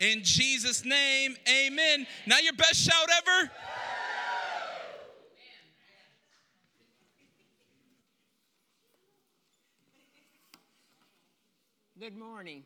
In 0.00 0.22
Jesus' 0.22 0.84
name, 0.84 1.36
amen. 1.48 2.06
Now, 2.26 2.38
your 2.38 2.52
best 2.52 2.76
shout 2.76 3.08
ever. 3.18 3.50
Good 11.98 12.16
morning. 12.18 12.62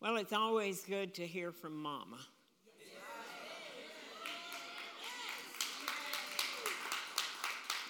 Well, 0.00 0.16
it's 0.16 0.32
always 0.32 0.82
good 0.82 1.14
to 1.16 1.26
hear 1.26 1.52
from 1.52 1.76
Mama. 1.76 2.18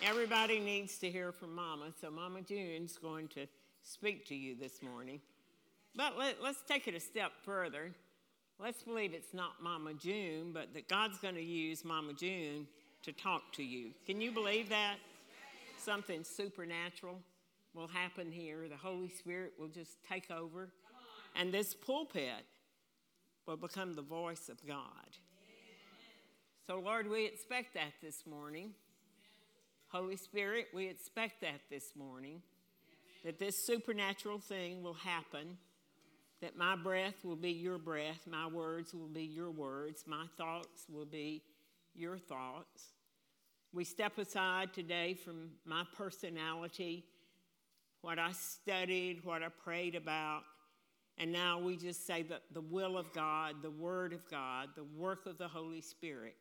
Everybody 0.02 0.58
needs 0.58 0.98
to 0.98 1.10
hear 1.10 1.32
from 1.32 1.54
Mama, 1.54 1.92
so 2.00 2.10
Mama 2.10 2.40
June's 2.42 2.96
going 2.98 3.28
to 3.28 3.46
speak 3.82 4.26
to 4.26 4.34
you 4.34 4.56
this 4.56 4.82
morning. 4.82 5.20
But 5.98 6.16
let, 6.16 6.40
us 6.44 6.62
take 6.64 6.86
it 6.86 6.94
a 6.94 7.00
step 7.00 7.32
further. 7.44 7.90
Let's 8.60 8.84
believe 8.84 9.14
it's 9.14 9.34
not 9.34 9.60
Mama 9.60 9.94
June, 9.94 10.52
but 10.54 10.72
that 10.74 10.88
God's 10.88 11.18
going 11.18 11.34
to 11.34 11.42
use 11.42 11.84
Mama 11.84 12.12
June 12.12 12.68
to 13.02 13.10
talk 13.10 13.52
to 13.54 13.64
you. 13.64 13.90
Can 14.06 14.20
you 14.20 14.30
believe 14.30 14.68
that? 14.68 14.94
Something 15.76 16.22
supernatural 16.22 17.18
will 17.74 17.88
happen 17.88 18.30
here. 18.30 18.68
The 18.68 18.76
Holy 18.76 19.08
Spirit 19.08 19.54
will 19.58 19.66
just 19.66 19.98
take 20.08 20.30
over, 20.30 20.68
and 21.34 21.52
this 21.52 21.74
pulpit 21.74 22.46
will 23.48 23.56
become 23.56 23.94
the 23.94 24.02
voice 24.02 24.48
of 24.48 24.64
God. 24.64 25.16
So, 26.64 26.78
Lord, 26.78 27.10
we 27.10 27.26
expect 27.26 27.74
that 27.74 27.94
this 28.00 28.24
morning. 28.24 28.70
Holy 29.88 30.16
Spirit, 30.16 30.68
we 30.72 30.86
expect 30.86 31.40
that 31.40 31.62
this 31.68 31.96
morning, 31.96 32.40
that 33.24 33.40
this 33.40 33.56
supernatural 33.66 34.38
thing 34.38 34.84
will 34.84 34.94
happen, 34.94 35.58
that 36.40 36.56
my 36.56 36.76
breath 36.76 37.24
will 37.24 37.36
be 37.36 37.50
your 37.50 37.78
breath, 37.78 38.20
my 38.30 38.46
words 38.46 38.94
will 38.94 39.08
be 39.08 39.24
your 39.24 39.50
words, 39.50 40.04
my 40.06 40.24
thoughts 40.36 40.86
will 40.88 41.04
be 41.04 41.42
your 41.94 42.18
thoughts. 42.18 42.92
We 43.72 43.84
step 43.84 44.18
aside 44.18 44.72
today 44.72 45.14
from 45.14 45.50
my 45.64 45.84
personality, 45.96 47.04
what 48.00 48.18
I 48.18 48.32
studied, 48.32 49.24
what 49.24 49.42
I 49.42 49.48
prayed 49.48 49.94
about, 49.94 50.42
and 51.18 51.32
now 51.32 51.58
we 51.58 51.76
just 51.76 52.06
say 52.06 52.22
that 52.24 52.42
the 52.52 52.60
will 52.60 52.96
of 52.96 53.12
God, 53.12 53.56
the 53.60 53.70
Word 53.70 54.12
of 54.12 54.28
God, 54.30 54.68
the 54.76 54.84
work 54.96 55.26
of 55.26 55.36
the 55.36 55.48
Holy 55.48 55.80
Spirit 55.80 56.36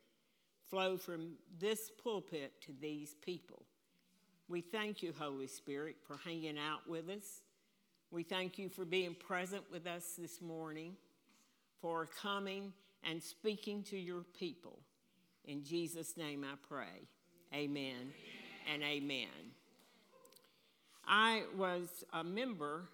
flow 0.70 0.96
from 0.96 1.32
this 1.58 1.90
pulpit 2.02 2.52
to 2.62 2.72
these 2.80 3.14
people. 3.20 3.64
We 4.48 4.60
thank 4.60 5.02
you, 5.02 5.12
Holy 5.18 5.48
Spirit, 5.48 5.96
for 6.06 6.16
hanging 6.24 6.56
out 6.58 6.88
with 6.88 7.08
us. 7.08 7.42
We 8.10 8.22
thank 8.22 8.58
you 8.58 8.70
for 8.70 8.86
being 8.86 9.14
present 9.14 9.64
with 9.70 9.86
us 9.86 10.14
this 10.16 10.40
morning, 10.40 10.96
for 11.82 12.06
coming 12.06 12.72
and 13.04 13.22
speaking 13.22 13.82
to 13.84 13.98
your 13.98 14.22
people. 14.38 14.78
In 15.44 15.62
Jesus' 15.62 16.16
name 16.16 16.42
I 16.42 16.54
pray. 16.66 17.06
Amen, 17.52 17.92
amen. 17.92 18.12
and 18.72 18.82
amen. 18.82 19.28
I 21.06 21.42
was 21.54 22.02
a 22.14 22.24
member 22.24 22.88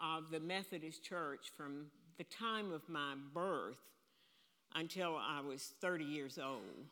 of 0.00 0.30
the 0.30 0.38
Methodist 0.38 1.02
Church 1.02 1.50
from 1.56 1.86
the 2.16 2.24
time 2.24 2.72
of 2.72 2.88
my 2.88 3.14
birth 3.34 3.78
until 4.76 5.16
I 5.16 5.40
was 5.40 5.72
30 5.80 6.04
years 6.04 6.38
old. 6.38 6.86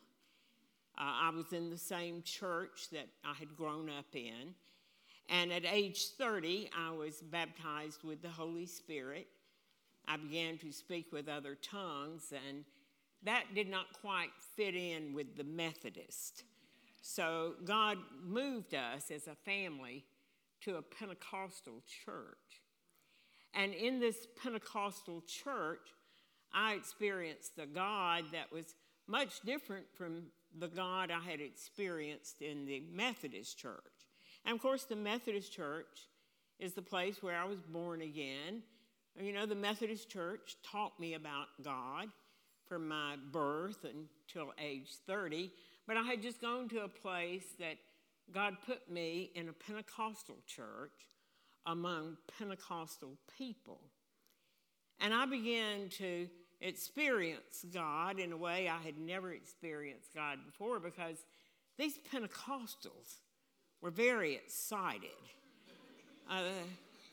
Uh, 0.97 1.01
I 1.01 1.31
was 1.33 1.53
in 1.53 1.69
the 1.69 1.77
same 1.77 2.23
church 2.23 2.89
that 2.91 3.07
I 3.23 3.33
had 3.39 3.55
grown 3.55 3.89
up 3.89 4.13
in. 4.13 4.53
And 5.29 5.51
at 5.51 5.65
age 5.65 6.09
30, 6.17 6.69
I 6.77 6.91
was 6.91 7.21
baptized 7.21 8.03
with 8.03 8.21
the 8.21 8.29
Holy 8.29 8.65
Spirit. 8.65 9.27
I 10.07 10.17
began 10.17 10.57
to 10.59 10.71
speak 10.71 11.11
with 11.11 11.27
other 11.27 11.55
tongues, 11.55 12.31
and 12.47 12.63
that 13.23 13.43
did 13.53 13.69
not 13.69 13.87
quite 14.01 14.29
fit 14.55 14.73
in 14.73 15.13
with 15.13 15.35
the 15.35 15.43
Methodist. 15.43 16.43
So 17.01 17.55
God 17.65 17.97
moved 18.23 18.73
us 18.73 19.11
as 19.11 19.27
a 19.27 19.35
family 19.35 20.05
to 20.61 20.75
a 20.75 20.81
Pentecostal 20.81 21.81
church. 22.05 22.61
And 23.53 23.73
in 23.73 23.99
this 23.99 24.27
Pentecostal 24.41 25.23
church, 25.27 25.87
I 26.53 26.73
experienced 26.73 27.53
a 27.59 27.65
God 27.65 28.25
that 28.31 28.51
was 28.51 28.75
much 29.07 29.41
different 29.41 29.85
from 29.95 30.23
the 30.57 30.67
God 30.67 31.11
I 31.11 31.19
had 31.19 31.41
experienced 31.41 32.41
in 32.41 32.65
the 32.65 32.83
Methodist 32.91 33.57
church. 33.57 33.96
And 34.45 34.55
of 34.55 34.61
course, 34.61 34.83
the 34.83 34.95
Methodist 34.95 35.51
church 35.51 36.07
is 36.59 36.73
the 36.73 36.81
place 36.81 37.21
where 37.21 37.37
I 37.37 37.45
was 37.45 37.59
born 37.61 38.01
again. 38.01 38.63
You 39.19 39.33
know, 39.33 39.45
the 39.45 39.55
Methodist 39.55 40.09
church 40.09 40.57
taught 40.63 40.99
me 40.99 41.15
about 41.15 41.47
God 41.63 42.09
from 42.67 42.87
my 42.87 43.15
birth 43.31 43.83
until 43.83 44.53
age 44.59 44.89
30, 45.05 45.51
but 45.87 45.97
I 45.97 46.03
had 46.03 46.21
just 46.21 46.41
gone 46.41 46.67
to 46.69 46.81
a 46.81 46.87
place 46.87 47.45
that 47.59 47.77
God 48.33 48.57
put 48.65 48.89
me 48.91 49.31
in 49.35 49.49
a 49.49 49.53
Pentecostal 49.53 50.37
church 50.45 51.07
among 51.65 52.17
Pentecostal 52.37 53.17
people. 53.37 53.79
And 54.99 55.13
I 55.13 55.25
began 55.25 55.89
to 55.97 56.27
experience 56.59 57.65
God 57.71 58.19
in 58.19 58.31
a 58.31 58.37
way 58.37 58.67
I 58.67 58.77
had 58.77 58.97
never 58.97 59.31
experienced 59.31 60.13
God 60.13 60.39
before 60.45 60.79
because 60.79 61.17
these 61.77 61.99
Pentecostals 62.11 63.19
were 63.81 63.91
very 63.91 64.35
excited. 64.35 65.09
Uh, 66.29 66.43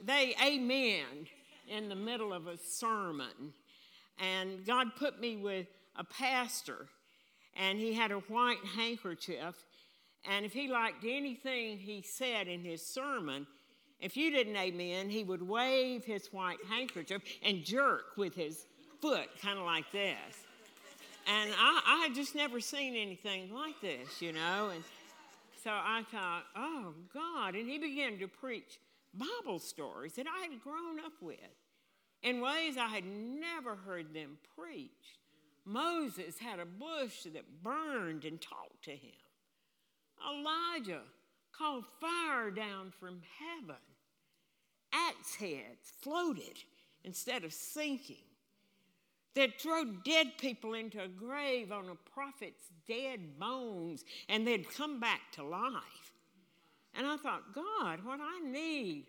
they 0.05 0.35
amen 0.45 1.27
in 1.69 1.89
the 1.89 1.95
middle 1.95 2.33
of 2.33 2.47
a 2.47 2.59
sermon. 2.59 3.53
And 4.19 4.65
God 4.67 4.95
put 4.97 5.21
me 5.21 5.37
with 5.37 5.67
a 5.97 6.05
pastor, 6.05 6.87
and 7.57 7.79
he 7.79 7.93
had 7.93 8.11
a 8.11 8.19
white 8.19 8.65
handkerchief. 8.77 9.55
And 10.29 10.45
if 10.45 10.53
he 10.53 10.69
liked 10.69 11.05
anything 11.05 11.79
he 11.79 12.03
said 12.03 12.49
in 12.49 12.63
his 12.65 12.85
sermon, 12.85 13.47
if 14.01 14.17
you 14.17 14.31
didn't 14.31 14.57
amen, 14.57 15.11
he 15.11 15.25
would 15.25 15.43
wave 15.43 16.05
his 16.05 16.29
white 16.33 16.59
handkerchief 16.69 17.23
and 17.43 17.65
jerk 17.65 18.17
with 18.17 18.35
his 18.35 18.67
foot, 19.01 19.29
kind 19.41 19.59
of 19.59 19.65
like 19.65 19.91
this. 19.93 20.45
And 21.27 21.51
I, 21.59 21.83
I 21.87 22.07
had 22.07 22.15
just 22.15 22.35
never 22.35 22.61
seen 22.61 22.95
anything 22.97 23.53
like 23.53 23.81
this, 23.81 24.21
you 24.21 24.33
know. 24.33 24.71
And 24.75 24.85
so 25.65 25.71
I 25.71 26.03
thought, 26.13 26.45
oh, 26.55 26.93
God. 27.13 27.55
And 27.55 27.69
he 27.69 27.79
began 27.79 28.19
to 28.19 28.29
preach 28.29 28.79
Bible 29.15 29.59
stories 29.59 30.13
that 30.15 30.27
I 30.27 30.43
had 30.43 30.63
grown 30.63 31.01
up 31.01 31.15
with 31.23 31.39
in 32.23 32.43
ways 32.43 32.77
I 32.77 32.89
had 32.89 33.05
never 33.07 33.75
heard 33.75 34.13
them 34.13 34.37
preached. 34.59 35.19
Moses 35.65 36.39
had 36.39 36.61
a 36.61 36.67
bush 36.67 37.23
that 37.33 37.63
burned 37.63 38.27
and 38.27 38.39
talked 38.39 38.85
to 38.85 38.91
him. 38.91 39.13
Elijah 40.31 41.03
called 41.57 41.85
fire 41.99 42.51
down 42.51 42.93
from 43.01 43.23
heaven. 43.39 43.81
Axe 44.93 45.37
heads 45.37 45.93
floated 46.01 46.59
instead 47.05 47.43
of 47.43 47.55
sinking 47.55 48.17
that 49.35 49.61
throw 49.61 49.85
dead 50.05 50.33
people 50.39 50.75
into 50.75 51.03
a 51.03 51.09
grave 51.09 51.73
on 51.73 51.89
a 51.89 52.11
prophet's 52.11 52.71
dead 52.87 53.39
bones 53.39 54.05
and 54.29 54.47
they'd 54.47 54.71
come 54.71 55.01
back 55.01 55.21
to 55.33 55.45
life. 55.45 56.13
And 56.95 57.07
I 57.07 57.17
thought, 57.17 57.55
God, 57.55 58.05
what 58.05 58.21
I 58.23 58.41
need 58.49 59.07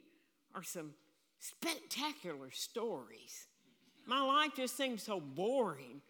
are 0.56 0.64
some 0.64 0.94
spectacular 1.40 2.50
stories. 2.52 3.48
My 4.08 4.22
life 4.22 4.52
just 4.56 4.76
seems 4.76 5.04
so 5.04 5.20
boring 5.20 6.02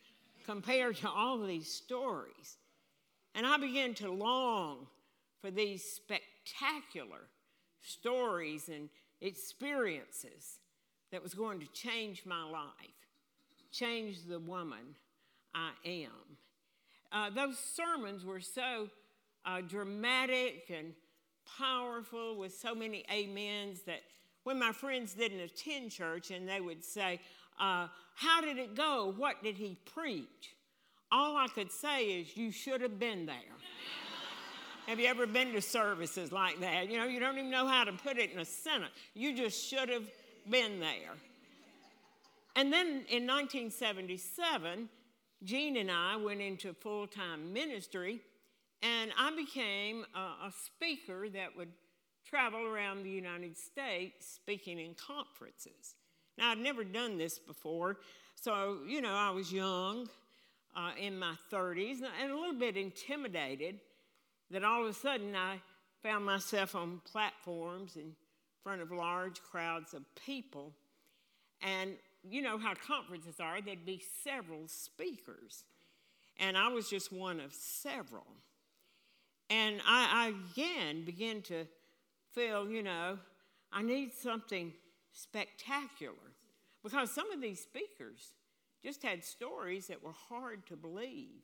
compared 0.46 0.96
to 0.98 1.10
all 1.10 1.40
these 1.40 1.68
stories. 1.68 2.58
And 3.34 3.46
I 3.46 3.58
began 3.58 3.94
to 3.96 4.12
long 4.12 4.88
for 5.42 5.52
these 5.52 5.84
spectacular 5.84 7.28
stories 7.82 8.70
and 8.70 8.90
experiences 9.22 10.60
that 11.12 11.22
was 11.22 11.34
going 11.34 11.60
to 11.60 11.68
change 11.68 12.24
my 12.26 12.44
life 12.50 13.05
change 13.78 14.24
the 14.28 14.40
woman 14.40 14.96
I 15.54 15.72
am. 15.86 16.38
Uh, 17.12 17.30
those 17.30 17.58
sermons 17.58 18.26
were 18.26 18.40
so 18.40 18.90
uh, 19.46 19.62
dramatic 19.62 20.72
and 20.76 20.94
powerful 21.58 22.38
with 22.38 22.54
so 22.56 22.74
many 22.74 23.06
amens 23.10 23.82
that 23.82 24.02
when 24.44 24.60
my 24.60 24.72
friends 24.72 25.14
didn't 25.14 25.40
attend 25.40 25.92
church 25.92 26.32
and 26.32 26.48
they 26.48 26.62
would 26.62 26.84
say, 26.84 27.20
uh, 27.60 27.88
how 28.16 28.42
did 28.42 28.58
it 28.58 28.76
go? 28.76 29.14
What 29.18 29.44
did 29.44 29.58
he 29.58 29.78
preach? 29.94 30.56
All 31.12 31.38
I 31.38 31.48
could 31.48 31.72
say 31.72 32.06
is, 32.20 32.36
you 32.36 32.52
should 32.52 32.82
have 32.82 33.00
been 33.00 33.26
there. 33.26 33.36
have 34.88 35.00
you 35.00 35.08
ever 35.08 35.26
been 35.26 35.54
to 35.54 35.62
services 35.62 36.32
like 36.32 36.60
that? 36.60 36.90
You 36.90 36.98
know, 36.98 37.06
you 37.06 37.20
don't 37.20 37.38
even 37.38 37.52
know 37.52 37.68
how 37.68 37.84
to 37.84 37.94
put 37.94 38.18
it 38.18 38.32
in 38.32 38.40
a 38.40 38.46
sentence. 38.46 38.92
You 39.14 39.36
just 39.36 39.68
should 39.68 39.90
have 39.90 40.06
been 40.50 40.80
there. 40.80 41.14
And 42.56 42.72
then 42.72 42.88
in 43.10 43.28
1977, 43.28 44.90
Gene 45.44 45.78
and 45.78 45.92
I 45.92 46.16
went 46.16 46.42
into 46.42 46.74
full 46.74 47.08
time 47.08 47.52
ministry, 47.54 48.22
and 48.82 49.12
I 49.18 49.36
became 49.36 50.06
a, 50.16 50.48
a, 50.48 50.54
speaker 50.66 51.30
that 51.30 51.56
would 51.58 51.72
travel 52.26 52.66
around 52.66 53.04
the 53.04 53.10
United 53.10 53.58
States 53.58 54.28
speaking 54.36 54.80
in 54.80 54.96
conferences. 54.96 55.96
Now, 56.38 56.52
I'd 56.52 56.58
never 56.58 56.84
done 56.84 57.18
this 57.18 57.40
before, 57.40 57.98
so, 58.36 58.80
you 58.88 59.02
know, 59.02 59.14
I 59.14 59.32
was 59.32 59.52
young, 59.52 60.08
uh, 60.76 60.92
in 61.00 61.18
my 61.18 61.36
30s, 61.52 62.02
and 62.22 62.32
a 62.32 62.36
little 62.36 62.60
bit 62.60 62.78
intimidated 62.78 63.80
that 64.52 64.64
all 64.64 64.84
of 64.84 64.90
a 64.90 64.94
sudden 64.94 65.36
I 65.36 65.60
found 66.04 66.26
myself 66.26 66.76
on 66.76 67.02
platforms 67.06 67.96
in 67.96 68.16
front 68.64 68.82
of 68.82 68.92
large 68.92 69.42
crowds 69.42 69.94
of 69.94 70.04
people. 70.16 70.74
And 71.62 71.96
you 72.30 72.42
know 72.42 72.58
how 72.58 72.74
conferences 72.74 73.40
are, 73.40 73.62
there'd 73.62 73.86
be 73.86 74.02
several 74.24 74.68
speakers. 74.68 75.64
And 76.38 76.58
I 76.58 76.68
was 76.68 76.90
just 76.90 77.12
one 77.12 77.40
of 77.40 77.54
several. 77.54 78.28
And 79.50 79.82
I, 79.86 80.28
I 80.28 80.34
again 80.52 81.06
began 81.06 81.42
to 81.44 81.66
feel, 82.34 82.70
you 82.70 82.84
know, 82.84 83.18
I 83.72 83.82
need 83.82 84.14
something 84.14 84.74
spectacular. 85.14 86.14
Because 86.84 87.12
some 87.12 87.32
of 87.32 87.42
these 87.42 87.60
speakers 87.60 88.34
just 88.84 89.02
had 89.02 89.24
stories 89.24 89.88
that 89.88 90.04
were 90.04 90.14
hard 90.30 90.68
to 90.68 90.76
believe. 90.76 91.42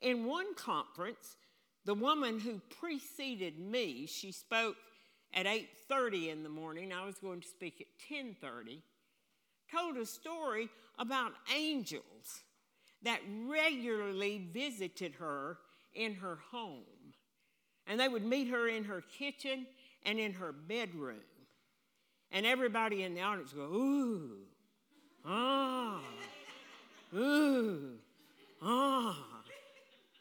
In 0.00 0.24
one 0.24 0.54
conference, 0.54 1.36
the 1.84 1.94
woman 1.94 2.40
who 2.40 2.60
preceded 2.80 3.58
me, 3.58 4.06
she 4.06 4.32
spoke 4.32 4.76
at 5.32 5.46
8:30 5.46 6.30
in 6.30 6.42
the 6.42 6.48
morning. 6.48 6.92
I 6.92 7.04
was 7.04 7.18
going 7.18 7.40
to 7.40 7.48
speak 7.48 7.80
at 7.80 7.86
10:30 8.12 8.82
told 9.72 9.96
a 9.96 10.06
story 10.06 10.68
about 10.98 11.32
angels 11.54 12.42
that 13.02 13.20
regularly 13.46 14.46
visited 14.52 15.14
her 15.14 15.58
in 15.94 16.14
her 16.14 16.38
home. 16.50 16.84
And 17.86 17.98
they 17.98 18.08
would 18.08 18.24
meet 18.24 18.48
her 18.48 18.68
in 18.68 18.84
her 18.84 19.02
kitchen 19.18 19.66
and 20.04 20.18
in 20.18 20.34
her 20.34 20.52
bedroom. 20.52 21.20
And 22.30 22.46
everybody 22.46 23.02
in 23.02 23.14
the 23.14 23.22
audience 23.22 23.52
would 23.52 23.68
go, 23.68 23.74
ooh, 23.74 24.38
ah, 25.24 26.00
ooh, 27.14 27.98
ah, 28.62 29.16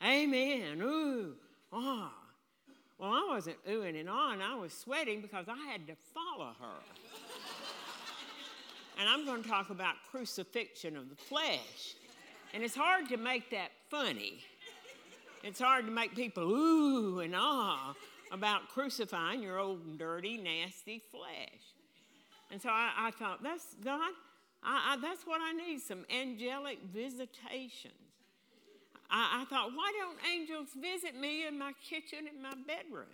amen, 0.03 0.81
ooh, 0.81 1.35
ah. 1.71 2.11
Well, 2.97 3.11
I 3.11 3.33
wasn't 3.33 3.63
oohing 3.65 3.99
and 3.99 4.09
ahhing, 4.09 4.41
I 4.41 4.55
was 4.55 4.73
sweating 4.73 5.21
because 5.21 5.47
I 5.47 5.71
had 5.71 5.87
to 5.87 5.95
follow 6.13 6.53
her 6.59 7.30
and 8.99 9.09
I'm 9.09 9.25
going 9.25 9.43
to 9.43 9.49
talk 9.49 9.69
about 9.69 9.95
crucifixion 10.11 10.95
of 10.97 11.09
the 11.09 11.15
flesh. 11.15 11.95
And 12.53 12.63
it's 12.63 12.75
hard 12.75 13.09
to 13.09 13.17
make 13.17 13.49
that 13.51 13.71
funny. 13.89 14.43
It's 15.43 15.59
hard 15.59 15.85
to 15.85 15.91
make 15.91 16.15
people 16.15 16.43
ooh 16.43 17.19
and 17.19 17.33
ah 17.35 17.95
about 18.31 18.69
crucifying 18.69 19.41
your 19.41 19.57
old, 19.59 19.97
dirty, 19.97 20.37
nasty 20.37 21.01
flesh. 21.11 21.61
And 22.51 22.61
so 22.61 22.69
I, 22.69 22.91
I 22.97 23.11
thought, 23.11 23.43
that's 23.43 23.75
God, 23.83 24.11
I, 24.63 24.93
I, 24.93 24.97
that's 25.01 25.25
what 25.25 25.41
I 25.41 25.53
need 25.53 25.79
some 25.81 26.05
angelic 26.09 26.79
visitations. 26.93 27.93
I, 29.09 29.41
I 29.41 29.45
thought, 29.45 29.71
why 29.75 29.91
don't 29.99 30.17
angels 30.33 30.69
visit 30.79 31.19
me 31.19 31.47
in 31.47 31.57
my 31.57 31.73
kitchen 31.83 32.19
and 32.31 32.41
my 32.41 32.53
bedroom? 32.67 33.05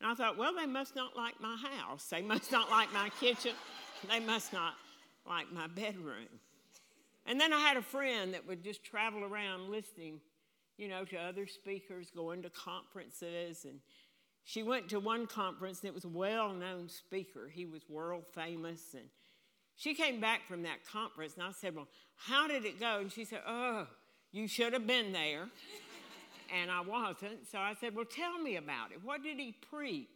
And 0.00 0.10
I 0.10 0.14
thought, 0.14 0.36
well, 0.36 0.54
they 0.54 0.66
must 0.66 0.96
not 0.96 1.16
like 1.16 1.40
my 1.40 1.56
house. 1.56 2.06
They 2.06 2.22
must 2.22 2.50
not 2.50 2.70
like 2.70 2.92
my 2.92 3.10
kitchen. 3.20 3.52
They 4.08 4.20
must 4.20 4.52
not 4.52 4.74
like 5.26 5.52
my 5.52 5.66
bedroom. 5.66 6.40
And 7.26 7.40
then 7.40 7.52
I 7.52 7.60
had 7.60 7.76
a 7.76 7.82
friend 7.82 8.34
that 8.34 8.46
would 8.46 8.64
just 8.64 8.82
travel 8.82 9.24
around 9.24 9.70
listening, 9.70 10.20
you 10.76 10.88
know, 10.88 11.04
to 11.04 11.16
other 11.16 11.46
speakers, 11.46 12.10
going 12.14 12.42
to 12.42 12.50
conferences. 12.50 13.64
And 13.64 13.80
she 14.44 14.62
went 14.62 14.88
to 14.88 15.00
one 15.00 15.26
conference 15.26 15.80
and 15.80 15.88
it 15.88 15.94
was 15.94 16.04
a 16.04 16.08
well 16.08 16.52
known 16.52 16.88
speaker. 16.88 17.48
He 17.52 17.66
was 17.66 17.82
world 17.88 18.24
famous. 18.34 18.94
And 18.94 19.04
she 19.76 19.94
came 19.94 20.20
back 20.20 20.46
from 20.48 20.62
that 20.64 20.84
conference 20.84 21.34
and 21.34 21.42
I 21.42 21.52
said, 21.52 21.74
Well, 21.76 21.88
how 22.16 22.48
did 22.48 22.64
it 22.64 22.80
go? 22.80 22.98
And 23.00 23.12
she 23.12 23.24
said, 23.24 23.42
Oh, 23.46 23.86
you 24.32 24.48
should 24.48 24.72
have 24.72 24.86
been 24.86 25.12
there. 25.12 25.48
and 26.60 26.70
I 26.70 26.80
wasn't. 26.80 27.46
So 27.50 27.58
I 27.58 27.74
said, 27.80 27.94
Well, 27.94 28.06
tell 28.06 28.38
me 28.38 28.56
about 28.56 28.92
it. 28.92 29.04
What 29.04 29.22
did 29.22 29.38
he 29.38 29.54
preach? 29.70 30.08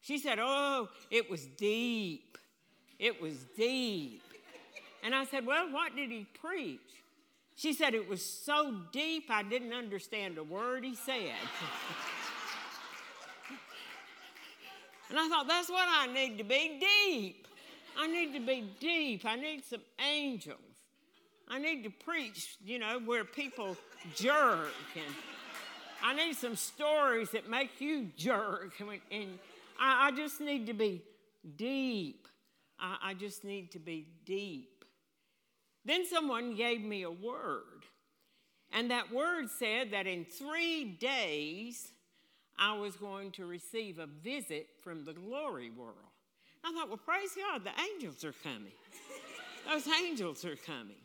She 0.00 0.18
said, 0.18 0.38
Oh, 0.40 0.88
it 1.10 1.30
was 1.30 1.46
deep. 1.46 2.36
It 3.02 3.20
was 3.20 3.34
deep. 3.56 4.22
And 5.02 5.12
I 5.12 5.24
said, 5.24 5.44
Well, 5.44 5.72
what 5.72 5.96
did 5.96 6.10
he 6.10 6.24
preach? 6.40 6.78
She 7.56 7.72
said, 7.72 7.94
It 7.94 8.08
was 8.08 8.24
so 8.24 8.76
deep, 8.92 9.24
I 9.28 9.42
didn't 9.42 9.72
understand 9.72 10.38
a 10.38 10.44
word 10.44 10.84
he 10.84 10.94
said. 10.94 11.14
and 15.10 15.18
I 15.18 15.28
thought, 15.28 15.48
That's 15.48 15.68
what 15.68 15.88
I 15.88 16.06
need 16.06 16.38
to 16.38 16.44
be 16.44 16.78
deep. 16.78 17.48
I 17.98 18.06
need 18.06 18.34
to 18.34 18.40
be 18.40 18.70
deep. 18.78 19.26
I 19.26 19.34
need 19.34 19.64
some 19.64 19.82
angels. 19.98 20.60
I 21.48 21.58
need 21.58 21.82
to 21.82 21.90
preach, 21.90 22.56
you 22.64 22.78
know, 22.78 23.00
where 23.04 23.24
people 23.24 23.76
jerk. 24.14 24.68
And 24.94 25.12
I 26.04 26.14
need 26.14 26.36
some 26.36 26.54
stories 26.54 27.30
that 27.30 27.50
make 27.50 27.80
you 27.80 28.10
jerk. 28.16 28.74
And 28.78 29.40
I, 29.80 30.06
I 30.06 30.12
just 30.12 30.40
need 30.40 30.68
to 30.68 30.72
be 30.72 31.02
deep. 31.56 32.28
I, 32.82 32.96
I 33.02 33.14
just 33.14 33.44
need 33.44 33.70
to 33.72 33.78
be 33.78 34.08
deep. 34.26 34.84
Then 35.84 36.06
someone 36.06 36.54
gave 36.54 36.82
me 36.82 37.02
a 37.02 37.10
word, 37.10 37.84
and 38.72 38.90
that 38.90 39.12
word 39.12 39.50
said 39.50 39.90
that 39.92 40.06
in 40.06 40.24
three 40.24 40.84
days 40.84 41.92
I 42.58 42.76
was 42.76 42.96
going 42.96 43.30
to 43.32 43.46
receive 43.46 43.98
a 43.98 44.06
visit 44.06 44.68
from 44.82 45.04
the 45.04 45.14
glory 45.14 45.70
world. 45.70 45.96
I 46.64 46.72
thought, 46.72 46.88
well, 46.88 46.98
praise 46.98 47.30
God, 47.36 47.64
the 47.64 47.72
angels 47.94 48.24
are 48.24 48.34
coming. 48.44 48.72
Those 49.70 49.88
angels 49.88 50.44
are 50.44 50.56
coming. 50.56 50.96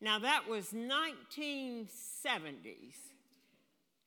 Now, 0.00 0.18
that 0.20 0.48
was 0.48 0.72
1970s, 0.72 2.94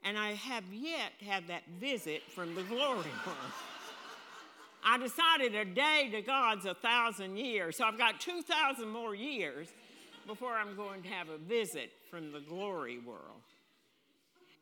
and 0.04 0.18
I 0.18 0.34
have 0.34 0.64
yet 0.74 1.14
had 1.26 1.48
that 1.48 1.64
visit 1.80 2.24
from 2.34 2.56
the 2.56 2.64
glory 2.64 3.12
world. 3.26 3.54
I 4.86 4.98
decided 4.98 5.56
a 5.56 5.66
day 5.66 6.10
to 6.12 6.22
God's 6.22 6.66
a 6.66 6.74
thousand 6.74 7.38
years. 7.38 7.78
So 7.78 7.86
I've 7.86 7.98
got 7.98 8.20
2,000 8.20 8.88
more 8.88 9.16
years 9.16 9.70
before 10.28 10.54
I'm 10.54 10.76
going 10.76 11.04
to 11.04 11.10
have 11.10 11.30
a 11.30 11.38
visit 11.38 11.92
from 12.10 12.32
the 12.32 12.42
glory 12.42 13.00
world. 13.00 13.42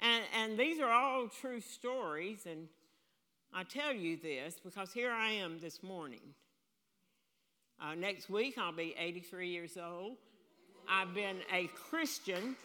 And, 0.02 0.24
and 0.36 0.60
these 0.60 0.80
are 0.80 0.92
all 0.92 1.28
true 1.28 1.62
stories, 1.62 2.48
and 2.50 2.68
I 3.54 3.64
tell 3.64 3.94
you 3.94 4.18
this 4.18 4.56
because 4.64 4.92
here 4.92 5.12
I 5.12 5.32
am 5.32 5.60
this 5.60 5.84
morning. 5.84 6.34
Uh, 7.80 7.96
next 7.96 8.30
week, 8.30 8.58
I'll 8.58 8.72
be 8.72 8.96
83 8.98 9.50
years 9.50 9.78
old. 9.78 10.18
I've 10.90 11.14
been 11.14 11.38
a 11.54 11.68
Christian. 11.90 12.56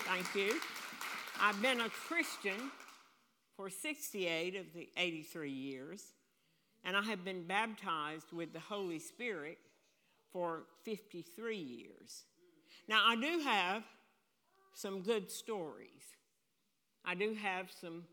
Thank 0.00 0.34
you. 0.34 0.60
I've 1.40 1.60
been 1.62 1.80
a 1.80 1.88
Christian 1.88 2.70
for 3.56 3.70
68 3.70 4.56
of 4.56 4.66
the 4.74 4.88
83 4.96 5.50
years 5.50 6.02
and 6.84 6.96
I 6.96 7.02
have 7.02 7.24
been 7.24 7.44
baptized 7.44 8.32
with 8.32 8.52
the 8.52 8.60
Holy 8.60 8.98
Spirit 8.98 9.58
for 10.32 10.64
53 10.84 11.56
years. 11.56 12.24
Now, 12.88 13.02
I 13.06 13.16
do 13.16 13.40
have 13.40 13.84
some 14.74 15.02
good 15.02 15.30
stories. 15.30 16.16
I 17.04 17.14
do 17.14 17.34
have 17.34 17.70
some 17.70 18.04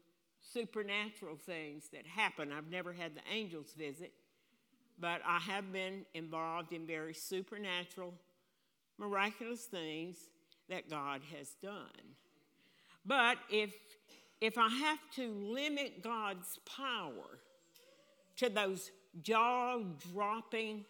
supernatural 0.42 1.36
things 1.36 1.90
that 1.94 2.06
happen. 2.06 2.52
I've 2.52 2.70
never 2.70 2.94
had 2.94 3.16
the 3.16 3.22
angels 3.32 3.74
visit, 3.78 4.12
but 5.00 5.22
I 5.26 5.40
have 5.40 5.72
been 5.72 6.06
involved 6.14 6.74
in 6.74 6.86
very 6.86 7.14
supernatural, 7.14 8.14
miraculous 8.98 9.64
things 9.66 10.18
that 10.70 10.90
God 10.90 11.22
has 11.36 11.50
done. 11.62 12.16
But 13.06 13.38
if, 13.50 13.74
if 14.42 14.58
I 14.58 14.68
have 14.68 15.00
to 15.16 15.34
limit 15.34 16.04
God's 16.04 16.60
power, 16.66 17.40
to 18.38 18.50
those 18.50 18.92
jaw 19.22 19.80
dropping, 20.14 20.86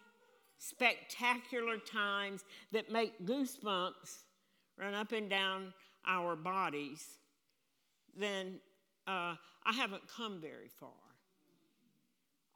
spectacular 0.58 1.78
times 1.78 2.44
that 2.72 2.90
make 2.90 3.24
goosebumps 3.24 4.24
run 4.76 4.94
up 4.94 5.12
and 5.12 5.28
down 5.28 5.72
our 6.06 6.36
bodies, 6.36 7.18
then 8.16 8.60
uh, 9.06 9.34
I 9.64 9.72
haven't 9.72 10.02
come 10.08 10.40
very 10.40 10.68
far. 10.68 10.90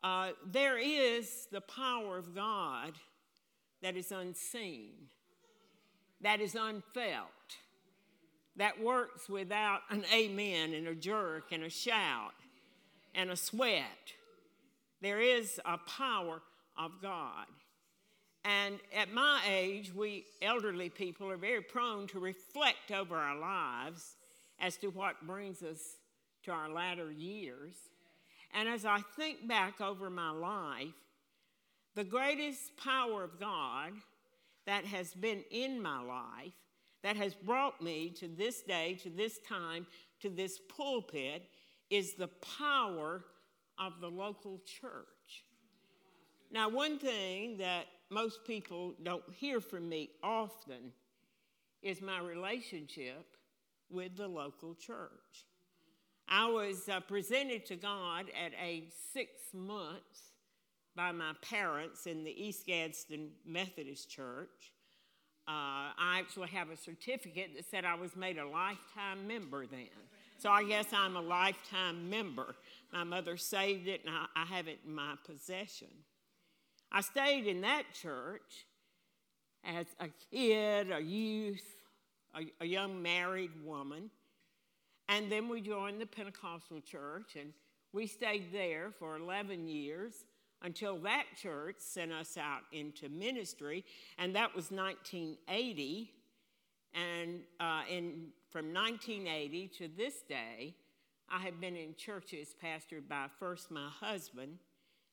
Uh, 0.04 0.32
there 0.50 0.78
is 0.78 1.46
the 1.52 1.60
power 1.60 2.18
of 2.18 2.34
God 2.34 2.94
that 3.82 3.96
is 3.96 4.10
unseen, 4.10 5.08
that 6.20 6.40
is 6.40 6.54
unfelt, 6.54 7.28
that 8.56 8.82
works 8.82 9.28
without 9.28 9.80
an 9.90 10.04
amen 10.12 10.74
and 10.74 10.88
a 10.88 10.94
jerk 10.94 11.52
and 11.52 11.62
a 11.62 11.70
shout 11.70 12.34
and 13.14 13.30
a 13.30 13.36
sweat. 13.36 14.14
There 15.02 15.20
is 15.20 15.60
a 15.64 15.78
power 15.78 16.40
of 16.78 16.92
God. 17.02 17.46
And 18.44 18.78
at 18.96 19.12
my 19.12 19.40
age, 19.48 19.92
we 19.94 20.24
elderly 20.40 20.88
people 20.88 21.28
are 21.30 21.36
very 21.36 21.60
prone 21.60 22.06
to 22.08 22.20
reflect 22.20 22.92
over 22.92 23.16
our 23.16 23.36
lives 23.36 24.16
as 24.60 24.76
to 24.78 24.88
what 24.88 25.26
brings 25.26 25.62
us 25.62 25.96
to 26.44 26.52
our 26.52 26.68
latter 26.68 27.10
years. 27.10 27.74
And 28.54 28.68
as 28.68 28.84
I 28.84 29.00
think 29.16 29.48
back 29.48 29.80
over 29.80 30.08
my 30.08 30.30
life, 30.30 30.94
the 31.94 32.04
greatest 32.04 32.76
power 32.76 33.24
of 33.24 33.40
God 33.40 33.92
that 34.66 34.84
has 34.84 35.14
been 35.14 35.42
in 35.50 35.82
my 35.82 36.00
life, 36.00 36.52
that 37.02 37.16
has 37.16 37.34
brought 37.34 37.82
me 37.82 38.10
to 38.10 38.28
this 38.28 38.62
day, 38.62 38.94
to 39.02 39.10
this 39.10 39.38
time, 39.48 39.86
to 40.20 40.30
this 40.30 40.60
pulpit, 40.76 41.42
is 41.90 42.14
the 42.14 42.28
power 42.58 43.24
of 43.78 44.00
the 44.00 44.08
local 44.08 44.60
church. 44.80 45.44
Now, 46.50 46.68
one 46.68 46.98
thing 46.98 47.56
that 47.58 47.86
most 48.10 48.44
people 48.46 48.94
don't 49.02 49.24
hear 49.32 49.60
from 49.60 49.88
me 49.88 50.10
often 50.22 50.92
is 51.82 52.00
my 52.00 52.20
relationship 52.20 53.24
with 53.90 54.16
the 54.16 54.28
local 54.28 54.74
church. 54.74 55.46
I 56.28 56.48
was 56.48 56.88
uh, 56.88 57.00
presented 57.00 57.66
to 57.66 57.76
God 57.76 58.26
at 58.30 58.52
age 58.62 58.90
six 59.12 59.30
months 59.52 60.32
by 60.94 61.12
my 61.12 61.32
parents 61.42 62.06
in 62.06 62.22
the 62.24 62.30
East 62.30 62.66
Gadsden 62.66 63.30
Methodist 63.46 64.10
Church. 64.10 64.72
Uh, 65.48 65.90
I 65.98 66.18
actually 66.18 66.48
have 66.48 66.70
a 66.70 66.76
certificate 66.76 67.50
that 67.56 67.64
said 67.68 67.84
I 67.84 67.94
was 67.94 68.14
made 68.14 68.38
a 68.38 68.46
lifetime 68.46 69.26
member 69.26 69.66
then. 69.66 69.88
So 70.38 70.50
I 70.50 70.64
guess 70.64 70.86
I'm 70.92 71.16
a 71.16 71.20
lifetime 71.20 72.08
member. 72.08 72.54
My 72.92 73.04
mother 73.04 73.36
saved 73.36 73.88
it 73.88 74.02
and 74.04 74.14
I, 74.14 74.42
I 74.42 74.44
have 74.44 74.68
it 74.68 74.80
in 74.86 74.94
my 74.94 75.14
possession. 75.24 75.88
I 76.90 77.00
stayed 77.00 77.46
in 77.46 77.62
that 77.62 77.84
church 77.94 78.66
as 79.64 79.86
a 79.98 80.08
kid, 80.30 80.90
a 80.92 81.00
youth, 81.00 81.64
a, 82.34 82.42
a 82.60 82.66
young 82.66 83.00
married 83.00 83.52
woman. 83.64 84.10
And 85.08 85.32
then 85.32 85.48
we 85.48 85.60
joined 85.60 86.00
the 86.00 86.06
Pentecostal 86.06 86.80
church 86.80 87.36
and 87.38 87.52
we 87.92 88.06
stayed 88.06 88.52
there 88.52 88.90
for 88.90 89.16
11 89.16 89.68
years 89.68 90.24
until 90.62 90.96
that 90.98 91.24
church 91.40 91.76
sent 91.78 92.12
us 92.12 92.36
out 92.38 92.62
into 92.72 93.08
ministry, 93.08 93.84
and 94.18 94.34
that 94.36 94.54
was 94.54 94.70
1980. 94.70 96.10
And 96.94 97.40
uh, 97.58 97.82
in, 97.90 98.28
from 98.50 98.72
1980 98.72 99.68
to 99.78 99.88
this 99.96 100.22
day, 100.22 100.74
I 101.30 101.40
have 101.40 101.60
been 101.60 101.76
in 101.76 101.94
churches 101.96 102.54
pastored 102.62 103.08
by 103.08 103.26
first 103.38 103.70
my 103.70 103.88
husband 104.00 104.58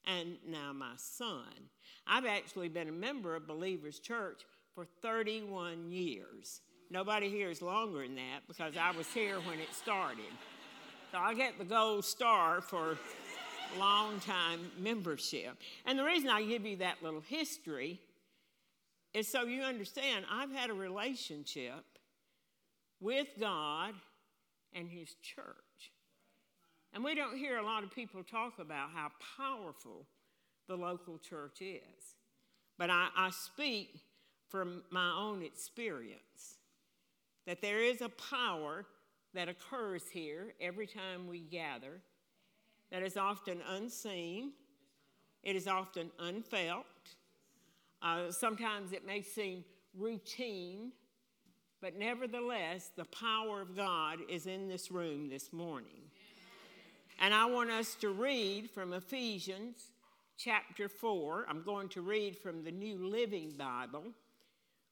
and 0.05 0.37
now 0.47 0.73
my 0.73 0.93
son. 0.97 1.69
I've 2.07 2.25
actually 2.25 2.69
been 2.69 2.89
a 2.89 2.93
member 2.93 3.35
of 3.35 3.47
Believers 3.47 3.99
Church 3.99 4.41
for 4.73 4.85
31 5.01 5.91
years. 5.91 6.61
Nobody 6.89 7.29
here 7.29 7.49
is 7.49 7.61
longer 7.61 8.03
than 8.03 8.15
that 8.15 8.41
because 8.47 8.73
I 8.75 8.91
was 8.91 9.07
here 9.07 9.39
when 9.41 9.59
it 9.59 9.73
started. 9.73 10.31
So 11.11 11.17
I 11.17 11.33
get 11.33 11.57
the 11.57 11.65
gold 11.65 12.05
star 12.05 12.61
for 12.61 12.97
long 13.77 14.19
time 14.19 14.71
membership. 14.79 15.57
And 15.85 15.97
the 15.97 16.03
reason 16.03 16.29
I 16.29 16.43
give 16.43 16.65
you 16.65 16.77
that 16.77 17.03
little 17.03 17.21
history 17.21 17.99
is 19.13 19.27
so 19.27 19.43
you 19.43 19.61
understand 19.61 20.25
I've 20.31 20.51
had 20.51 20.69
a 20.69 20.73
relationship 20.73 21.83
with 22.99 23.27
God 23.39 23.93
and 24.73 24.87
His 24.87 25.15
church. 25.21 25.45
And 26.93 27.03
we 27.03 27.15
don't 27.15 27.37
hear 27.37 27.57
a 27.57 27.63
lot 27.63 27.83
of 27.83 27.91
people 27.91 28.23
talk 28.23 28.59
about 28.59 28.89
how 28.93 29.09
powerful 29.37 30.05
the 30.67 30.75
local 30.75 31.17
church 31.17 31.61
is. 31.61 32.15
But 32.77 32.89
I, 32.89 33.09
I 33.15 33.29
speak 33.29 34.01
from 34.47 34.83
my 34.89 35.11
own 35.11 35.43
experience 35.43 36.57
that 37.45 37.61
there 37.61 37.79
is 37.79 38.01
a 38.01 38.09
power 38.09 38.85
that 39.33 39.49
occurs 39.49 40.03
here 40.11 40.53
every 40.59 40.87
time 40.87 41.27
we 41.27 41.39
gather 41.39 42.01
that 42.91 43.03
is 43.03 43.17
often 43.17 43.59
unseen, 43.69 44.51
it 45.43 45.55
is 45.55 45.67
often 45.67 46.09
unfelt. 46.19 46.85
Uh, 48.01 48.31
sometimes 48.31 48.91
it 48.91 49.05
may 49.05 49.21
seem 49.21 49.63
routine, 49.95 50.91
but 51.81 51.97
nevertheless, 51.97 52.91
the 52.95 53.05
power 53.05 53.61
of 53.61 53.75
God 53.75 54.19
is 54.27 54.47
in 54.47 54.67
this 54.67 54.89
room 54.89 55.29
this 55.29 55.53
morning. 55.53 55.98
And 57.21 57.33
I 57.33 57.45
want 57.47 57.69
us 57.69 57.95
to 57.95 58.11
read 58.11 58.69
from 58.69 58.93
Ephesians 58.93 59.91
chapter 60.37 60.87
4. 60.87 61.47
I'm 61.49 61.63
going 61.63 61.89
to 61.89 62.01
read 62.01 62.37
from 62.37 62.63
the 62.63 62.71
New 62.71 62.97
Living 62.97 63.51
Bible. 63.57 64.05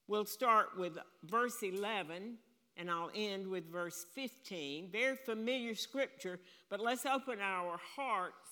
We'll 0.09 0.25
start 0.25 0.77
with 0.77 0.97
verse 1.23 1.63
11 1.63 2.37
and 2.75 2.91
I'll 2.91 3.11
end 3.15 3.47
with 3.47 3.71
verse 3.71 4.05
15. 4.13 4.89
Very 4.91 5.15
familiar 5.15 5.73
scripture, 5.73 6.37
but 6.69 6.81
let's 6.81 7.05
open 7.05 7.39
our 7.41 7.79
hearts 7.95 8.49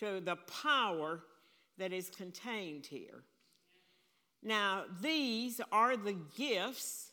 to 0.00 0.18
the 0.18 0.36
power 0.62 1.20
that 1.78 1.92
is 1.92 2.10
contained 2.10 2.84
here. 2.84 3.22
Now, 4.42 4.86
these 5.00 5.60
are 5.70 5.96
the 5.96 6.16
gifts. 6.36 7.12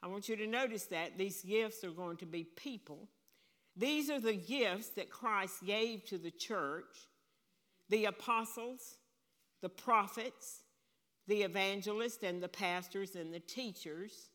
I 0.00 0.06
want 0.06 0.28
you 0.28 0.36
to 0.36 0.46
notice 0.46 0.84
that 0.86 1.18
these 1.18 1.42
gifts 1.42 1.82
are 1.82 1.90
going 1.90 2.18
to 2.18 2.26
be 2.26 2.44
people. 2.44 3.08
These 3.76 4.10
are 4.10 4.20
the 4.20 4.34
gifts 4.34 4.88
that 4.90 5.10
Christ 5.10 5.64
gave 5.64 6.04
to 6.06 6.18
the 6.18 6.30
church 6.30 7.08
the 7.88 8.04
apostles, 8.06 8.96
the 9.60 9.68
prophets, 9.68 10.62
the 11.26 11.42
evangelists, 11.42 12.22
and 12.22 12.42
the 12.42 12.48
pastors 12.48 13.16
and 13.16 13.32
the 13.32 13.40
teachers. 13.40 14.30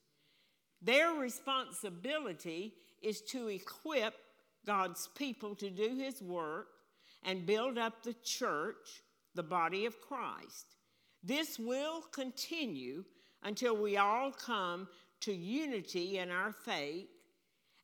Their 0.81 1.13
responsibility 1.13 2.75
is 3.01 3.21
to 3.31 3.47
equip 3.47 4.13
God's 4.65 5.09
people 5.15 5.55
to 5.55 5.69
do 5.69 5.95
His 5.95 6.21
work 6.21 6.67
and 7.23 7.45
build 7.45 7.77
up 7.77 8.03
the 8.03 8.15
church, 8.23 9.01
the 9.33 9.43
body 9.43 9.85
of 9.85 10.01
Christ. 10.01 10.75
This 11.23 11.57
will 11.57 12.01
continue 12.11 13.03
until 13.43 13.75
we 13.75 13.97
all 13.97 14.31
come 14.31 14.87
to 15.21 15.33
unity 15.33 16.19
in 16.19 16.29
our 16.29 16.51
faith 16.51 17.07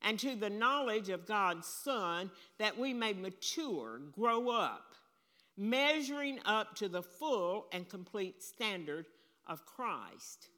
and 0.04 0.18
to 0.20 0.36
the 0.36 0.50
knowledge 0.50 1.08
of 1.08 1.26
God's 1.26 1.66
Son, 1.66 2.30
that 2.58 2.78
we 2.78 2.92
may 2.92 3.14
mature, 3.14 4.00
grow 4.12 4.50
up, 4.50 4.94
measuring 5.56 6.38
up 6.44 6.76
to 6.76 6.88
the 6.88 7.02
full 7.02 7.66
and 7.72 7.88
complete 7.88 8.42
standard 8.42 9.06
of 9.46 9.64
Christ. 9.64 10.48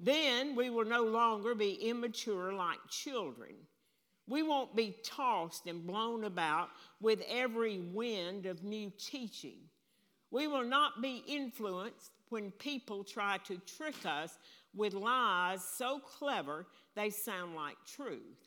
Then 0.00 0.56
we 0.56 0.70
will 0.70 0.84
no 0.84 1.04
longer 1.04 1.54
be 1.54 1.74
immature 1.74 2.52
like 2.52 2.78
children. 2.88 3.54
We 4.28 4.42
won't 4.42 4.74
be 4.74 4.96
tossed 5.04 5.66
and 5.66 5.86
blown 5.86 6.24
about 6.24 6.70
with 7.00 7.20
every 7.28 7.78
wind 7.78 8.46
of 8.46 8.64
new 8.64 8.90
teaching. 8.98 9.58
We 10.30 10.48
will 10.48 10.64
not 10.64 11.00
be 11.00 11.22
influenced 11.28 12.10
when 12.28 12.50
people 12.50 13.04
try 13.04 13.38
to 13.44 13.60
trick 13.78 14.04
us 14.04 14.36
with 14.74 14.94
lies 14.94 15.62
so 15.62 16.00
clever 16.00 16.66
they 16.94 17.10
sound 17.10 17.54
like 17.54 17.76
truth. 17.86 18.45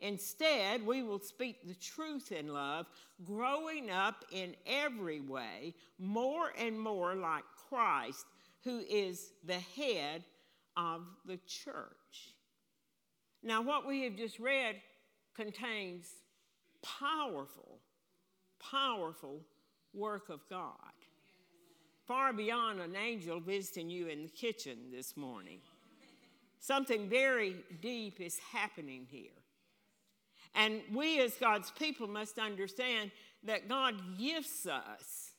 Instead, 0.00 0.84
we 0.84 1.02
will 1.02 1.20
speak 1.20 1.66
the 1.66 1.74
truth 1.74 2.32
in 2.32 2.48
love, 2.48 2.86
growing 3.24 3.90
up 3.90 4.24
in 4.32 4.54
every 4.66 5.20
way 5.20 5.74
more 5.98 6.52
and 6.58 6.78
more 6.78 7.14
like 7.14 7.44
Christ, 7.68 8.24
who 8.64 8.80
is 8.88 9.32
the 9.44 9.60
head 9.76 10.24
of 10.76 11.02
the 11.26 11.38
church. 11.46 12.34
Now, 13.42 13.62
what 13.62 13.86
we 13.86 14.04
have 14.04 14.16
just 14.16 14.38
read 14.38 14.76
contains 15.34 16.06
powerful, 16.82 17.78
powerful 18.58 19.40
work 19.92 20.28
of 20.28 20.40
God, 20.48 20.74
far 22.06 22.32
beyond 22.32 22.80
an 22.80 22.96
angel 22.96 23.40
visiting 23.40 23.90
you 23.90 24.08
in 24.08 24.22
the 24.22 24.28
kitchen 24.28 24.78
this 24.92 25.16
morning. 25.16 25.60
Something 26.58 27.08
very 27.08 27.56
deep 27.80 28.20
is 28.20 28.38
happening 28.52 29.06
here. 29.10 29.30
And 30.54 30.80
we, 30.92 31.20
as 31.20 31.34
God's 31.34 31.70
people, 31.70 32.08
must 32.08 32.38
understand 32.38 33.10
that 33.44 33.68
God 33.68 33.94
gifts 34.18 34.66
us 34.66 35.32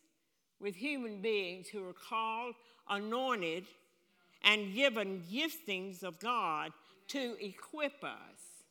with 0.59 0.75
human 0.75 1.21
beings 1.21 1.67
who 1.67 1.87
are 1.87 1.93
called, 1.93 2.55
anointed, 2.89 3.65
and 4.43 4.73
given 4.73 5.23
giftings 5.31 6.03
of 6.03 6.19
God 6.19 6.71
to 7.09 7.35
equip 7.39 8.03
us. 8.03 8.63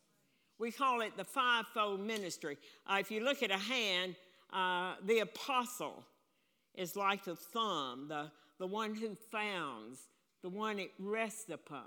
We 0.57 0.71
call 0.71 1.01
it 1.01 1.15
the 1.17 1.23
fivefold 1.23 1.99
ministry. 1.99 2.57
Uh, 2.87 2.97
if 2.99 3.11
you 3.11 3.23
look 3.23 3.43
at 3.43 3.51
a 3.51 3.57
hand, 3.57 4.15
uh, 4.51 4.95
the 5.05 5.19
apostle 5.19 6.03
is 6.75 6.95
like 6.95 7.23
the 7.23 7.35
thumb, 7.35 8.07
the, 8.07 8.31
the 8.59 8.67
one 8.67 8.95
who 8.95 9.15
founds, 9.31 9.99
the 10.41 10.49
one 10.49 10.79
it 10.79 10.91
rests 10.99 11.49
upon. 11.49 11.85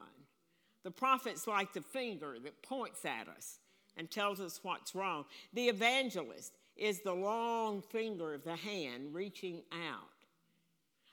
The 0.83 0.91
prophet's 0.91 1.47
like 1.47 1.73
the 1.73 1.81
finger 1.81 2.37
that 2.43 2.63
points 2.63 3.05
at 3.05 3.29
us 3.29 3.59
and 3.97 4.11
tells 4.11 4.41
us 4.41 4.61
what's 4.63 4.95
wrong. 4.95 5.25
The 5.53 5.69
evangelist 5.69 6.53
is 6.77 7.01
the 7.01 7.13
long 7.13 7.83
finger 7.83 8.35
of 8.35 8.45
the 8.45 8.57
hand 8.57 9.15
reaching 9.15 9.63
out. 9.73 10.09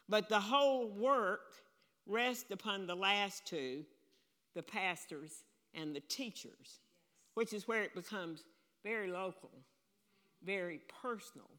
But 0.09 0.29
the 0.29 0.39
whole 0.39 0.89
work 0.89 1.53
rests 2.07 2.51
upon 2.51 2.87
the 2.87 2.95
last 2.95 3.45
two 3.45 3.85
the 4.53 4.63
pastors 4.63 5.43
and 5.73 5.95
the 5.95 6.01
teachers, 6.01 6.81
which 7.35 7.53
is 7.53 7.67
where 7.67 7.83
it 7.83 7.95
becomes 7.95 8.43
very 8.83 9.09
local, 9.09 9.51
very 10.43 10.81
personal. 11.01 11.49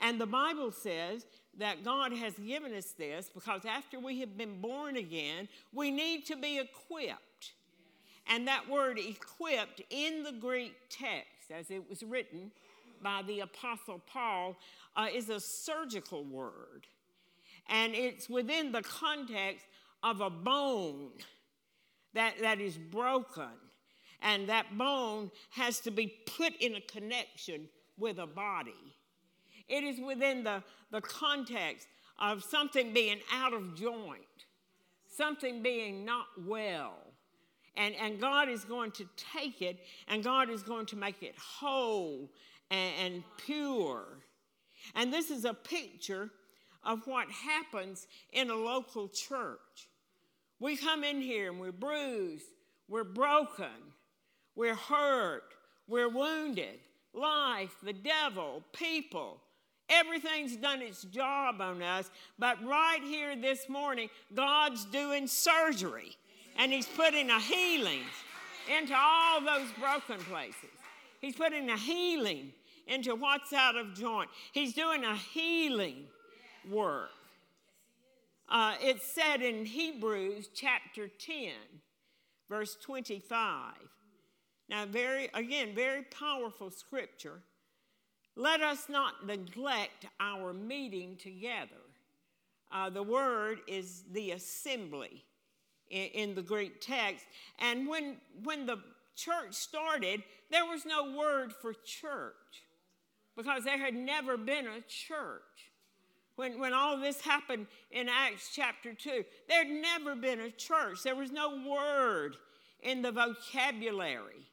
And 0.00 0.20
the 0.20 0.26
Bible 0.26 0.70
says 0.70 1.26
that 1.58 1.84
God 1.84 2.12
has 2.12 2.34
given 2.34 2.74
us 2.74 2.92
this 2.92 3.30
because 3.32 3.64
after 3.64 3.98
we 3.98 4.20
have 4.20 4.36
been 4.36 4.60
born 4.60 4.96
again, 4.96 5.48
we 5.72 5.90
need 5.90 6.26
to 6.26 6.36
be 6.36 6.58
equipped. 6.58 7.18
And 8.30 8.46
that 8.46 8.68
word 8.70 8.98
equipped 8.98 9.82
in 9.90 10.22
the 10.22 10.30
Greek 10.30 10.74
text, 10.88 11.50
as 11.50 11.68
it 11.70 11.90
was 11.90 12.04
written 12.04 12.52
by 13.02 13.22
the 13.26 13.40
Apostle 13.40 14.00
Paul, 14.06 14.56
uh, 14.96 15.08
is 15.12 15.28
a 15.30 15.40
surgical 15.40 16.22
word. 16.24 16.86
And 17.68 17.92
it's 17.92 18.30
within 18.30 18.70
the 18.70 18.82
context 18.82 19.66
of 20.04 20.20
a 20.20 20.30
bone 20.30 21.10
that, 22.14 22.34
that 22.40 22.60
is 22.60 22.78
broken. 22.78 23.50
And 24.22 24.48
that 24.48 24.78
bone 24.78 25.32
has 25.50 25.80
to 25.80 25.90
be 25.90 26.14
put 26.36 26.54
in 26.60 26.76
a 26.76 26.80
connection 26.82 27.68
with 27.98 28.18
a 28.18 28.26
body. 28.26 28.94
It 29.68 29.82
is 29.82 29.98
within 30.00 30.44
the, 30.44 30.62
the 30.92 31.00
context 31.00 31.88
of 32.18 32.44
something 32.44 32.92
being 32.92 33.18
out 33.32 33.54
of 33.54 33.74
joint, 33.74 34.20
something 35.08 35.62
being 35.62 36.04
not 36.04 36.26
well. 36.46 37.09
And, 37.76 37.94
and 37.94 38.20
God 38.20 38.48
is 38.48 38.64
going 38.64 38.90
to 38.92 39.06
take 39.34 39.62
it 39.62 39.78
and 40.08 40.22
God 40.24 40.50
is 40.50 40.62
going 40.62 40.86
to 40.86 40.96
make 40.96 41.22
it 41.22 41.34
whole 41.38 42.30
and, 42.70 42.92
and 43.00 43.24
pure. 43.38 44.04
And 44.94 45.12
this 45.12 45.30
is 45.30 45.44
a 45.44 45.54
picture 45.54 46.30
of 46.84 47.06
what 47.06 47.28
happens 47.30 48.06
in 48.32 48.50
a 48.50 48.54
local 48.54 49.08
church. 49.08 49.88
We 50.58 50.76
come 50.76 51.04
in 51.04 51.20
here 51.20 51.50
and 51.50 51.60
we're 51.60 51.72
bruised, 51.72 52.46
we're 52.88 53.04
broken, 53.04 53.66
we're 54.54 54.74
hurt, 54.74 55.54
we're 55.86 56.08
wounded. 56.08 56.80
Life, 57.12 57.74
the 57.82 57.92
devil, 57.92 58.62
people, 58.72 59.40
Everything's 59.90 60.54
done 60.54 60.82
its 60.82 61.02
job 61.02 61.60
on 61.60 61.82
us, 61.82 62.10
but 62.38 62.64
right 62.64 63.02
here 63.02 63.34
this 63.34 63.68
morning, 63.68 64.08
God's 64.32 64.84
doing 64.84 65.26
surgery 65.26 66.16
and 66.60 66.70
He's 66.72 66.86
putting 66.86 67.30
a 67.30 67.40
healing 67.40 68.02
into 68.78 68.94
all 68.94 69.40
those 69.40 69.68
broken 69.80 70.22
places. 70.26 70.70
He's 71.20 71.34
putting 71.34 71.70
a 71.70 71.76
healing 71.76 72.52
into 72.86 73.14
what's 73.14 73.52
out 73.54 73.76
of 73.76 73.94
joint. 73.94 74.28
He's 74.52 74.74
doing 74.74 75.04
a 75.04 75.16
healing 75.16 76.04
work. 76.70 77.08
Uh, 78.46 78.74
it's 78.80 79.06
said 79.06 79.40
in 79.42 79.64
Hebrews 79.64 80.50
chapter 80.54 81.08
10, 81.08 81.52
verse 82.50 82.76
25. 82.82 83.74
Now, 84.68 84.84
very, 84.84 85.30
again, 85.32 85.74
very 85.74 86.02
powerful 86.02 86.70
scripture. 86.70 87.40
Let 88.36 88.60
us 88.60 88.86
not 88.88 89.26
neglect 89.26 90.06
our 90.20 90.52
meeting 90.52 91.16
together. 91.16 91.70
Uh, 92.70 92.90
the 92.90 93.02
word 93.02 93.60
is 93.66 94.04
the 94.12 94.32
assembly 94.32 95.24
in, 95.90 96.34
the 96.34 96.42
Greek 96.42 96.80
text. 96.80 97.24
And 97.58 97.88
when, 97.88 98.16
when 98.42 98.66
the 98.66 98.78
church 99.16 99.52
started, 99.52 100.22
there 100.50 100.64
was 100.64 100.86
no 100.86 101.16
word 101.16 101.52
for 101.52 101.72
church 101.84 102.34
because 103.36 103.64
there 103.64 103.78
had 103.78 103.94
never 103.94 104.36
been 104.36 104.66
a 104.66 104.80
church. 104.88 105.42
When, 106.36 106.58
when 106.58 106.72
all 106.72 106.98
this 106.98 107.20
happened 107.20 107.66
in 107.90 108.08
Acts 108.08 108.50
chapter 108.54 108.94
2, 108.94 109.24
there 109.48 109.64
had 109.64 109.72
never 109.72 110.14
been 110.14 110.40
a 110.40 110.50
church. 110.50 111.02
There 111.02 111.16
was 111.16 111.30
no 111.30 111.62
word 111.68 112.36
in 112.82 113.02
the 113.02 113.12
vocabulary 113.12 114.46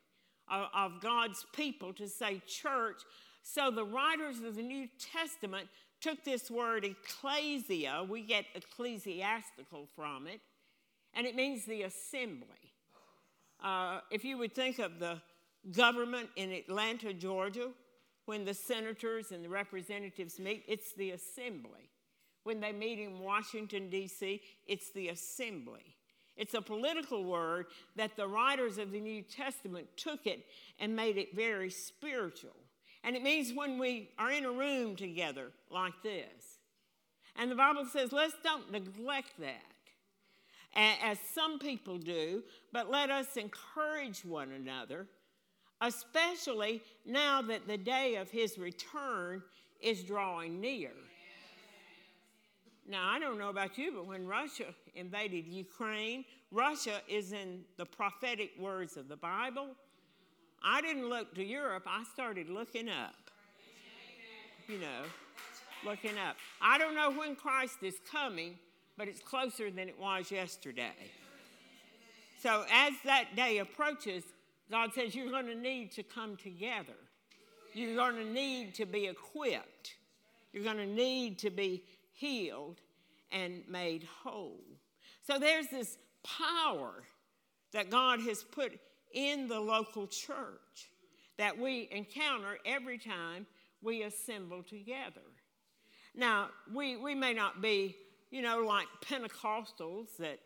of, 0.50 0.68
of 0.74 1.02
God's 1.02 1.46
people 1.54 1.94
to 1.94 2.10
say 2.10 2.42
church 2.46 3.02
so 3.50 3.72
the 3.72 3.86
writers 3.86 4.42
of 4.42 4.58
the 4.58 4.62
New 4.62 4.90
Testament 5.14 5.70
took 6.02 6.22
this 6.26 6.52
word 6.52 6.84
ecclesia, 6.84 8.06
we 8.08 8.22
get 8.22 8.44
ecclesiastical 8.54 9.88
from 9.96 10.28
it, 10.28 10.42
and 11.18 11.26
it 11.26 11.36
means 11.36 11.66
the 11.66 11.82
assembly. 11.82 12.48
Uh, 13.62 14.02
if 14.12 14.24
you 14.24 14.38
would 14.38 14.54
think 14.54 14.78
of 14.78 15.00
the 15.00 15.20
government 15.72 16.30
in 16.36 16.52
Atlanta, 16.52 17.12
Georgia, 17.12 17.72
when 18.26 18.46
the 18.46 18.54
senators 18.54 19.32
and 19.32 19.44
the 19.44 19.50
representatives 19.50 20.40
meet, 20.40 20.64
it's 20.68 20.94
the 20.94 21.12
assembly. 21.12 21.90
When 22.44 22.60
they 22.60 22.72
meet 22.72 23.00
in 23.00 23.20
Washington, 23.20 23.90
D.C., 23.90 24.42
it's 24.68 24.92
the 24.92 25.10
assembly. 25.10 25.96
It's 26.36 26.54
a 26.54 26.62
political 26.62 27.24
word 27.24 27.66
that 27.96 28.16
the 28.16 28.28
writers 28.28 28.78
of 28.78 28.92
the 28.92 29.02
New 29.02 29.24
Testament 29.24 29.88
took 29.98 30.28
it 30.28 30.46
and 30.80 30.96
made 30.96 31.18
it 31.18 31.36
very 31.36 31.72
spiritual. 31.72 32.56
And 33.04 33.16
it 33.16 33.24
means 33.24 33.54
when 33.54 33.80
we 33.80 34.12
are 34.20 34.32
in 34.32 34.46
a 34.46 34.52
room 34.52 34.96
together 34.96 35.48
like 35.72 36.04
this. 36.04 36.60
And 37.36 37.50
the 37.50 37.56
Bible 37.56 37.86
says, 37.92 38.12
let's 38.12 38.36
don't 38.44 38.72
neglect 38.72 39.32
that 39.40 39.77
as 40.78 41.18
some 41.34 41.60
people 41.60 41.98
do, 41.98 42.44
but 42.72 42.90
let 42.90 43.10
us 43.10 43.36
encourage 43.36 44.24
one 44.24 44.52
another, 44.52 45.08
especially 45.82 46.82
now 47.06 47.42
that 47.42 47.68
the 47.68 47.78
day 47.78 48.16
of 48.16 48.30
his 48.30 48.58
return 48.58 49.42
is 49.82 50.04
drawing 50.04 50.60
near. 50.60 50.92
Now, 52.90 53.10
I 53.10 53.20
don't 53.20 53.38
know 53.38 53.50
about 53.50 53.78
you, 53.78 53.92
but 53.92 54.08
when 54.08 54.26
Russia 54.26 54.66
invaded 54.96 55.46
Ukraine, 55.48 56.24
Russia 56.52 57.02
is 57.10 57.34
in 57.34 57.62
the 57.78 57.86
prophetic 57.86 58.52
words 58.58 58.96
of 58.96 59.10
the 59.10 59.18
Bible 59.18 59.76
I 60.63 60.82
didn't 60.82 61.08
look 61.08 61.34
to 61.36 61.44
Europe, 61.44 61.84
I 61.88 62.04
started 62.13 62.50
looking 62.50 62.90
up. 62.90 63.16
You 64.68 64.80
know, 64.80 65.04
looking 65.86 66.18
up. 66.18 66.36
I 66.62 66.78
don't 66.78 66.94
know 66.94 67.12
when 67.12 67.36
Christ 67.36 67.78
is 67.84 67.96
coming, 68.12 68.56
but 68.98 69.08
it's 69.08 69.22
closer 69.22 69.70
than 69.70 69.88
it 69.88 70.00
was 70.00 70.32
yesterday. 70.32 71.12
So 72.42 72.66
as 72.72 72.94
that 73.06 73.36
day 73.36 73.60
approaches, 73.60 74.24
God 74.70 74.94
says 74.94 75.16
you're 75.16 75.30
going 75.30 75.48
to 75.48 75.56
need 75.56 75.92
to 75.94 76.04
come 76.04 76.36
together. 76.38 76.94
You're 77.74 77.96
going 77.96 78.16
to 78.16 78.26
need 78.26 78.74
to 78.76 78.86
be 78.86 79.08
equipped. 79.08 79.96
You're 80.52 80.64
going 80.64 80.78
to 80.78 80.86
need 80.86 81.40
to 81.40 81.50
be 81.50 81.84
healed 82.14 82.82
and 83.32 83.64
made 83.70 84.08
whole. 84.24 84.64
So 85.26 85.38
there's 85.38 85.68
this 85.68 85.98
power 86.24 87.04
that 87.74 87.90
God 87.90 88.22
has 88.22 88.44
put 88.44 88.80
in 89.14 89.48
the 89.48 89.60
local 89.60 90.08
church 90.08 90.90
that 91.38 91.58
we 91.58 91.88
encounter 91.92 92.58
every 92.66 92.98
time 92.98 93.46
we 93.82 94.04
assemble 94.04 94.64
together. 94.64 95.22
Now, 96.16 96.50
we, 96.74 96.98
we 96.98 97.14
may 97.14 97.34
not 97.34 97.62
be, 97.62 97.96
you 98.32 98.42
know, 98.42 98.60
like 98.60 98.88
Pentecostals 99.06 100.18
that 100.20 100.40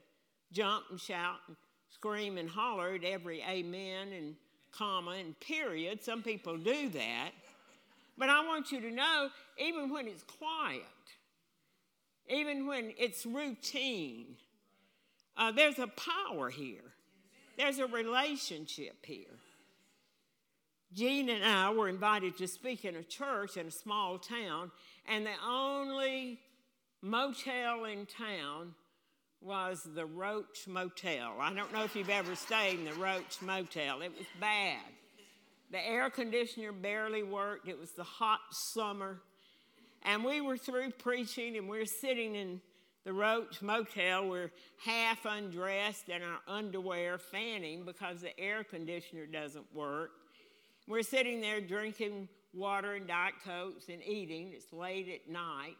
jump 0.51 0.85
and 0.89 0.99
shout 0.99 1.37
and 1.47 1.57
scream 1.89 2.37
and 2.37 2.49
holler 2.49 2.93
at 2.93 3.03
every 3.03 3.41
amen 3.47 4.09
and 4.15 4.35
comma 4.71 5.11
and 5.11 5.39
period. 5.39 6.03
Some 6.03 6.23
people 6.23 6.57
do 6.57 6.89
that. 6.89 7.31
But 8.17 8.29
I 8.29 8.45
want 8.45 8.71
you 8.71 8.81
to 8.81 8.91
know, 8.91 9.29
even 9.57 9.91
when 9.91 10.07
it's 10.07 10.23
quiet, 10.23 10.83
even 12.29 12.67
when 12.67 12.93
it's 12.97 13.25
routine, 13.25 14.35
uh, 15.37 15.51
there's 15.51 15.79
a 15.79 15.87
power 15.87 16.49
here. 16.49 16.93
There's 17.57 17.79
a 17.79 17.87
relationship 17.87 19.05
here. 19.05 19.39
Gene 20.93 21.29
and 21.29 21.43
I 21.43 21.71
were 21.71 21.87
invited 21.87 22.37
to 22.37 22.47
speak 22.47 22.83
in 22.83 22.95
a 22.95 23.03
church 23.03 23.55
in 23.55 23.67
a 23.67 23.71
small 23.71 24.19
town, 24.19 24.71
and 25.07 25.25
the 25.25 25.33
only 25.45 26.39
motel 27.01 27.85
in 27.85 28.05
town 28.05 28.73
was 29.41 29.81
the 29.95 30.05
Roach 30.05 30.67
Motel. 30.67 31.35
I 31.39 31.53
don't 31.53 31.73
know 31.73 31.83
if 31.83 31.95
you've 31.95 32.09
ever 32.09 32.35
stayed 32.35 32.79
in 32.79 32.85
the 32.85 32.93
Roach 32.93 33.41
Motel, 33.41 34.01
it 34.01 34.11
was 34.17 34.27
bad. 34.39 34.79
The 35.71 35.85
air 35.85 36.09
conditioner 36.09 36.71
barely 36.71 37.23
worked, 37.23 37.67
it 37.67 37.79
was 37.79 37.91
the 37.91 38.03
hot 38.03 38.41
summer. 38.51 39.21
And 40.03 40.23
we 40.23 40.41
were 40.41 40.57
through 40.57 40.91
preaching, 40.91 41.57
and 41.57 41.67
we 41.67 41.79
we're 41.79 41.85
sitting 41.85 42.35
in 42.35 42.61
the 43.03 43.13
Roach 43.13 43.61
Motel, 43.63 44.27
we're 44.27 44.51
half 44.83 45.25
undressed 45.25 46.09
in 46.09 46.21
our 46.21 46.39
underwear, 46.47 47.17
fanning 47.17 47.83
because 47.83 48.21
the 48.21 48.39
air 48.39 48.63
conditioner 48.63 49.25
doesn't 49.25 49.65
work. 49.73 50.11
We're 50.87 51.01
sitting 51.01 51.41
there 51.41 51.61
drinking 51.61 52.27
water 52.53 52.93
and 52.93 53.07
Diet 53.07 53.35
Cokes 53.43 53.89
and 53.89 54.03
eating. 54.03 54.51
It's 54.53 54.71
late 54.71 55.07
at 55.09 55.31
night. 55.31 55.77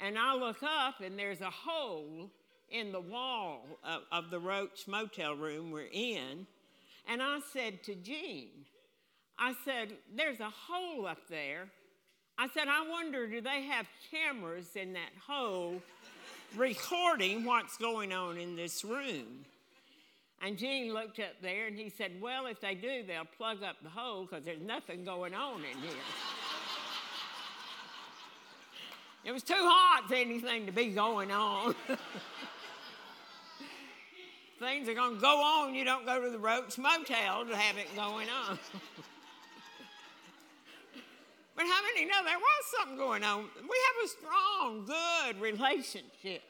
And 0.00 0.18
I 0.18 0.34
look 0.34 0.62
up, 0.62 1.00
and 1.00 1.18
there's 1.18 1.40
a 1.40 1.50
hole 1.50 2.30
in 2.70 2.92
the 2.92 3.00
wall 3.00 3.64
of, 3.84 4.02
of 4.10 4.30
the 4.30 4.38
Roach 4.38 4.88
motel 4.88 5.34
room 5.34 5.70
we're 5.70 5.88
in. 5.92 6.46
And 7.08 7.22
I 7.22 7.38
said 7.52 7.82
to 7.84 7.94
Gene, 7.94 8.66
I 9.38 9.54
said, 9.64 9.92
There's 10.14 10.40
a 10.40 10.50
hole 10.50 11.06
up 11.06 11.28
there. 11.28 11.68
I 12.36 12.48
said, 12.48 12.66
I 12.68 12.88
wonder, 12.88 13.28
do 13.28 13.40
they 13.40 13.62
have 13.62 13.86
cameras 14.10 14.74
in 14.74 14.92
that 14.94 15.12
hole 15.24 15.80
recording 16.56 17.44
what's 17.44 17.76
going 17.76 18.12
on 18.12 18.38
in 18.38 18.56
this 18.56 18.84
room? 18.84 19.44
And 20.42 20.58
Gene 20.58 20.92
looked 20.92 21.20
up 21.20 21.40
there 21.40 21.68
and 21.68 21.76
he 21.76 21.88
said, 21.88 22.20
Well, 22.20 22.46
if 22.46 22.60
they 22.60 22.74
do, 22.74 23.02
they'll 23.06 23.24
plug 23.36 23.62
up 23.62 23.76
the 23.82 23.88
hole 23.88 24.26
because 24.26 24.44
there's 24.44 24.60
nothing 24.60 25.04
going 25.04 25.34
on 25.34 25.60
in 25.60 25.78
here. 25.78 25.92
It 29.24 29.32
was 29.32 29.42
too 29.42 29.54
hot 29.56 30.06
for 30.08 30.14
anything 30.14 30.66
to 30.66 30.72
be 30.72 30.88
going 30.88 31.30
on. 31.30 31.74
Things 34.58 34.88
are 34.88 34.94
going 34.94 35.16
to 35.16 35.20
go 35.20 35.42
on. 35.42 35.74
You 35.74 35.84
don't 35.84 36.06
go 36.06 36.22
to 36.22 36.30
the 36.30 36.38
Roach 36.38 36.78
Motel 36.78 37.44
to 37.46 37.56
have 37.56 37.76
it 37.76 37.94
going 37.96 38.28
on. 38.28 38.58
but 41.56 41.66
how 41.66 41.82
many 41.82 42.04
know 42.06 42.22
there 42.24 42.38
was 42.38 42.64
something 42.78 42.96
going 42.96 43.24
on? 43.24 43.48
We 43.62 43.78
have 43.86 44.04
a 44.04 44.08
strong, 44.08 44.84
good 44.86 45.40
relationship. 45.40 46.42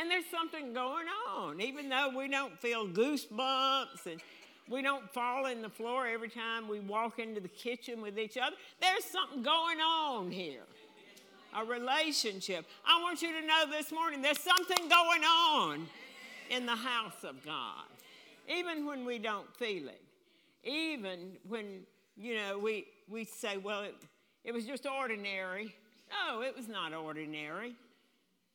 And 0.00 0.10
there's 0.10 0.26
something 0.26 0.72
going 0.72 1.06
on, 1.36 1.60
even 1.60 1.88
though 1.88 2.10
we 2.16 2.28
don't 2.28 2.58
feel 2.58 2.88
goosebumps 2.88 4.06
and 4.06 4.20
we 4.68 4.82
don't 4.82 5.08
fall 5.12 5.46
in 5.46 5.62
the 5.62 5.68
floor 5.68 6.06
every 6.06 6.30
time 6.30 6.66
we 6.68 6.80
walk 6.80 7.18
into 7.18 7.40
the 7.40 7.48
kitchen 7.48 8.00
with 8.00 8.18
each 8.18 8.36
other. 8.36 8.56
There's 8.80 9.04
something 9.04 9.42
going 9.42 9.78
on 9.80 10.30
here. 10.30 10.62
A 11.54 11.64
relationship. 11.64 12.66
I 12.86 13.00
want 13.02 13.22
you 13.22 13.32
to 13.40 13.46
know 13.46 13.64
this 13.70 13.92
morning 13.92 14.22
there's 14.22 14.40
something 14.40 14.88
going 14.88 15.22
on 15.22 15.86
in 16.50 16.66
the 16.66 16.74
house 16.74 17.22
of 17.22 17.44
God. 17.44 17.84
Even 18.48 18.84
when 18.86 19.04
we 19.04 19.18
don't 19.18 19.54
feel 19.56 19.88
it. 19.88 20.02
Even 20.64 21.36
when, 21.48 21.80
you 22.16 22.36
know, 22.36 22.58
we, 22.58 22.86
we 23.08 23.24
say, 23.24 23.56
well, 23.56 23.82
it, 23.82 23.94
it 24.42 24.52
was 24.52 24.66
just 24.66 24.86
ordinary. 24.86 25.74
No, 26.10 26.42
it 26.42 26.56
was 26.56 26.68
not 26.68 26.92
ordinary. 26.92 27.74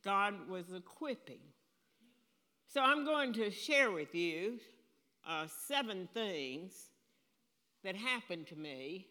God 0.03 0.35
was 0.49 0.71
equipping. 0.73 1.39
So 2.67 2.81
I'm 2.81 3.05
going 3.05 3.33
to 3.33 3.49
share 3.49 3.91
with 3.91 4.13
you 4.13 4.59
uh, 5.27 5.47
seven 5.67 6.07
things 6.13 6.73
that 7.83 7.95
happened 7.95 8.47
to 8.47 8.55
me 8.55 9.07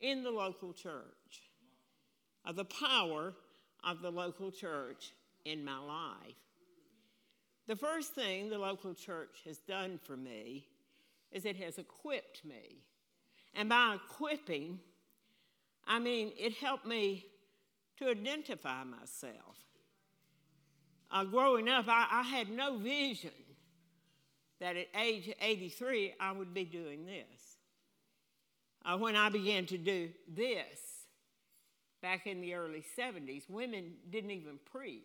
in 0.00 0.22
the 0.22 0.30
local 0.30 0.72
church, 0.72 1.21
of 2.44 2.56
the 2.56 2.64
power 2.64 3.34
of 3.84 4.02
the 4.02 4.10
local 4.10 4.50
church 4.50 5.12
in 5.44 5.64
my 5.64 5.78
life. 5.78 6.36
The 7.66 7.76
first 7.76 8.14
thing 8.14 8.48
the 8.48 8.58
local 8.58 8.94
church 8.94 9.42
has 9.44 9.58
done 9.58 9.98
for 10.02 10.16
me 10.16 10.66
is 11.30 11.44
it 11.44 11.56
has 11.56 11.78
equipped 11.78 12.44
me. 12.44 12.82
And 13.54 13.68
by 13.68 13.96
equipping, 13.96 14.80
I 15.86 15.98
mean 15.98 16.32
it 16.38 16.54
helped 16.54 16.86
me 16.86 17.26
to 17.98 18.08
identify 18.08 18.84
myself 18.84 19.62
uh, 21.12 21.24
growing 21.24 21.68
up, 21.68 21.84
I, 21.88 22.06
I 22.10 22.22
had 22.22 22.50
no 22.50 22.78
vision 22.78 23.30
that 24.60 24.76
at 24.76 24.88
age 24.98 25.32
83 25.40 26.14
I 26.18 26.32
would 26.32 26.54
be 26.54 26.64
doing 26.64 27.04
this. 27.04 27.58
Uh, 28.84 28.96
when 28.96 29.14
I 29.14 29.28
began 29.28 29.66
to 29.66 29.78
do 29.78 30.08
this 30.28 30.80
back 32.02 32.26
in 32.26 32.40
the 32.40 32.54
early 32.54 32.84
70s, 32.98 33.48
women 33.48 33.92
didn't 34.10 34.32
even 34.32 34.58
preach. 34.70 35.02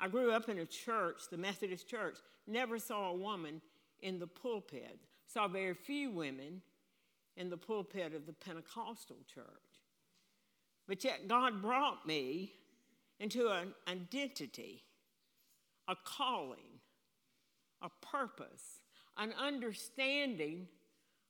I 0.00 0.08
grew 0.08 0.32
up 0.32 0.48
in 0.48 0.58
a 0.58 0.66
church, 0.66 1.22
the 1.30 1.36
Methodist 1.36 1.86
church, 1.88 2.16
never 2.46 2.78
saw 2.78 3.10
a 3.10 3.14
woman 3.14 3.60
in 4.00 4.18
the 4.18 4.26
pulpit, 4.26 4.98
saw 5.26 5.46
very 5.46 5.74
few 5.74 6.10
women 6.10 6.62
in 7.36 7.50
the 7.50 7.56
pulpit 7.56 8.14
of 8.14 8.26
the 8.26 8.32
Pentecostal 8.32 9.18
church. 9.32 9.46
But 10.88 11.04
yet, 11.04 11.28
God 11.28 11.62
brought 11.62 12.06
me 12.06 12.52
into 13.20 13.48
an 13.48 13.72
identity 13.86 14.82
a 15.88 15.96
calling, 16.04 16.80
a 17.82 17.90
purpose, 18.00 18.80
an 19.16 19.34
understanding 19.40 20.68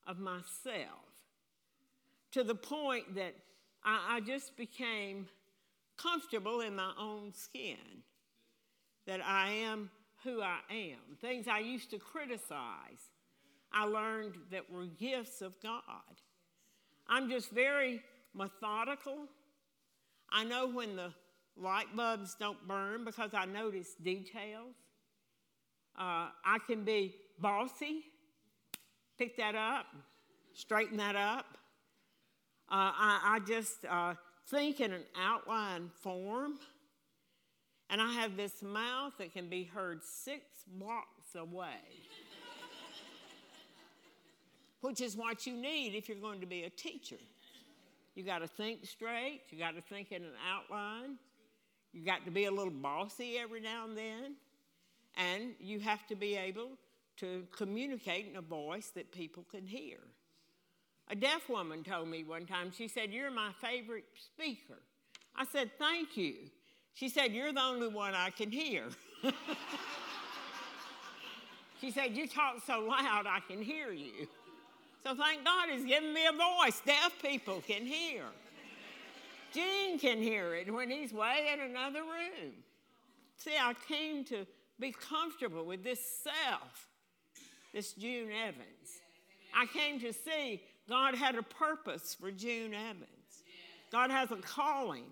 of 0.06 0.18
myself 0.18 1.08
to 2.32 2.44
the 2.44 2.54
point 2.54 3.14
that 3.14 3.34
I, 3.84 4.16
I 4.16 4.20
just 4.20 4.56
became 4.56 5.26
comfortable 5.96 6.60
in 6.60 6.76
my 6.76 6.92
own 6.98 7.32
skin, 7.32 7.76
that 9.06 9.20
I 9.24 9.50
am 9.50 9.90
who 10.24 10.40
I 10.40 10.58
am. 10.70 11.16
Things 11.20 11.48
I 11.48 11.58
used 11.58 11.90
to 11.90 11.98
criticize, 11.98 13.10
I 13.72 13.84
learned 13.84 14.36
that 14.50 14.70
were 14.70 14.86
gifts 14.86 15.42
of 15.42 15.60
God. 15.62 16.20
I'm 17.08 17.28
just 17.28 17.50
very 17.50 18.02
methodical. 18.34 19.26
I 20.30 20.44
know 20.44 20.68
when 20.68 20.96
the 20.96 21.12
Light 21.56 21.94
bulbs 21.94 22.34
don't 22.38 22.66
burn 22.66 23.04
because 23.04 23.30
I 23.34 23.44
notice 23.44 23.94
details. 24.02 24.74
Uh, 25.98 26.28
I 26.44 26.58
can 26.66 26.82
be 26.84 27.14
bossy, 27.38 28.04
pick 29.18 29.36
that 29.36 29.54
up, 29.54 29.86
straighten 30.54 30.96
that 30.96 31.14
up. 31.16 31.58
Uh, 32.72 32.90
I, 32.96 33.20
I, 33.34 33.38
just 33.40 33.84
uh, 33.84 34.14
think 34.48 34.80
in 34.80 34.92
an 34.92 35.02
outline 35.20 35.90
form. 36.00 36.58
And 37.90 38.00
I 38.00 38.10
have 38.12 38.34
this 38.34 38.62
mouth 38.62 39.12
that 39.18 39.34
can 39.34 39.50
be 39.50 39.64
heard 39.64 40.02
six 40.02 40.42
blocks 40.66 41.34
away, 41.34 41.82
which 44.80 45.02
is 45.02 45.18
what 45.18 45.46
you 45.46 45.54
need 45.54 45.94
if 45.94 46.08
you're 46.08 46.16
going 46.16 46.40
to 46.40 46.46
be 46.46 46.62
a 46.62 46.70
teacher. 46.70 47.18
You 48.14 48.22
got 48.22 48.38
to 48.38 48.48
think 48.48 48.86
straight, 48.86 49.42
you 49.50 49.58
got 49.58 49.74
to 49.74 49.82
think 49.82 50.10
in 50.10 50.22
an 50.22 50.32
outline. 50.50 51.18
You 51.92 52.06
got 52.06 52.24
to 52.24 52.30
be 52.30 52.46
a 52.46 52.50
little 52.50 52.72
bossy 52.72 53.36
every 53.36 53.60
now 53.60 53.84
and 53.84 53.98
then, 53.98 54.36
and 55.18 55.52
you 55.60 55.78
have 55.80 56.06
to 56.06 56.14
be 56.14 56.36
able 56.36 56.70
to 57.18 57.46
communicate 57.54 58.28
in 58.30 58.36
a 58.36 58.40
voice 58.40 58.92
that 58.94 59.12
people 59.12 59.44
can 59.50 59.66
hear. 59.66 59.98
A 61.12 61.14
deaf 61.14 61.50
woman 61.50 61.84
told 61.84 62.08
me 62.08 62.24
one 62.24 62.46
time, 62.46 62.72
she 62.74 62.88
said, 62.88 63.12
You're 63.12 63.30
my 63.30 63.50
favorite 63.60 64.06
speaker. 64.16 64.80
I 65.36 65.44
said, 65.44 65.70
Thank 65.78 66.16
you. 66.16 66.36
She 66.94 67.10
said, 67.10 67.32
You're 67.32 67.52
the 67.52 67.60
only 67.60 67.88
one 67.88 68.14
I 68.14 68.30
can 68.30 68.50
hear. 68.50 68.84
she 71.82 71.90
said, 71.90 72.16
You 72.16 72.26
talk 72.26 72.62
so 72.66 72.80
loud, 72.80 73.26
I 73.26 73.40
can 73.46 73.60
hear 73.60 73.92
you. 73.92 74.26
So 75.04 75.14
thank 75.14 75.44
God 75.44 75.68
he's 75.68 75.84
given 75.84 76.14
me 76.14 76.24
a 76.24 76.32
voice 76.32 76.80
deaf 76.86 77.12
people 77.20 77.62
can 77.66 77.84
hear. 77.84 78.22
Gene 79.52 79.98
can 79.98 80.16
hear 80.16 80.54
it 80.54 80.72
when 80.72 80.88
he's 80.88 81.12
way 81.12 81.50
in 81.52 81.60
another 81.60 82.00
room. 82.00 82.52
See, 83.36 83.52
I 83.60 83.74
came 83.86 84.24
to 84.26 84.46
be 84.80 84.92
comfortable 84.92 85.66
with 85.66 85.84
this 85.84 86.00
self, 86.22 86.88
this 87.74 87.92
June 87.92 88.30
Evans. 88.30 89.02
I 89.54 89.66
came 89.66 90.00
to 90.00 90.14
see 90.14 90.62
God 90.92 91.14
had 91.14 91.36
a 91.36 91.42
purpose 91.42 92.14
for 92.20 92.30
June 92.30 92.74
Evans. 92.74 93.44
God 93.90 94.10
has 94.10 94.30
a 94.30 94.36
calling 94.36 95.06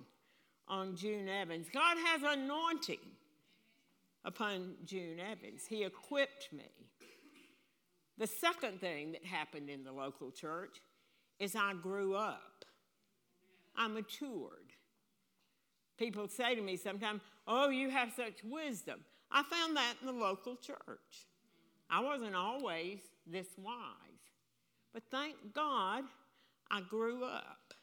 on 0.69 0.95
June 0.95 1.27
Evans. 1.27 1.69
God 1.73 1.97
has 1.97 2.21
anointing 2.23 2.99
upon 4.23 4.75
June 4.85 5.19
Evans. 5.19 5.63
He 5.67 5.83
equipped 5.83 6.53
me. 6.53 6.69
The 8.19 8.27
second 8.27 8.83
thing 8.83 9.13
that 9.13 9.25
happened 9.25 9.71
in 9.71 9.83
the 9.83 9.91
local 9.91 10.31
church 10.31 10.83
is 11.39 11.57
I 11.57 11.73
grew 11.73 12.15
up. 12.15 12.67
I 13.75 13.89
matured. 13.89 14.75
People 15.97 16.29
say 16.29 16.55
to 16.57 16.61
me 16.61 16.77
sometimes, 16.77 17.23
Oh, 17.49 17.71
you 17.71 17.89
have 17.89 18.13
such 18.15 18.45
wisdom. 18.45 19.01
I 19.33 19.43
found 19.45 19.79
that 19.79 19.95
in 20.03 20.09
the 20.09 20.13
local 20.13 20.57
church. 20.57 21.27
I 21.89 22.01
wasn't 22.01 22.35
always 22.37 22.99
this 23.27 23.49
wise, 23.57 24.10
but 24.93 25.03
thank 25.11 25.35
God 25.55 26.05
I 26.71 26.81
grew 26.81 27.25
up. 27.25 27.75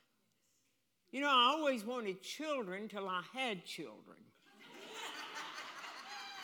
You 1.11 1.21
know, 1.21 1.29
I 1.29 1.53
always 1.55 1.85
wanted 1.85 2.21
children 2.21 2.87
till 2.87 3.07
I 3.07 3.21
had 3.33 3.65
children. 3.65 4.17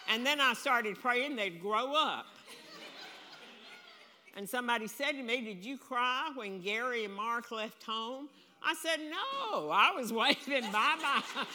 and 0.09 0.25
then 0.25 0.39
I 0.39 0.53
started 0.53 0.99
praying 0.99 1.35
they'd 1.35 1.61
grow 1.61 1.93
up. 1.93 2.25
And 4.35 4.49
somebody 4.49 4.87
said 4.87 5.11
to 5.11 5.21
me, 5.21 5.41
Did 5.41 5.63
you 5.63 5.77
cry 5.77 6.31
when 6.33 6.59
Gary 6.59 7.05
and 7.05 7.13
Mark 7.13 7.51
left 7.51 7.83
home? 7.83 8.29
I 8.65 8.73
said, 8.81 8.99
No, 8.99 9.69
I 9.69 9.91
was 9.95 10.11
waving 10.11 10.71
bye 10.71 10.95
bye. 11.01 11.45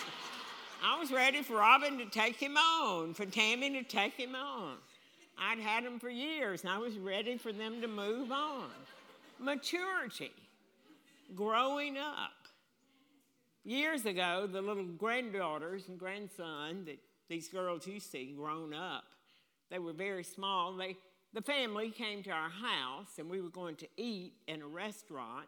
I 0.85 0.99
was 1.01 1.11
ready 1.11 1.43
for 1.43 1.57
Robin 1.57 1.99
to 1.99 2.07
take 2.07 2.37
him 2.37 2.57
on, 2.57 3.15
for 3.15 3.27
Tammy 3.27 3.71
to 3.71 3.83
take 3.83 4.15
him 4.15 4.37
on. 4.37 4.77
I'd 5.37 5.59
had 5.59 5.85
them 5.85 5.99
for 5.99 6.09
years, 6.09 6.63
and 6.63 6.71
I 6.71 6.79
was 6.79 6.97
ready 6.99 7.37
for 7.37 7.53
them 7.53 7.81
to 7.81 7.89
move 7.89 8.31
on. 8.31 8.71
Maturity, 9.41 10.33
growing 11.35 11.97
up. 11.97 12.33
Years 13.65 14.07
ago, 14.07 14.49
the 14.51 14.63
little 14.63 14.85
granddaughters 14.85 15.89
and 15.89 15.99
grandson 15.99 16.85
that 16.87 16.99
these 17.29 17.49
girls 17.49 17.87
you 17.87 18.01
see 18.01 18.35
grown 18.37 18.73
up. 18.73 19.05
They 19.71 19.79
were 19.79 19.93
very 19.93 20.25
small. 20.25 20.75
They, 20.75 20.97
the 21.35 21.43
family 21.43 21.91
came 21.91 22.23
to 22.23 22.31
our 22.31 22.49
house, 22.49 23.19
and 23.19 23.29
we 23.29 23.41
were 23.41 23.51
going 23.51 23.77
to 23.77 23.89
eat 23.97 24.33
in 24.47 24.63
a 24.63 24.67
restaurant. 24.67 25.47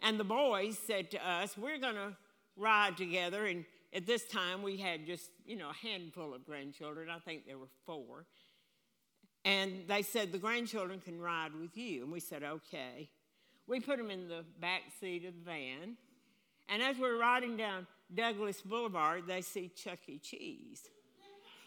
And 0.00 0.18
the 0.18 0.24
boys 0.24 0.78
said 0.78 1.10
to 1.10 1.28
us, 1.28 1.56
We're 1.58 1.78
going 1.78 1.96
to 1.96 2.16
ride 2.56 2.96
together. 2.96 3.46
And 3.46 3.64
at 3.92 4.06
this 4.06 4.24
time, 4.26 4.62
we 4.62 4.76
had 4.76 5.06
just, 5.06 5.30
you 5.46 5.56
know, 5.56 5.70
a 5.70 5.86
handful 5.86 6.34
of 6.34 6.46
grandchildren. 6.46 7.08
I 7.10 7.18
think 7.18 7.46
there 7.46 7.58
were 7.58 7.68
four. 7.84 8.24
And 9.44 9.84
they 9.86 10.02
said, 10.02 10.32
The 10.32 10.38
grandchildren 10.38 11.00
can 11.00 11.20
ride 11.20 11.54
with 11.54 11.76
you. 11.76 12.02
And 12.02 12.12
we 12.12 12.20
said, 12.20 12.42
Okay. 12.42 13.08
We 13.66 13.80
put 13.80 13.98
them 13.98 14.10
in 14.10 14.28
the 14.28 14.44
back 14.60 14.82
seat 14.98 15.26
of 15.26 15.34
the 15.34 15.44
van. 15.44 15.96
And 16.70 16.82
as 16.82 16.98
we're 16.98 17.18
riding 17.18 17.56
down 17.56 17.86
Douglas 18.14 18.62
Boulevard, 18.62 19.24
they 19.26 19.42
see 19.42 19.68
Chuck 19.68 19.98
E. 20.08 20.18
Cheese. 20.18 20.88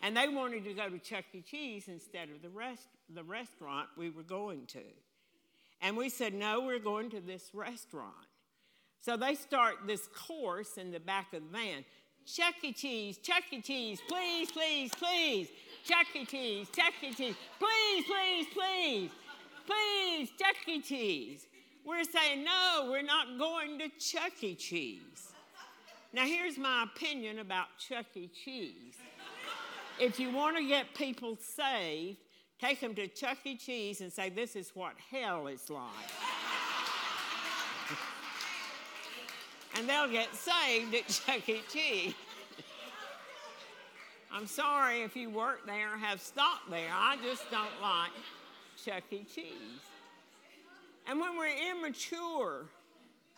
And 0.01 0.17
they 0.17 0.27
wanted 0.27 0.63
to 0.65 0.73
go 0.73 0.89
to 0.89 0.97
Chuck 0.97 1.25
E. 1.33 1.41
Cheese 1.41 1.87
instead 1.87 2.29
of 2.29 2.41
the, 2.41 2.49
rest, 2.49 2.87
the 3.13 3.23
restaurant 3.23 3.87
we 3.95 4.09
were 4.09 4.23
going 4.23 4.65
to. 4.67 4.83
And 5.81 5.95
we 5.95 6.09
said, 6.09 6.33
No, 6.33 6.61
we're 6.61 6.79
going 6.79 7.09
to 7.11 7.21
this 7.21 7.51
restaurant. 7.53 8.15
So 9.01 9.17
they 9.17 9.35
start 9.35 9.75
this 9.87 10.07
course 10.07 10.77
in 10.77 10.91
the 10.91 10.99
back 10.99 11.33
of 11.33 11.41
the 11.43 11.57
van 11.57 11.85
Chuck 12.25 12.55
E. 12.63 12.71
Cheese, 12.71 13.17
Chuck 13.17 13.43
E. 13.51 13.61
Cheese, 13.61 13.99
please, 14.07 14.51
please, 14.51 14.91
please. 14.95 15.49
Chuck 15.85 16.07
E. 16.15 16.25
Cheese, 16.25 16.67
Chuck 16.75 16.93
E. 17.03 17.13
Cheese, 17.13 17.35
please, 17.59 18.05
please, 18.05 18.47
please. 18.53 19.11
Please, 19.65 20.29
Chuck 20.39 20.55
E. 20.67 20.81
Cheese. 20.81 21.47
We're 21.85 22.03
saying, 22.03 22.43
no, 22.43 22.89
we're 22.91 23.01
not 23.01 23.37
going 23.39 23.79
to 23.79 23.89
Chuck 23.99 24.43
E. 24.43 24.55
Cheese. 24.55 25.33
Now, 26.13 26.25
here's 26.25 26.57
my 26.57 26.83
opinion 26.83 27.39
about 27.39 27.67
Chuck 27.79 28.05
E. 28.15 28.27
Cheese. 28.27 28.95
If 29.99 30.19
you 30.19 30.31
want 30.31 30.57
to 30.57 30.67
get 30.67 30.93
people 30.95 31.37
saved, 31.39 32.17
take 32.59 32.79
them 32.81 32.93
to 32.95 33.07
Chuck 33.07 33.37
E. 33.45 33.55
Cheese 33.55 34.01
and 34.01 34.11
say, 34.11 34.29
This 34.29 34.55
is 34.55 34.71
what 34.73 34.93
hell 35.09 35.47
is 35.47 35.69
like. 35.69 35.89
and 39.77 39.87
they'll 39.87 40.11
get 40.11 40.33
saved 40.35 40.93
at 40.93 41.07
Chuck 41.07 41.47
E. 41.47 41.61
Cheese. 41.71 42.13
I'm 44.33 44.47
sorry 44.47 45.01
if 45.01 45.15
you 45.15 45.29
work 45.29 45.65
there 45.65 45.97
have 45.97 46.21
stopped 46.21 46.69
there. 46.69 46.89
I 46.93 47.17
just 47.23 47.49
don't 47.51 47.81
like 47.81 48.11
Chuck 48.83 49.03
E. 49.11 49.25
Cheese. 49.33 49.81
And 51.07 51.19
when 51.19 51.37
we're 51.37 51.71
immature 51.71 52.65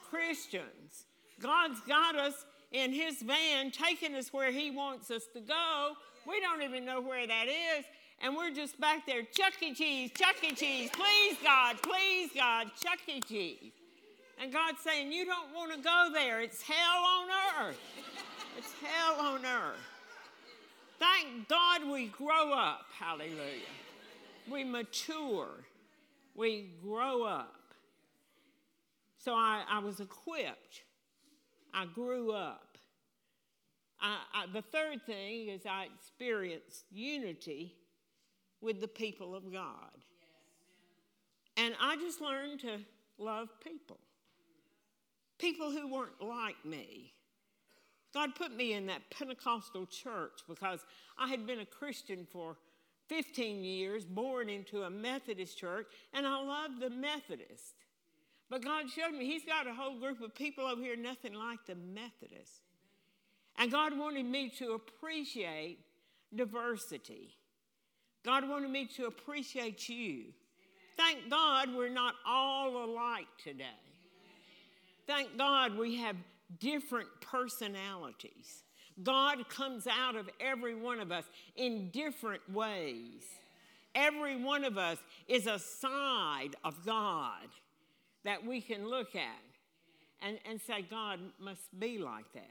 Christians, 0.09 1.05
God's 1.39 1.79
got 1.81 2.15
us 2.15 2.45
in 2.71 2.93
His 2.93 3.21
van, 3.21 3.71
taking 3.71 4.13
us 4.15 4.31
where 4.31 4.51
He 4.51 4.69
wants 4.69 5.09
us 5.09 5.23
to 5.33 5.39
go. 5.39 5.93
We 6.27 6.39
don't 6.39 6.61
even 6.61 6.85
know 6.85 7.01
where 7.01 7.25
that 7.25 7.47
is. 7.47 7.85
And 8.21 8.35
we're 8.35 8.51
just 8.51 8.79
back 8.79 9.05
there, 9.07 9.23
Chuck 9.23 9.53
E. 9.61 9.73
Cheese, 9.73 10.11
Chuck 10.15 10.35
E. 10.43 10.53
Cheese, 10.53 10.91
please 10.93 11.37
God, 11.43 11.77
please 11.81 12.29
God, 12.35 12.67
Chuck 12.79 12.99
E. 13.07 13.19
Cheese. 13.19 13.71
And 14.39 14.53
God's 14.53 14.79
saying, 14.81 15.11
You 15.11 15.25
don't 15.25 15.53
want 15.55 15.73
to 15.73 15.79
go 15.79 16.09
there. 16.13 16.41
It's 16.41 16.61
hell 16.61 17.03
on 17.03 17.27
earth. 17.65 17.79
It's 18.57 18.73
hell 18.81 19.19
on 19.19 19.45
earth. 19.45 19.92
Thank 21.03 21.49
God 21.49 21.91
we 21.91 22.07
grow 22.07 22.53
up. 22.53 22.85
Hallelujah. 22.97 23.73
We 24.49 24.63
mature. 24.63 25.49
We 26.33 26.69
grow 26.81 27.23
up. 27.23 27.73
So 29.17 29.33
I, 29.33 29.63
I 29.69 29.79
was 29.79 29.99
equipped. 29.99 30.83
I 31.73 31.87
grew 31.87 32.31
up. 32.31 32.77
I, 33.99 34.17
I, 34.33 34.45
the 34.53 34.61
third 34.61 35.05
thing 35.05 35.49
is 35.49 35.65
I 35.65 35.87
experienced 35.93 36.85
unity 36.89 37.75
with 38.61 38.79
the 38.79 38.87
people 38.87 39.35
of 39.35 39.51
God. 39.51 39.97
And 41.57 41.75
I 41.81 41.97
just 41.97 42.21
learned 42.21 42.61
to 42.61 42.79
love 43.17 43.49
people 43.61 43.97
people 45.39 45.71
who 45.71 45.91
weren't 45.91 46.21
like 46.21 46.63
me. 46.63 47.11
God 48.13 48.35
put 48.35 48.55
me 48.55 48.73
in 48.73 48.85
that 48.87 49.09
Pentecostal 49.09 49.85
church 49.87 50.41
because 50.47 50.81
I 51.17 51.27
had 51.27 51.47
been 51.47 51.59
a 51.59 51.65
Christian 51.65 52.27
for 52.31 52.57
15 53.09 53.63
years, 53.63 54.05
born 54.05 54.49
into 54.49 54.83
a 54.83 54.89
Methodist 54.89 55.57
church, 55.57 55.87
and 56.13 56.25
I 56.25 56.41
loved 56.41 56.79
the 56.79 56.89
Methodist. 56.89 57.75
But 58.49 58.63
God 58.63 58.89
showed 58.89 59.13
me 59.17 59.25
He's 59.25 59.45
got 59.45 59.67
a 59.67 59.73
whole 59.73 59.99
group 59.99 60.21
of 60.21 60.35
people 60.35 60.65
over 60.65 60.81
here, 60.81 60.95
nothing 60.95 61.33
like 61.33 61.65
the 61.65 61.75
Methodists. 61.75 62.61
And 63.57 63.71
God 63.71 63.97
wanted 63.97 64.25
me 64.25 64.49
to 64.59 64.73
appreciate 64.73 65.79
diversity. 66.35 67.35
God 68.23 68.47
wanted 68.47 68.69
me 68.69 68.85
to 68.95 69.05
appreciate 69.05 69.89
you. 69.89 70.25
Thank 70.97 71.29
God 71.29 71.69
we're 71.75 71.89
not 71.89 72.15
all 72.25 72.85
alike 72.85 73.27
today. 73.43 73.65
Thank 75.05 75.37
God 75.37 75.77
we 75.77 75.97
have 75.97 76.15
different 76.59 77.09
personalities. 77.21 78.63
God 79.01 79.49
comes 79.49 79.87
out 79.87 80.15
of 80.15 80.29
every 80.39 80.75
one 80.75 80.99
of 80.99 81.11
us 81.11 81.25
in 81.55 81.89
different 81.89 82.41
ways. 82.51 83.23
Every 83.95 84.41
one 84.41 84.63
of 84.63 84.77
us 84.77 84.97
is 85.27 85.47
a 85.47 85.59
side 85.59 86.55
of 86.63 86.85
God 86.85 87.47
that 88.23 88.45
we 88.45 88.61
can 88.61 88.87
look 88.87 89.15
at 89.15 89.41
and, 90.21 90.39
and 90.49 90.59
say, 90.61 90.81
God 90.81 91.19
must 91.39 91.77
be 91.79 91.97
like 91.97 92.31
that. 92.33 92.49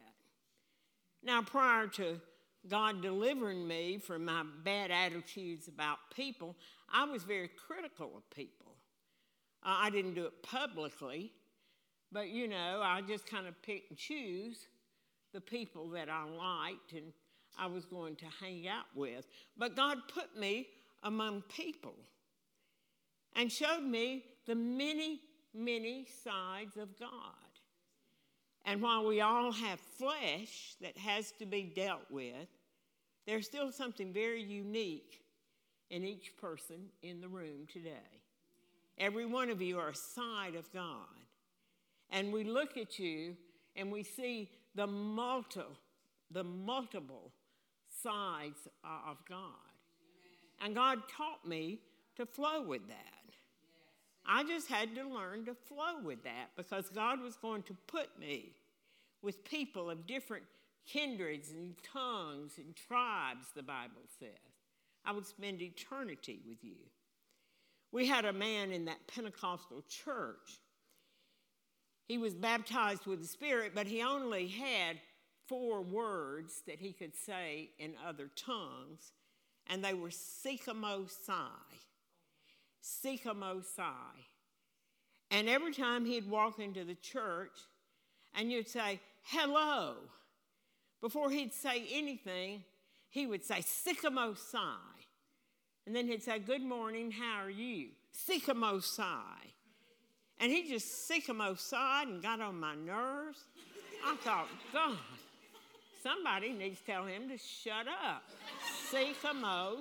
Now, 1.22 1.42
prior 1.42 1.86
to 1.88 2.20
God 2.68 3.02
delivering 3.02 3.66
me 3.66 3.98
from 3.98 4.24
my 4.24 4.44
bad 4.64 4.90
attitudes 4.90 5.68
about 5.68 5.98
people, 6.14 6.56
I 6.92 7.04
was 7.04 7.24
very 7.24 7.48
critical 7.48 8.12
of 8.16 8.28
people. 8.30 8.76
I 9.62 9.90
didn't 9.90 10.14
do 10.14 10.26
it 10.26 10.42
publicly, 10.42 11.32
but 12.12 12.28
you 12.28 12.46
know, 12.46 12.80
I 12.84 13.00
just 13.00 13.26
kind 13.26 13.46
of 13.46 13.60
pick 13.62 13.84
and 13.88 13.98
choose 13.98 14.66
the 15.32 15.40
people 15.40 15.88
that 15.90 16.08
I 16.08 16.24
liked 16.24 16.92
and 16.92 17.12
I 17.58 17.66
was 17.66 17.84
going 17.84 18.16
to 18.16 18.26
hang 18.40 18.68
out 18.68 18.86
with. 18.94 19.26
But 19.56 19.76
God 19.76 19.98
put 20.12 20.36
me 20.38 20.68
among 21.02 21.42
people 21.42 21.94
and 23.34 23.50
showed 23.50 23.82
me 23.82 24.24
the 24.46 24.54
many, 24.54 25.20
many 25.54 26.06
sides 26.22 26.76
of 26.76 26.98
God. 26.98 27.10
And 28.64 28.80
while 28.80 29.06
we 29.06 29.20
all 29.20 29.52
have 29.52 29.80
flesh 29.80 30.76
that 30.80 30.96
has 30.96 31.32
to 31.32 31.46
be 31.46 31.62
dealt 31.62 32.10
with, 32.10 32.48
there's 33.26 33.46
still 33.46 33.72
something 33.72 34.12
very 34.12 34.42
unique 34.42 35.22
in 35.90 36.04
each 36.04 36.36
person 36.36 36.88
in 37.02 37.20
the 37.20 37.28
room 37.28 37.66
today. 37.72 38.22
Every 38.98 39.26
one 39.26 39.50
of 39.50 39.60
you 39.60 39.78
are 39.78 39.90
a 39.90 39.94
side 39.94 40.54
of 40.54 40.72
God. 40.72 41.06
And 42.12 42.32
we 42.32 42.44
look 42.44 42.76
at 42.76 42.98
you 42.98 43.36
and 43.74 43.90
we 43.90 44.02
see 44.02 44.50
the 44.74 44.86
multi, 44.86 45.62
the 46.30 46.44
multiple 46.44 47.32
sides 48.02 48.68
of 48.84 49.16
God. 49.28 49.38
And 50.60 50.74
God 50.74 50.98
taught 51.08 51.46
me 51.46 51.80
to 52.16 52.26
flow 52.26 52.62
with 52.62 52.86
that. 52.88 52.96
I 54.24 54.44
just 54.44 54.68
had 54.68 54.94
to 54.94 55.08
learn 55.08 55.46
to 55.46 55.54
flow 55.54 56.00
with 56.04 56.22
that 56.24 56.50
because 56.56 56.88
God 56.90 57.20
was 57.20 57.36
going 57.36 57.62
to 57.64 57.76
put 57.88 58.18
me 58.20 58.52
with 59.22 59.44
people 59.44 59.90
of 59.90 60.06
different 60.06 60.44
kindreds 60.86 61.50
and 61.50 61.74
tongues 61.82 62.52
and 62.58 62.76
tribes, 62.76 63.46
the 63.56 63.62
Bible 63.62 64.02
says. 64.20 64.28
I 65.04 65.12
would 65.12 65.26
spend 65.26 65.60
eternity 65.60 66.40
with 66.46 66.62
you. 66.62 66.76
We 67.90 68.06
had 68.06 68.24
a 68.24 68.32
man 68.32 68.70
in 68.70 68.84
that 68.84 69.06
Pentecostal 69.08 69.82
church 69.88 70.60
he 72.06 72.18
was 72.18 72.34
baptized 72.34 73.06
with 73.06 73.20
the 73.20 73.26
Spirit, 73.26 73.72
but 73.74 73.86
he 73.86 74.02
only 74.02 74.48
had 74.48 74.98
four 75.46 75.82
words 75.82 76.62
that 76.66 76.80
he 76.80 76.92
could 76.92 77.14
say 77.14 77.70
in 77.78 77.94
other 78.06 78.28
tongues, 78.36 79.12
and 79.68 79.84
they 79.84 79.94
were 79.94 80.10
Sikamo-sai. 80.10 81.34
Sikamo-sai. 82.82 84.26
And 85.30 85.48
every 85.48 85.72
time 85.72 86.04
he'd 86.04 86.28
walk 86.28 86.58
into 86.58 86.84
the 86.84 86.94
church, 86.94 87.58
and 88.34 88.50
you'd 88.50 88.68
say, 88.68 89.00
hello, 89.22 89.94
before 91.00 91.30
he'd 91.30 91.52
say 91.52 91.86
anything, 91.92 92.64
he 93.10 93.26
would 93.26 93.44
say, 93.44 93.56
Sikamo-sai. 93.56 94.76
And 95.86 95.94
then 95.94 96.06
he'd 96.06 96.22
say, 96.22 96.38
Good 96.38 96.62
morning, 96.62 97.10
how 97.10 97.42
are 97.42 97.50
you? 97.50 97.88
Sikamo-sai. 98.28 99.52
And 100.42 100.50
he 100.50 100.68
just 100.68 101.06
him 101.28 101.40
and 102.08 102.20
got 102.20 102.40
on 102.40 102.58
my 102.58 102.74
nerves. 102.74 103.44
I 104.04 104.16
thought, 104.16 104.48
God, 104.72 104.96
somebody 106.02 106.52
needs 106.52 106.80
to 106.80 106.86
tell 106.86 107.06
him 107.06 107.28
to 107.28 107.38
shut 107.38 107.86
up. 107.86 108.24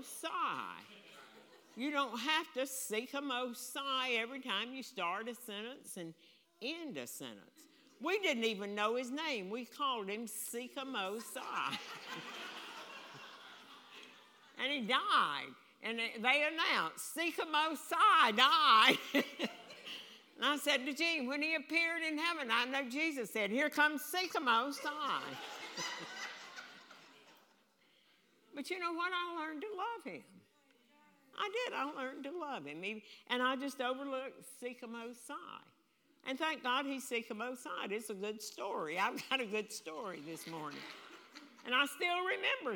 Sigh. 0.05 0.29
You 1.75 1.89
don't 1.89 2.15
have 2.15 2.53
to 2.53 2.61
sikamo 2.61 3.55
sigh 3.55 4.11
every 4.19 4.39
time 4.39 4.71
you 4.71 4.83
start 4.83 5.27
a 5.27 5.33
sentence 5.33 5.97
and 5.97 6.13
end 6.61 6.95
a 6.95 7.07
sentence. 7.07 7.39
We 7.99 8.19
didn't 8.19 8.43
even 8.43 8.75
know 8.75 8.97
his 8.97 9.09
name. 9.09 9.49
We 9.49 9.65
called 9.65 10.09
him 10.09 10.27
Sikamo 10.27 11.23
sigh. 11.33 11.77
and 14.63 14.71
he 14.71 14.81
died. 14.81 15.55
And 15.81 15.97
they 15.97 16.47
announced, 16.53 17.17
Sai 17.75 18.31
died. 18.31 18.97
and 20.41 20.49
I 20.49 20.57
said 20.57 20.87
to 20.87 20.93
Gene, 20.93 21.27
when 21.27 21.39
he 21.39 21.53
appeared 21.53 22.01
in 22.01 22.17
heaven, 22.17 22.49
I 22.51 22.65
know 22.65 22.89
Jesus 22.89 23.29
said, 23.29 23.51
Here 23.51 23.69
comes 23.69 24.01
Sikamo 24.01 24.73
Sai. 24.73 25.21
but 28.55 28.67
you 28.71 28.79
know 28.79 28.91
what? 28.91 29.11
I 29.13 29.39
learned 29.39 29.61
to 29.61 29.67
love 29.67 30.15
him. 30.15 30.23
I 31.37 31.47
did. 31.47 31.75
I 31.75 32.01
learned 32.01 32.23
to 32.23 32.31
love 32.31 32.65
him. 32.65 32.81
And 33.29 33.43
I 33.43 33.55
just 33.55 33.81
overlooked 33.81 34.43
Sai. 34.59 35.35
And 36.27 36.39
thank 36.39 36.63
God 36.63 36.87
he's 36.87 37.07
Sai. 37.07 37.85
It's 37.91 38.09
a 38.09 38.15
good 38.15 38.41
story. 38.41 38.97
I've 38.97 39.21
got 39.29 39.41
a 39.41 39.45
good 39.45 39.71
story 39.71 40.23
this 40.27 40.47
morning. 40.47 40.79
And 41.67 41.75
I 41.75 41.85
still 41.85 42.17
remember 42.17 42.75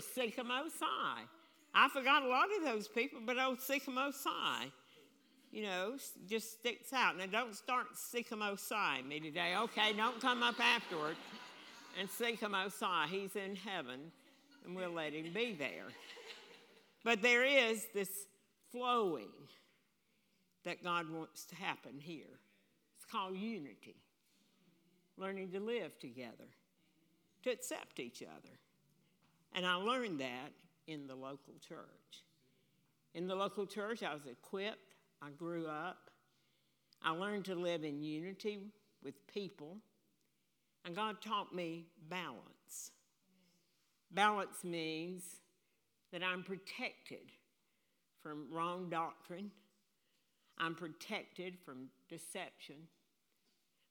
Sai. 0.70 1.22
I 1.74 1.90
forgot 1.90 2.22
a 2.22 2.28
lot 2.28 2.46
of 2.56 2.64
those 2.64 2.88
people, 2.88 3.22
but 3.26 3.40
old 3.40 3.58
Sikamo 3.58 4.14
Sai, 4.14 4.68
you 5.56 5.64
know, 5.64 5.94
just 6.28 6.60
sticks 6.60 6.92
out. 6.92 7.18
Now, 7.18 7.28
don't 7.28 7.56
start 7.56 7.88
Sai 7.96 9.02
me 9.08 9.22
today. 9.22 9.56
Okay, 9.58 9.94
don't 9.94 10.20
come 10.20 10.44
up 10.44 10.60
afterward. 10.60 11.16
And 11.98 12.10
Sai, 12.10 13.08
he's 13.10 13.38
in 13.38 13.56
heaven, 13.56 14.12
and 14.66 14.76
we'll 14.76 14.92
let 14.92 15.14
him 15.14 15.32
be 15.34 15.56
there. 15.58 15.86
But 17.06 17.22
there 17.22 17.46
is 17.46 17.86
this 17.94 18.10
flowing 18.70 19.32
that 20.66 20.84
God 20.84 21.10
wants 21.10 21.46
to 21.46 21.56
happen 21.56 22.02
here. 22.02 22.40
It's 22.98 23.10
called 23.10 23.38
unity, 23.38 23.96
learning 25.18 25.52
to 25.52 25.62
live 25.62 25.98
together, 26.00 26.50
to 27.44 27.50
accept 27.50 28.02
each 28.02 28.22
other. 28.22 28.60
And 29.54 29.66
I 29.66 29.76
learned 29.76 30.20
that 30.20 30.52
in 30.88 31.08
the 31.08 31.16
local 31.16 31.54
church. 31.66 31.78
In 33.14 33.26
the 33.28 33.36
local 33.36 33.66
church, 33.66 34.04
I 34.04 34.14
was 34.14 34.26
equipped, 34.26 34.95
I 35.26 35.32
grew 35.32 35.66
up, 35.66 36.12
I 37.02 37.12
learned 37.12 37.46
to 37.46 37.56
live 37.56 37.84
in 37.84 38.04
unity 38.04 38.60
with 39.04 39.16
people, 39.26 39.78
and 40.86 40.96
God 40.96 41.20
taught 41.20 41.54
me 41.54 41.86
balance. 42.10 42.92
Balance 44.12 44.64
means 44.64 45.24
that 46.12 46.22
I'm 46.24 46.44
protected 46.44 47.32
from 48.22 48.48
wrong 48.52 48.88
doctrine, 48.90 49.50
I'm 50.60 50.76
protected 50.76 51.58
from 51.66 51.88
deception. 52.08 52.76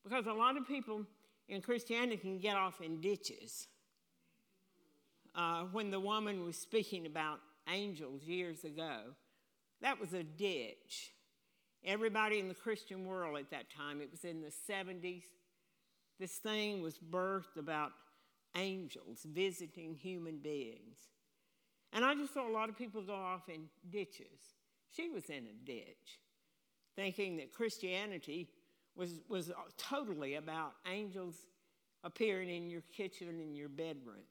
Because 0.04 0.26
a 0.26 0.32
lot 0.32 0.56
of 0.56 0.68
people 0.68 1.04
in 1.48 1.62
Christianity 1.62 2.16
can 2.16 2.38
get 2.38 2.56
off 2.56 2.80
in 2.80 3.00
ditches 3.00 3.66
uh, 5.34 5.64
when 5.72 5.90
the 5.90 6.00
woman 6.00 6.44
was 6.44 6.56
speaking 6.56 7.06
about 7.06 7.40
angels 7.68 8.22
years 8.22 8.62
ago, 8.64 8.98
that 9.80 10.00
was 10.00 10.12
a 10.12 10.22
ditch. 10.22 11.13
Everybody 11.84 12.38
in 12.38 12.48
the 12.48 12.54
Christian 12.54 13.04
world 13.04 13.36
at 13.38 13.50
that 13.50 13.66
time, 13.70 14.00
it 14.00 14.10
was 14.10 14.24
in 14.24 14.40
the 14.40 14.52
70s, 14.70 15.24
this 16.18 16.36
thing 16.36 16.82
was 16.82 16.98
birthed 16.98 17.56
about 17.58 17.90
angels 18.56 19.24
visiting 19.24 19.94
human 19.94 20.38
beings. 20.38 20.98
And 21.92 22.04
I 22.04 22.14
just 22.14 22.34
saw 22.34 22.48
a 22.48 22.52
lot 22.52 22.68
of 22.68 22.78
people 22.78 23.02
go 23.02 23.14
off 23.14 23.48
in 23.48 23.68
ditches. 23.90 24.56
She 24.94 25.10
was 25.10 25.24
in 25.28 25.46
a 25.46 25.66
ditch, 25.66 26.20
thinking 26.96 27.36
that 27.38 27.52
Christianity 27.52 28.48
was, 28.96 29.20
was 29.28 29.50
totally 29.76 30.36
about 30.36 30.72
angels 30.90 31.34
appearing 32.04 32.48
in 32.48 32.70
your 32.70 32.82
kitchen 32.96 33.28
and 33.28 33.56
your 33.56 33.68
bedroom. 33.68 34.24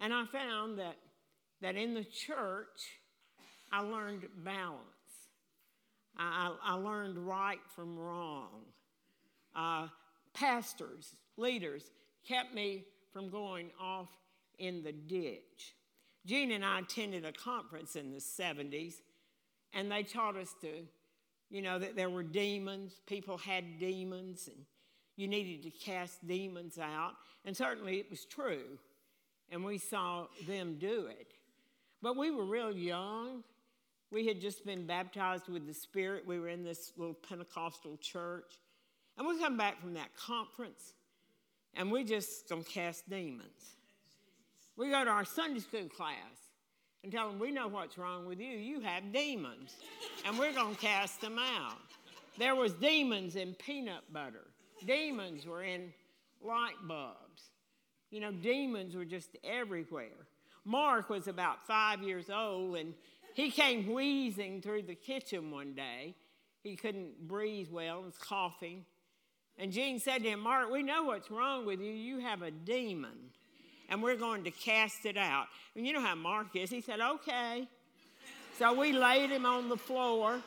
And 0.00 0.12
I 0.12 0.26
found 0.26 0.78
that, 0.78 0.96
that 1.60 1.76
in 1.76 1.94
the 1.94 2.04
church, 2.04 3.00
I 3.72 3.80
learned 3.80 4.26
balance. 4.44 4.80
I, 6.16 6.54
I 6.62 6.74
learned 6.74 7.18
right 7.18 7.60
from 7.74 7.98
wrong. 7.98 8.62
Uh, 9.54 9.88
pastors, 10.32 11.14
leaders 11.36 11.90
kept 12.26 12.54
me 12.54 12.84
from 13.12 13.30
going 13.30 13.70
off 13.80 14.08
in 14.58 14.82
the 14.82 14.92
ditch. 14.92 15.74
Gene 16.26 16.52
and 16.52 16.64
I 16.64 16.80
attended 16.80 17.24
a 17.24 17.32
conference 17.32 17.96
in 17.96 18.10
the 18.10 18.18
70s, 18.18 18.94
and 19.72 19.90
they 19.90 20.02
taught 20.02 20.36
us 20.36 20.54
to, 20.62 20.86
you 21.50 21.62
know, 21.62 21.78
that 21.78 21.96
there 21.96 22.10
were 22.10 22.22
demons, 22.22 23.00
people 23.06 23.36
had 23.36 23.78
demons, 23.78 24.48
and 24.48 24.64
you 25.16 25.28
needed 25.28 25.62
to 25.64 25.70
cast 25.70 26.26
demons 26.26 26.78
out. 26.78 27.12
And 27.44 27.56
certainly 27.56 27.98
it 27.98 28.10
was 28.10 28.24
true 28.24 28.78
and 29.50 29.64
we 29.64 29.78
saw 29.78 30.26
them 30.46 30.76
do 30.78 31.06
it. 31.06 31.34
But 32.02 32.16
we 32.16 32.30
were 32.30 32.44
real 32.44 32.72
young. 32.72 33.44
We 34.14 34.28
had 34.28 34.40
just 34.40 34.64
been 34.64 34.86
baptized 34.86 35.48
with 35.48 35.66
the 35.66 35.74
Spirit. 35.74 36.24
We 36.24 36.38
were 36.38 36.48
in 36.48 36.62
this 36.62 36.92
little 36.96 37.14
Pentecostal 37.28 37.96
church. 37.96 38.60
And 39.18 39.26
we 39.26 39.40
come 39.40 39.56
back 39.56 39.80
from 39.80 39.94
that 39.94 40.16
conference 40.16 40.94
and 41.74 41.90
we 41.90 42.04
just 42.04 42.48
gonna 42.48 42.62
cast 42.62 43.10
demons. 43.10 43.74
We 44.76 44.90
go 44.90 45.04
to 45.04 45.10
our 45.10 45.24
Sunday 45.24 45.58
school 45.58 45.88
class 45.88 46.14
and 47.02 47.10
tell 47.10 47.28
them, 47.28 47.40
We 47.40 47.50
know 47.50 47.66
what's 47.66 47.98
wrong 47.98 48.24
with 48.24 48.38
you. 48.38 48.56
You 48.56 48.78
have 48.80 49.12
demons. 49.12 49.74
and 50.24 50.38
we're 50.38 50.52
gonna 50.52 50.76
cast 50.76 51.20
them 51.20 51.36
out. 51.36 51.78
There 52.38 52.54
was 52.54 52.72
demons 52.74 53.34
in 53.34 53.54
peanut 53.54 54.12
butter. 54.12 54.46
Demons 54.86 55.44
were 55.44 55.64
in 55.64 55.92
light 56.40 56.76
bulbs. 56.86 57.50
You 58.10 58.20
know, 58.20 58.30
demons 58.30 58.94
were 58.94 59.04
just 59.04 59.36
everywhere. 59.42 60.28
Mark 60.64 61.10
was 61.10 61.26
about 61.26 61.66
five 61.66 62.02
years 62.02 62.30
old 62.30 62.76
and 62.76 62.94
he 63.34 63.50
came 63.50 63.92
wheezing 63.92 64.62
through 64.62 64.82
the 64.82 64.94
kitchen 64.94 65.50
one 65.50 65.74
day. 65.74 66.14
He 66.62 66.76
couldn't 66.76 67.28
breathe 67.28 67.68
well, 67.70 67.98
he 67.98 68.06
was 68.06 68.16
coughing. 68.16 68.84
And 69.58 69.70
Gene 69.70 69.98
said 70.00 70.22
to 70.22 70.30
him, 70.30 70.40
Mark, 70.40 70.70
we 70.70 70.82
know 70.82 71.04
what's 71.04 71.30
wrong 71.30 71.66
with 71.66 71.80
you. 71.80 71.92
You 71.92 72.18
have 72.20 72.42
a 72.42 72.50
demon, 72.50 73.30
and 73.88 74.02
we're 74.02 74.16
going 74.16 74.44
to 74.44 74.50
cast 74.50 75.04
it 75.04 75.16
out. 75.16 75.46
And 75.76 75.86
you 75.86 75.92
know 75.92 76.00
how 76.00 76.14
Mark 76.14 76.56
is. 76.56 76.70
He 76.70 76.80
said, 76.80 77.00
okay. 77.00 77.68
So 78.58 78.72
we 78.72 78.92
laid 78.92 79.30
him 79.30 79.46
on 79.46 79.68
the 79.68 79.76
floor, 79.76 80.40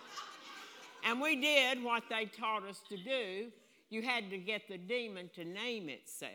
and 1.05 1.21
we 1.21 1.35
did 1.35 1.83
what 1.83 2.03
they 2.09 2.25
taught 2.25 2.63
us 2.63 2.81
to 2.89 2.97
do. 2.97 3.51
You 3.89 4.01
had 4.01 4.29
to 4.29 4.37
get 4.37 4.67
the 4.67 4.77
demon 4.77 5.29
to 5.35 5.45
name 5.45 5.89
itself. 5.89 6.31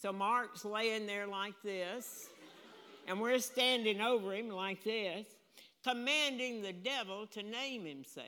So 0.00 0.12
Mark's 0.12 0.64
laying 0.64 1.06
there 1.06 1.26
like 1.26 1.54
this, 1.64 2.28
and 3.06 3.20
we're 3.20 3.38
standing 3.38 4.00
over 4.00 4.34
him 4.34 4.48
like 4.48 4.82
this, 4.82 5.26
commanding 5.84 6.62
the 6.62 6.72
devil 6.72 7.26
to 7.28 7.42
name 7.42 7.84
himself. 7.84 8.26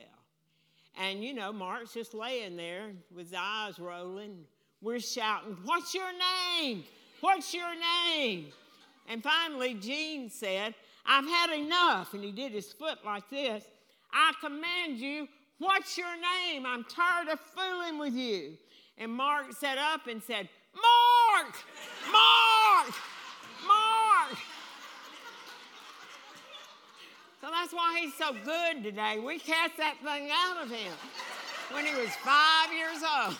And 0.97 1.23
you 1.23 1.33
know, 1.33 1.51
Mark's 1.51 1.93
just 1.93 2.13
laying 2.13 2.55
there 2.55 2.91
with 3.13 3.27
his 3.27 3.37
eyes 3.37 3.79
rolling. 3.79 4.45
We're 4.81 4.99
shouting, 4.99 5.57
What's 5.63 5.93
your 5.93 6.11
name? 6.59 6.83
What's 7.21 7.53
your 7.53 7.73
name? 7.75 8.47
And 9.07 9.21
finally, 9.21 9.73
Gene 9.75 10.29
said, 10.29 10.73
I've 11.05 11.25
had 11.25 11.51
enough. 11.51 12.13
And 12.13 12.23
he 12.23 12.31
did 12.31 12.51
his 12.51 12.71
foot 12.71 12.99
like 13.05 13.29
this. 13.29 13.63
I 14.11 14.33
command 14.41 14.97
you, 14.97 15.27
what's 15.59 15.97
your 15.97 16.15
name? 16.15 16.65
I'm 16.65 16.83
tired 16.85 17.27
of 17.27 17.39
fooling 17.39 17.99
with 17.99 18.13
you. 18.13 18.53
And 18.97 19.11
Mark 19.11 19.51
sat 19.53 19.77
up 19.77 20.07
and 20.07 20.23
said, 20.23 20.49
Mark! 20.73 21.53
Mark! 22.11 22.95
Mark! 23.67 24.37
So 27.45 27.51
that's 27.51 27.73
why 27.73 27.99
he's 28.01 28.15
so 28.15 28.33
good 28.43 28.83
today. 28.83 29.19
We 29.23 29.37
cast 29.37 29.77
that 29.77 29.97
thing 30.03 30.29
out 30.33 30.63
of 30.63 30.71
him 30.71 30.91
when 31.71 31.85
he 31.85 31.93
was 31.93 32.09
five 32.23 32.73
years 32.73 33.03
old. 33.03 33.37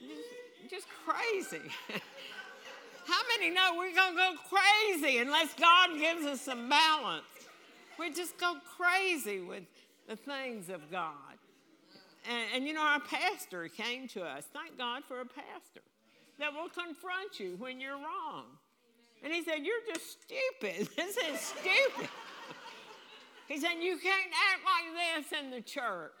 Just 0.70 0.86
crazy. 1.04 1.70
How 3.06 3.20
many 3.36 3.50
know 3.50 3.74
we're 3.76 3.94
going 3.94 4.12
to 4.12 4.16
go 4.16 4.32
crazy 4.48 5.18
unless 5.18 5.52
God 5.52 5.90
gives 5.98 6.24
us 6.24 6.40
some 6.40 6.70
balance? 6.70 7.26
We 7.98 8.10
just 8.10 8.38
go 8.38 8.54
crazy 8.78 9.40
with 9.40 9.64
the 10.08 10.16
things 10.16 10.70
of 10.70 10.90
God. 10.90 11.12
And, 12.30 12.46
and, 12.54 12.66
you 12.66 12.72
know, 12.72 12.82
our 12.82 13.00
pastor 13.00 13.68
came 13.68 14.08
to 14.08 14.22
us. 14.22 14.44
Thank 14.54 14.78
God 14.78 15.04
for 15.04 15.20
a 15.20 15.26
pastor 15.26 15.82
that 16.38 16.54
will 16.54 16.70
confront 16.70 17.38
you 17.38 17.56
when 17.58 17.78
you're 17.78 17.96
wrong. 17.96 18.44
And 19.22 19.32
he 19.32 19.42
said, 19.42 19.64
You're 19.64 19.94
just 19.94 20.22
stupid. 20.22 20.88
This 20.96 21.16
is 21.16 21.40
stupid. 21.40 22.08
he 23.48 23.58
said, 23.58 23.74
You 23.80 23.98
can't 23.98 24.32
act 24.52 24.62
like 24.64 25.26
this 25.30 25.40
in 25.40 25.50
the 25.50 25.60
church. 25.60 26.12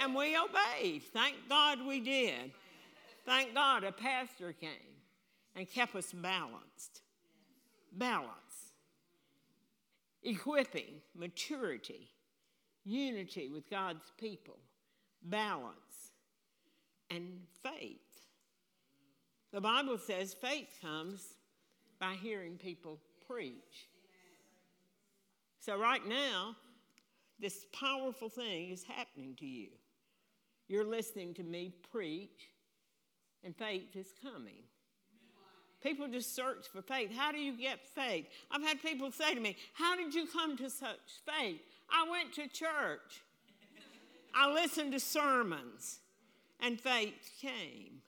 And 0.00 0.14
we 0.14 0.36
obeyed. 0.36 1.02
Thank 1.12 1.36
God 1.48 1.78
we 1.86 2.00
did. 2.00 2.50
Thank 3.24 3.54
God 3.54 3.84
a 3.84 3.92
pastor 3.92 4.52
came 4.52 4.70
and 5.54 5.70
kept 5.70 5.94
us 5.94 6.12
balanced. 6.12 7.02
Balance. 7.92 8.30
Equipping, 10.22 11.00
maturity, 11.14 12.08
unity 12.84 13.48
with 13.48 13.68
God's 13.68 14.10
people 14.18 14.58
balance, 15.24 16.12
and 17.10 17.40
faith. 17.62 17.98
The 19.52 19.60
Bible 19.60 19.98
says 19.98 20.34
faith 20.34 20.78
comes 20.80 21.34
by 22.02 22.14
hearing 22.20 22.56
people 22.56 22.98
preach. 23.28 23.86
So, 25.60 25.78
right 25.78 26.04
now, 26.04 26.56
this 27.38 27.64
powerful 27.72 28.28
thing 28.28 28.70
is 28.70 28.82
happening 28.82 29.36
to 29.38 29.46
you. 29.46 29.68
You're 30.66 30.84
listening 30.84 31.32
to 31.34 31.44
me 31.44 31.72
preach, 31.92 32.48
and 33.44 33.56
faith 33.56 33.94
is 33.94 34.08
coming. 34.20 34.64
People 35.80 36.08
just 36.08 36.34
search 36.34 36.66
for 36.72 36.82
faith. 36.82 37.12
How 37.16 37.30
do 37.30 37.38
you 37.38 37.56
get 37.56 37.86
faith? 37.86 38.26
I've 38.50 38.62
had 38.62 38.82
people 38.82 39.12
say 39.12 39.32
to 39.36 39.40
me, 39.40 39.56
How 39.74 39.94
did 39.94 40.12
you 40.12 40.26
come 40.26 40.56
to 40.56 40.68
such 40.70 41.22
faith? 41.24 41.60
I 41.88 42.10
went 42.10 42.32
to 42.34 42.48
church, 42.48 43.22
I 44.34 44.52
listened 44.52 44.90
to 44.90 45.00
sermons, 45.00 46.00
and 46.58 46.80
faith 46.80 47.30
came. 47.40 48.02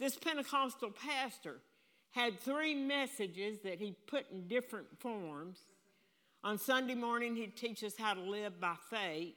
This 0.00 0.16
Pentecostal 0.16 0.90
pastor 0.90 1.60
had 2.12 2.40
three 2.40 2.74
messages 2.74 3.58
that 3.64 3.80
he 3.80 3.94
put 4.06 4.30
in 4.30 4.48
different 4.48 4.86
forms. 4.98 5.58
On 6.44 6.58
Sunday 6.58 6.94
morning, 6.94 7.36
he'd 7.36 7.56
teach 7.56 7.82
us 7.84 7.94
how 7.98 8.14
to 8.14 8.20
live 8.20 8.60
by 8.60 8.74
faith. 8.90 9.34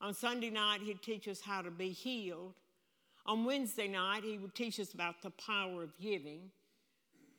On 0.00 0.12
Sunday 0.12 0.50
night, 0.50 0.80
he'd 0.82 1.02
teach 1.02 1.26
us 1.28 1.40
how 1.40 1.62
to 1.62 1.70
be 1.70 1.90
healed. 1.90 2.54
On 3.24 3.44
Wednesday 3.44 3.88
night, 3.88 4.24
he 4.24 4.38
would 4.38 4.54
teach 4.54 4.78
us 4.78 4.92
about 4.92 5.22
the 5.22 5.30
power 5.30 5.82
of 5.82 5.98
giving. 5.98 6.50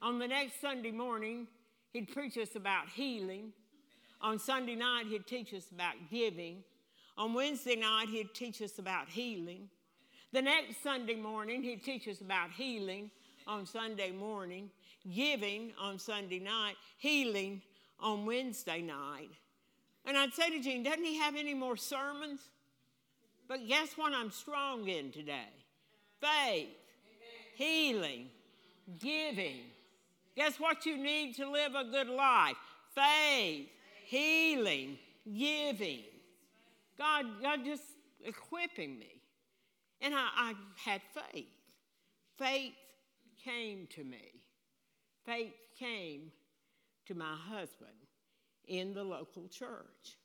On 0.01 0.19
the 0.19 0.27
next 0.27 0.59
Sunday 0.59 0.91
morning, 0.91 1.47
he'd 1.93 2.11
preach 2.11 2.37
us 2.37 2.55
about 2.55 2.89
healing. 2.89 3.53
On 4.21 4.39
Sunday 4.39 4.75
night, 4.75 5.05
he'd 5.07 5.27
teach 5.27 5.53
us 5.53 5.71
about 5.71 5.95
giving. 6.09 6.63
On 7.17 7.33
Wednesday 7.33 7.75
night, 7.75 8.09
he'd 8.09 8.33
teach 8.33 8.61
us 8.61 8.79
about 8.79 9.09
healing. 9.09 9.69
The 10.33 10.41
next 10.41 10.83
Sunday 10.83 11.15
morning, 11.15 11.63
he'd 11.63 11.83
teach 11.83 12.07
us 12.07 12.21
about 12.21 12.51
healing 12.51 13.11
on 13.47 13.65
Sunday 13.65 14.11
morning, 14.11 14.69
giving 15.13 15.71
on 15.79 15.97
Sunday 15.97 16.39
night, 16.39 16.75
healing 16.97 17.61
on 17.99 18.25
Wednesday 18.25 18.81
night. 18.81 19.29
And 20.05 20.17
I'd 20.17 20.33
say 20.33 20.49
to 20.49 20.59
Gene, 20.59 20.83
doesn't 20.83 21.03
he 21.03 21.17
have 21.17 21.35
any 21.35 21.53
more 21.53 21.77
sermons? 21.77 22.41
But 23.47 23.67
guess 23.67 23.93
what 23.97 24.13
I'm 24.13 24.31
strong 24.31 24.87
in 24.87 25.11
today? 25.11 25.49
Faith, 26.19 26.69
healing, 27.55 28.27
giving. 28.99 29.61
Guess 30.35 30.59
what 30.59 30.85
you 30.85 30.97
need 30.97 31.35
to 31.35 31.49
live 31.49 31.73
a 31.75 31.85
good 31.85 32.09
life? 32.09 32.57
Faith, 32.93 33.67
healing, 34.05 34.97
giving. 35.25 36.03
God, 36.97 37.25
God 37.41 37.63
just 37.63 37.83
equipping 38.23 38.99
me. 38.99 39.21
And 40.01 40.13
I, 40.13 40.27
I 40.35 40.53
had 40.75 41.01
faith. 41.13 41.45
Faith 42.37 42.73
came 43.43 43.87
to 43.95 44.03
me. 44.03 44.41
Faith 45.25 45.53
came 45.77 46.31
to 47.05 47.15
my 47.15 47.35
husband 47.49 47.91
in 48.67 48.93
the 48.93 49.03
local 49.03 49.47
church. 49.47 50.17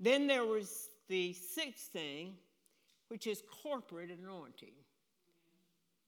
Then 0.00 0.26
there 0.26 0.44
was 0.44 0.88
the 1.08 1.32
sixth 1.32 1.88
thing, 1.92 2.34
which 3.08 3.26
is 3.26 3.42
corporate 3.62 4.10
anointing. 4.10 4.74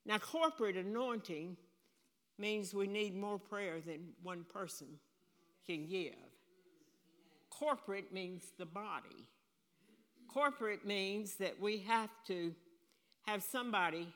Now, 0.06 0.18
corporate 0.18 0.76
anointing 0.76 1.56
means 2.38 2.72
we 2.72 2.86
need 2.86 3.16
more 3.16 3.38
prayer 3.38 3.80
than 3.80 4.08
one 4.22 4.44
person 4.44 4.86
can 5.66 5.86
give. 5.86 6.14
Corporate 7.50 8.12
means 8.12 8.44
the 8.58 8.66
body. 8.66 9.28
Corporate 10.32 10.86
means 10.86 11.34
that 11.34 11.60
we 11.60 11.78
have 11.78 12.10
to 12.26 12.54
have 13.26 13.42
somebody 13.42 14.08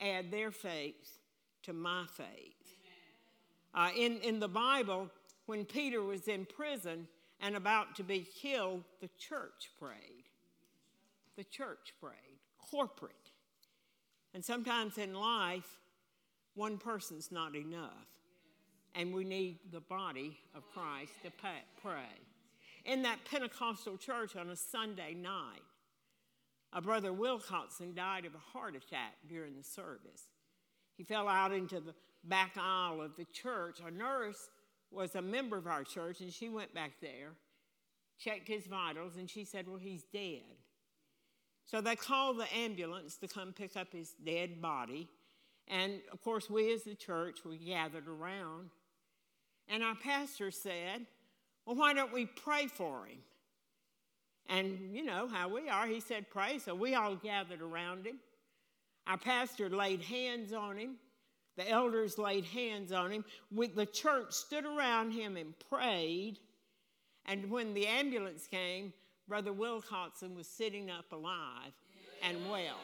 add 0.00 0.30
their 0.30 0.50
faith 0.50 1.18
to 1.64 1.72
my 1.72 2.06
faith. 2.16 2.54
Uh, 3.74 3.90
in, 3.96 4.18
in 4.18 4.38
the 4.38 4.48
Bible, 4.48 5.10
when 5.46 5.64
Peter 5.64 6.02
was 6.02 6.28
in 6.28 6.46
prison 6.46 7.08
and 7.40 7.56
about 7.56 7.96
to 7.96 8.02
be 8.02 8.20
killed, 8.40 8.84
the 9.00 9.10
church 9.18 9.70
prayed. 9.78 10.24
The 11.36 11.44
church 11.44 11.92
prayed, 12.00 12.38
corporate. 12.70 13.12
And 14.32 14.44
sometimes 14.44 14.98
in 14.98 15.14
life, 15.14 15.78
one 16.54 16.78
person's 16.78 17.32
not 17.32 17.56
enough. 17.56 18.06
And 18.94 19.12
we 19.12 19.24
need 19.24 19.58
the 19.72 19.80
body 19.80 20.38
of 20.54 20.62
Christ 20.72 21.12
to 21.24 21.32
pray. 21.82 22.20
In 22.84 23.02
that 23.02 23.18
Pentecostal 23.28 23.96
church 23.96 24.36
on 24.36 24.50
a 24.50 24.56
Sunday 24.56 25.14
night, 25.14 25.62
a 26.72 26.80
brother 26.80 27.12
Wilcoxon 27.12 27.94
died 27.94 28.24
of 28.24 28.34
a 28.34 28.58
heart 28.58 28.76
attack 28.76 29.14
during 29.28 29.56
the 29.56 29.62
service. 29.64 30.28
He 30.96 31.04
fell 31.04 31.28
out 31.28 31.52
into 31.52 31.80
the 31.80 31.94
back 32.24 32.52
aisle 32.56 33.02
of 33.02 33.16
the 33.16 33.24
church. 33.26 33.80
A 33.86 33.90
nurse 33.90 34.48
was 34.90 35.14
a 35.14 35.22
member 35.22 35.56
of 35.56 35.66
our 35.66 35.84
church, 35.84 36.20
and 36.20 36.32
she 36.32 36.48
went 36.48 36.72
back 36.74 36.92
there, 37.00 37.32
checked 38.18 38.48
his 38.48 38.66
vitals, 38.66 39.16
and 39.16 39.28
she 39.28 39.44
said, 39.44 39.68
Well, 39.68 39.78
he's 39.78 40.04
dead. 40.12 40.42
So 41.66 41.80
they 41.80 41.96
called 41.96 42.38
the 42.38 42.54
ambulance 42.54 43.16
to 43.16 43.28
come 43.28 43.52
pick 43.52 43.76
up 43.76 43.92
his 43.92 44.14
dead 44.24 44.60
body. 44.60 45.08
And 45.66 46.00
of 46.12 46.22
course, 46.22 46.50
we 46.50 46.72
as 46.72 46.82
the 46.82 46.94
church, 46.94 47.38
we 47.44 47.56
gathered 47.56 48.06
around. 48.06 48.70
And 49.68 49.82
our 49.82 49.94
pastor 49.94 50.50
said, 50.50 51.06
Well, 51.66 51.76
why 51.76 51.94
don't 51.94 52.12
we 52.12 52.26
pray 52.26 52.66
for 52.66 53.06
him? 53.06 53.18
And 54.46 54.94
you 54.94 55.02
know 55.04 55.26
how 55.26 55.48
we 55.48 55.70
are. 55.70 55.86
He 55.86 56.00
said, 56.00 56.30
Pray. 56.30 56.58
So 56.58 56.74
we 56.74 56.94
all 56.94 57.16
gathered 57.16 57.62
around 57.62 58.06
him. 58.06 58.18
Our 59.06 59.18
pastor 59.18 59.68
laid 59.68 60.02
hands 60.02 60.52
on 60.52 60.76
him. 60.76 60.96
The 61.56 61.68
elders 61.68 62.18
laid 62.18 62.44
hands 62.44 62.90
on 62.90 63.10
him. 63.10 63.24
The 63.52 63.86
church 63.86 64.32
stood 64.32 64.64
around 64.64 65.12
him 65.12 65.36
and 65.36 65.54
prayed. 65.70 66.38
And 67.26 67.50
when 67.50 67.74
the 67.74 67.86
ambulance 67.86 68.46
came, 68.46 68.92
Brother 69.28 69.52
Wilcoxon 69.52 70.34
was 70.34 70.48
sitting 70.48 70.90
up 70.90 71.12
alive 71.12 71.72
and 72.22 72.50
well. 72.50 72.80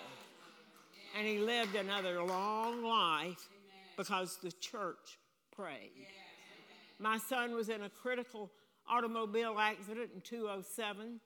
And 1.18 1.26
he 1.26 1.38
lived 1.38 1.74
another 1.74 2.22
long 2.22 2.84
life 2.84 3.48
because 3.96 4.38
the 4.42 4.52
church 4.52 5.18
prayed. 5.54 6.06
My 6.98 7.18
son 7.28 7.54
was 7.54 7.68
in 7.68 7.82
a 7.82 7.90
critical 7.90 8.50
automobile 8.88 9.58
accident 9.58 10.10
in 10.14 10.20
207. 10.20 11.20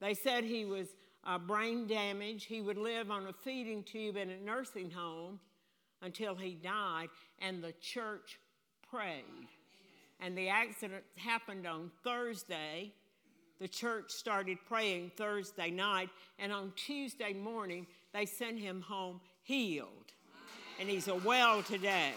They 0.00 0.14
said 0.14 0.44
he 0.44 0.64
was 0.64 0.88
uh, 1.24 1.38
brain 1.38 1.86
damage. 1.86 2.44
He 2.44 2.60
would 2.60 2.78
live 2.78 3.10
on 3.10 3.26
a 3.26 3.32
feeding 3.32 3.82
tube 3.82 4.16
in 4.16 4.30
a 4.30 4.38
nursing 4.38 4.90
home 4.90 5.38
until 6.02 6.34
he 6.34 6.54
died, 6.54 7.08
and 7.40 7.62
the 7.62 7.72
church 7.80 8.38
prayed. 8.90 9.48
And 10.20 10.36
the 10.36 10.48
accident 10.48 11.04
happened 11.16 11.66
on 11.66 11.90
Thursday. 12.04 12.92
The 13.60 13.68
church 13.68 14.10
started 14.10 14.58
praying 14.66 15.12
Thursday 15.16 15.70
night, 15.70 16.10
and 16.38 16.52
on 16.52 16.72
Tuesday 16.76 17.32
morning, 17.32 17.86
they 18.12 18.26
sent 18.26 18.58
him 18.58 18.80
home 18.80 19.20
healed. 19.42 20.12
And 20.80 20.88
he's 20.88 21.08
a 21.08 21.14
well 21.14 21.62
today 21.62 22.12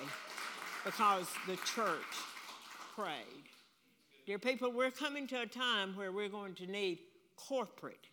because 0.83 1.27
the 1.47 1.57
church 1.57 1.99
prayed. 2.95 3.45
Dear 4.25 4.39
people, 4.39 4.71
we're 4.71 4.91
coming 4.91 5.27
to 5.27 5.41
a 5.41 5.45
time 5.45 5.95
where 5.95 6.11
we're 6.11 6.29
going 6.29 6.55
to 6.55 6.65
need 6.65 6.99
corporate 7.35 8.07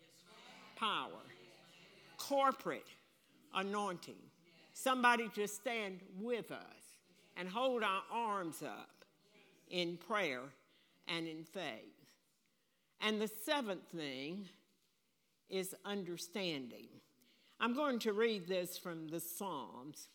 power, 0.82 1.22
corporate 2.18 2.88
anointing, 3.54 4.16
somebody 4.72 5.28
to 5.28 5.46
stand 5.46 6.00
with 6.20 6.50
us 6.50 6.98
and 7.36 7.48
hold 7.48 7.84
our 7.84 8.02
arms 8.10 8.64
up 8.64 9.04
in 9.70 9.96
prayer 9.96 10.40
and 11.06 11.28
in 11.28 11.44
faith. 11.44 12.08
And 13.00 13.20
the 13.20 13.30
seventh 13.44 13.86
thing 13.94 14.48
is 15.48 15.72
understanding. 15.84 16.88
I'm 17.60 17.74
going 17.74 18.00
to 18.00 18.12
read 18.12 18.48
this 18.48 18.76
from 18.76 19.06
the 19.06 19.20
Psalms. 19.20 20.08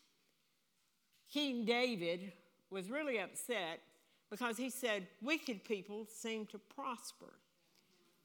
King 1.32 1.64
David 1.64 2.32
was 2.70 2.90
really 2.90 3.18
upset 3.18 3.80
because 4.28 4.58
he 4.58 4.68
said, 4.68 5.06
Wicked 5.22 5.64
people 5.64 6.06
seem 6.06 6.44
to 6.46 6.58
prosper, 6.58 7.32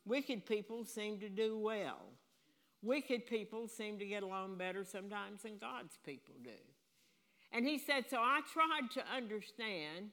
wicked 0.06 0.46
people 0.46 0.84
seem 0.84 1.20
to 1.20 1.30
do 1.30 1.58
well. 1.58 2.02
Wicked 2.84 3.26
people 3.26 3.68
seem 3.68 3.98
to 3.98 4.06
get 4.06 4.24
along 4.24 4.58
better 4.58 4.84
sometimes 4.84 5.44
than 5.44 5.58
God's 5.58 5.98
people 6.06 6.36
do. 6.44 6.52
And 7.54 7.66
he 7.66 7.78
said, 7.78 8.06
So 8.10 8.18
I 8.18 8.42
tried 8.52 8.92
to 8.96 9.04
understand 9.16 10.10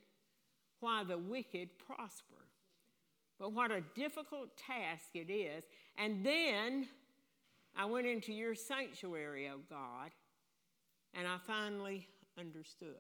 why 0.78 1.02
the 1.04 1.18
wicked 1.18 1.70
prosper. 1.84 2.46
But 3.40 3.52
what 3.52 3.72
a 3.72 3.80
difficult 3.96 4.56
task 4.56 5.10
it 5.14 5.32
is. 5.32 5.64
And 5.98 6.24
then 6.24 6.86
I 7.76 7.86
went 7.86 8.06
into 8.06 8.32
your 8.32 8.54
sanctuary, 8.54 9.48
O 9.48 9.54
oh 9.54 9.60
God, 9.68 10.10
and 11.14 11.26
I 11.26 11.38
finally 11.46 12.06
understood. 12.38 12.96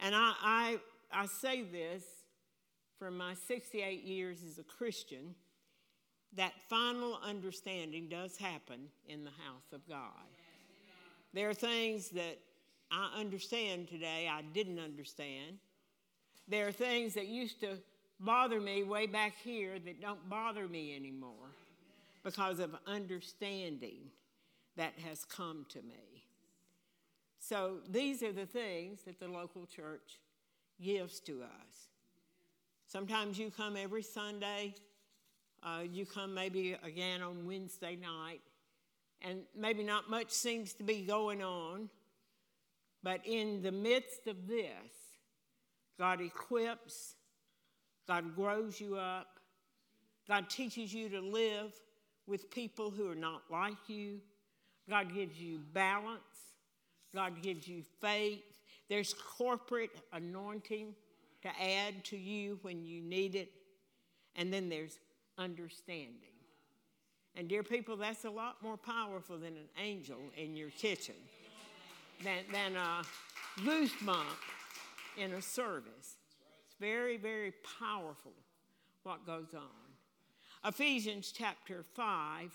And 0.00 0.14
I, 0.14 0.32
I, 0.42 0.76
I 1.12 1.26
say 1.26 1.62
this 1.62 2.04
from 2.98 3.16
my 3.16 3.34
68 3.34 4.04
years 4.04 4.38
as 4.48 4.58
a 4.58 4.62
Christian 4.62 5.34
that 6.36 6.52
final 6.68 7.18
understanding 7.24 8.08
does 8.08 8.36
happen 8.36 8.88
in 9.08 9.24
the 9.24 9.30
house 9.30 9.72
of 9.72 9.86
God. 9.88 10.28
There 11.32 11.48
are 11.48 11.54
things 11.54 12.10
that 12.10 12.38
I 12.90 13.12
understand 13.18 13.88
today 13.88 14.28
I 14.30 14.42
didn't 14.42 14.78
understand. 14.78 15.58
There 16.46 16.66
are 16.68 16.72
things 16.72 17.14
that 17.14 17.26
used 17.26 17.60
to 17.60 17.78
bother 18.20 18.60
me 18.60 18.82
way 18.82 19.06
back 19.06 19.34
here 19.42 19.78
that 19.78 20.00
don't 20.00 20.28
bother 20.28 20.66
me 20.66 20.96
anymore 20.96 21.52
because 22.24 22.58
of 22.58 22.74
understanding 22.86 24.10
that 24.76 24.92
has 25.06 25.24
come 25.24 25.66
to 25.70 25.78
me. 25.82 26.24
So 27.38 27.76
these 27.88 28.22
are 28.22 28.32
the 28.32 28.46
things 28.46 29.02
that 29.02 29.20
the 29.20 29.28
local 29.28 29.66
church 29.66 30.18
gives 30.82 31.20
to 31.20 31.42
us. 31.42 31.88
Sometimes 32.86 33.38
you 33.38 33.50
come 33.50 33.76
every 33.76 34.02
Sunday, 34.02 34.74
uh, 35.62 35.82
you 35.90 36.06
come 36.06 36.34
maybe 36.34 36.76
again 36.82 37.22
on 37.22 37.46
Wednesday 37.46 37.96
night, 37.96 38.40
and 39.22 39.40
maybe 39.56 39.82
not 39.82 40.08
much 40.08 40.30
seems 40.30 40.72
to 40.74 40.84
be 40.84 41.02
going 41.02 41.42
on, 41.42 41.88
but 43.02 43.20
in 43.24 43.62
the 43.62 43.72
midst 43.72 44.26
of 44.26 44.46
this, 44.46 44.68
God 45.98 46.20
equips, 46.20 47.14
God 48.06 48.34
grows 48.36 48.80
you 48.80 48.96
up, 48.96 49.26
God 50.28 50.48
teaches 50.48 50.92
you 50.92 51.08
to 51.08 51.20
live 51.20 51.72
with 52.26 52.50
people 52.50 52.90
who 52.90 53.10
are 53.10 53.16
not 53.16 53.42
like 53.50 53.88
you, 53.88 54.20
God 54.88 55.12
gives 55.14 55.40
you 55.40 55.60
balance, 55.72 56.20
God 57.14 57.42
gives 57.42 57.66
you 57.66 57.82
faith. 58.00 58.42
There's 58.88 59.14
corporate 59.14 59.90
anointing 60.12 60.94
to 61.42 61.48
add 61.48 62.04
to 62.06 62.16
you 62.16 62.58
when 62.62 62.84
you 62.84 63.02
need 63.02 63.34
it, 63.34 63.50
and 64.36 64.52
then 64.52 64.68
there's 64.68 64.98
understanding. 65.38 66.34
And, 67.34 67.48
dear 67.48 67.62
people, 67.62 67.96
that's 67.96 68.24
a 68.24 68.30
lot 68.30 68.56
more 68.62 68.76
powerful 68.76 69.38
than 69.38 69.56
an 69.56 69.68
angel 69.80 70.18
in 70.36 70.56
your 70.56 70.70
kitchen, 70.70 71.14
than, 72.24 72.40
than 72.52 72.76
a 72.76 73.02
goosebump 73.60 74.24
in 75.16 75.32
a 75.32 75.42
service. 75.42 76.16
It's 76.66 76.76
very, 76.80 77.16
very 77.16 77.52
powerful 77.78 78.32
what 79.04 79.24
goes 79.24 79.54
on. 79.54 80.68
Ephesians 80.68 81.32
chapter 81.32 81.84
5, 81.94 82.50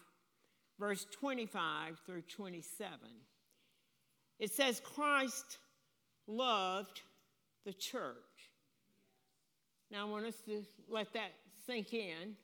verse 0.80 1.08
25 1.12 2.00
through 2.06 2.22
27. 2.24 2.98
It 4.40 4.52
says, 4.52 4.82
Christ 4.84 5.58
loved 6.28 7.02
the 7.66 7.74
church. 7.74 8.18
Now, 9.90 10.08
I 10.08 10.10
want 10.10 10.26
us 10.26 10.36
to 10.48 10.64
let 10.90 11.14
that 11.14 11.32
sink 11.66 11.94
in. 11.94 12.36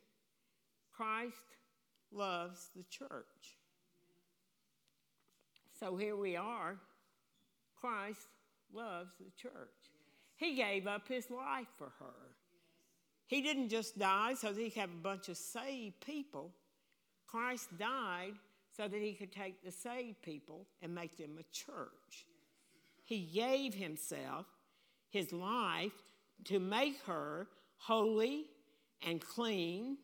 Christ 0.99 1.55
loves 2.11 2.71
the 2.75 2.83
church. 2.89 3.55
So 5.79 5.95
here 5.95 6.17
we 6.17 6.35
are. 6.35 6.75
Christ 7.79 8.27
loves 8.73 9.13
the 9.17 9.31
church. 9.41 9.53
He 10.35 10.55
gave 10.55 10.87
up 10.87 11.07
his 11.07 11.31
life 11.31 11.69
for 11.77 11.93
her. 11.99 12.35
He 13.27 13.41
didn't 13.41 13.69
just 13.69 13.97
die 13.97 14.33
so 14.33 14.51
that 14.51 14.59
he 14.59 14.69
could 14.69 14.81
have 14.81 14.89
a 14.89 15.01
bunch 15.01 15.29
of 15.29 15.37
saved 15.37 16.01
people. 16.05 16.51
Christ 17.27 17.69
died 17.77 18.33
so 18.75 18.89
that 18.89 19.01
he 19.01 19.13
could 19.13 19.31
take 19.31 19.63
the 19.63 19.71
saved 19.71 20.21
people 20.21 20.65
and 20.81 20.93
make 20.93 21.15
them 21.17 21.37
a 21.39 21.43
church. 21.53 22.25
He 23.05 23.21
gave 23.21 23.73
himself, 23.73 24.47
his 25.11 25.31
life, 25.31 25.93
to 26.43 26.59
make 26.59 27.01
her 27.03 27.47
holy 27.77 28.47
and 29.07 29.21
clean, 29.21 29.95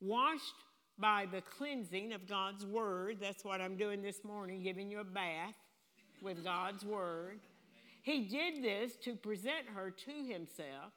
washed 0.00 0.54
by 0.98 1.26
the 1.30 1.42
cleansing 1.42 2.12
of 2.12 2.28
God's 2.28 2.64
word. 2.64 3.18
That's 3.20 3.44
what 3.44 3.60
I'm 3.60 3.76
doing 3.76 4.02
this 4.02 4.24
morning, 4.24 4.62
giving 4.62 4.90
you 4.90 5.00
a 5.00 5.04
bath 5.04 5.54
with 6.22 6.42
God's 6.44 6.84
word. 6.84 7.40
He 8.02 8.24
did 8.24 8.62
this 8.62 8.96
to 9.04 9.14
present 9.14 9.66
her 9.74 9.90
to 9.90 10.10
himself 10.10 10.92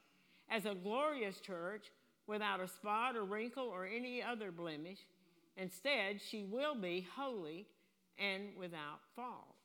as 0.50 0.66
a 0.66 0.76
glorious 0.76 1.40
church 1.40 1.88
without 2.28 2.62
a 2.62 2.68
spot 2.68 3.16
or 3.16 3.24
wrinkle 3.24 3.68
or 3.68 3.86
any 3.86 4.22
other 4.22 4.52
blemish. 4.52 5.00
Instead, 5.58 6.22
she 6.22 6.44
will 6.44 6.76
be 6.76 7.08
holy 7.16 7.66
and 8.18 8.44
without 8.58 9.00
fault. 9.16 9.56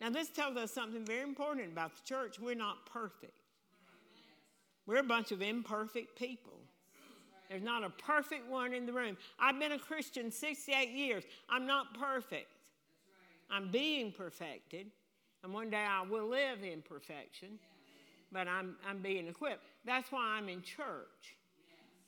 Now, 0.00 0.10
this 0.10 0.28
tells 0.28 0.56
us 0.56 0.72
something 0.72 1.06
very 1.06 1.22
important 1.22 1.72
about 1.72 1.92
the 1.94 2.02
church. 2.04 2.38
We're 2.38 2.54
not 2.54 2.84
perfect, 2.92 3.38
we're 4.86 4.98
a 4.98 5.04
bunch 5.04 5.32
of 5.32 5.40
imperfect 5.40 6.18
people. 6.18 6.52
There's 7.48 7.62
not 7.62 7.84
a 7.84 7.90
perfect 7.90 8.48
one 8.48 8.72
in 8.72 8.86
the 8.86 8.92
room. 8.92 9.16
I've 9.38 9.58
been 9.58 9.72
a 9.72 9.78
Christian 9.78 10.30
68 10.30 10.90
years. 10.90 11.24
I'm 11.48 11.66
not 11.66 11.94
perfect. 11.98 12.50
I'm 13.50 13.70
being 13.70 14.12
perfected. 14.12 14.86
And 15.44 15.52
one 15.52 15.70
day 15.70 15.84
I 15.88 16.02
will 16.02 16.26
live 16.26 16.64
in 16.64 16.82
perfection, 16.82 17.58
but 18.32 18.48
I'm, 18.48 18.76
I'm 18.88 18.98
being 18.98 19.28
equipped. 19.28 19.62
That's 19.84 20.10
why 20.10 20.36
I'm 20.36 20.48
in 20.48 20.62
church 20.62 21.36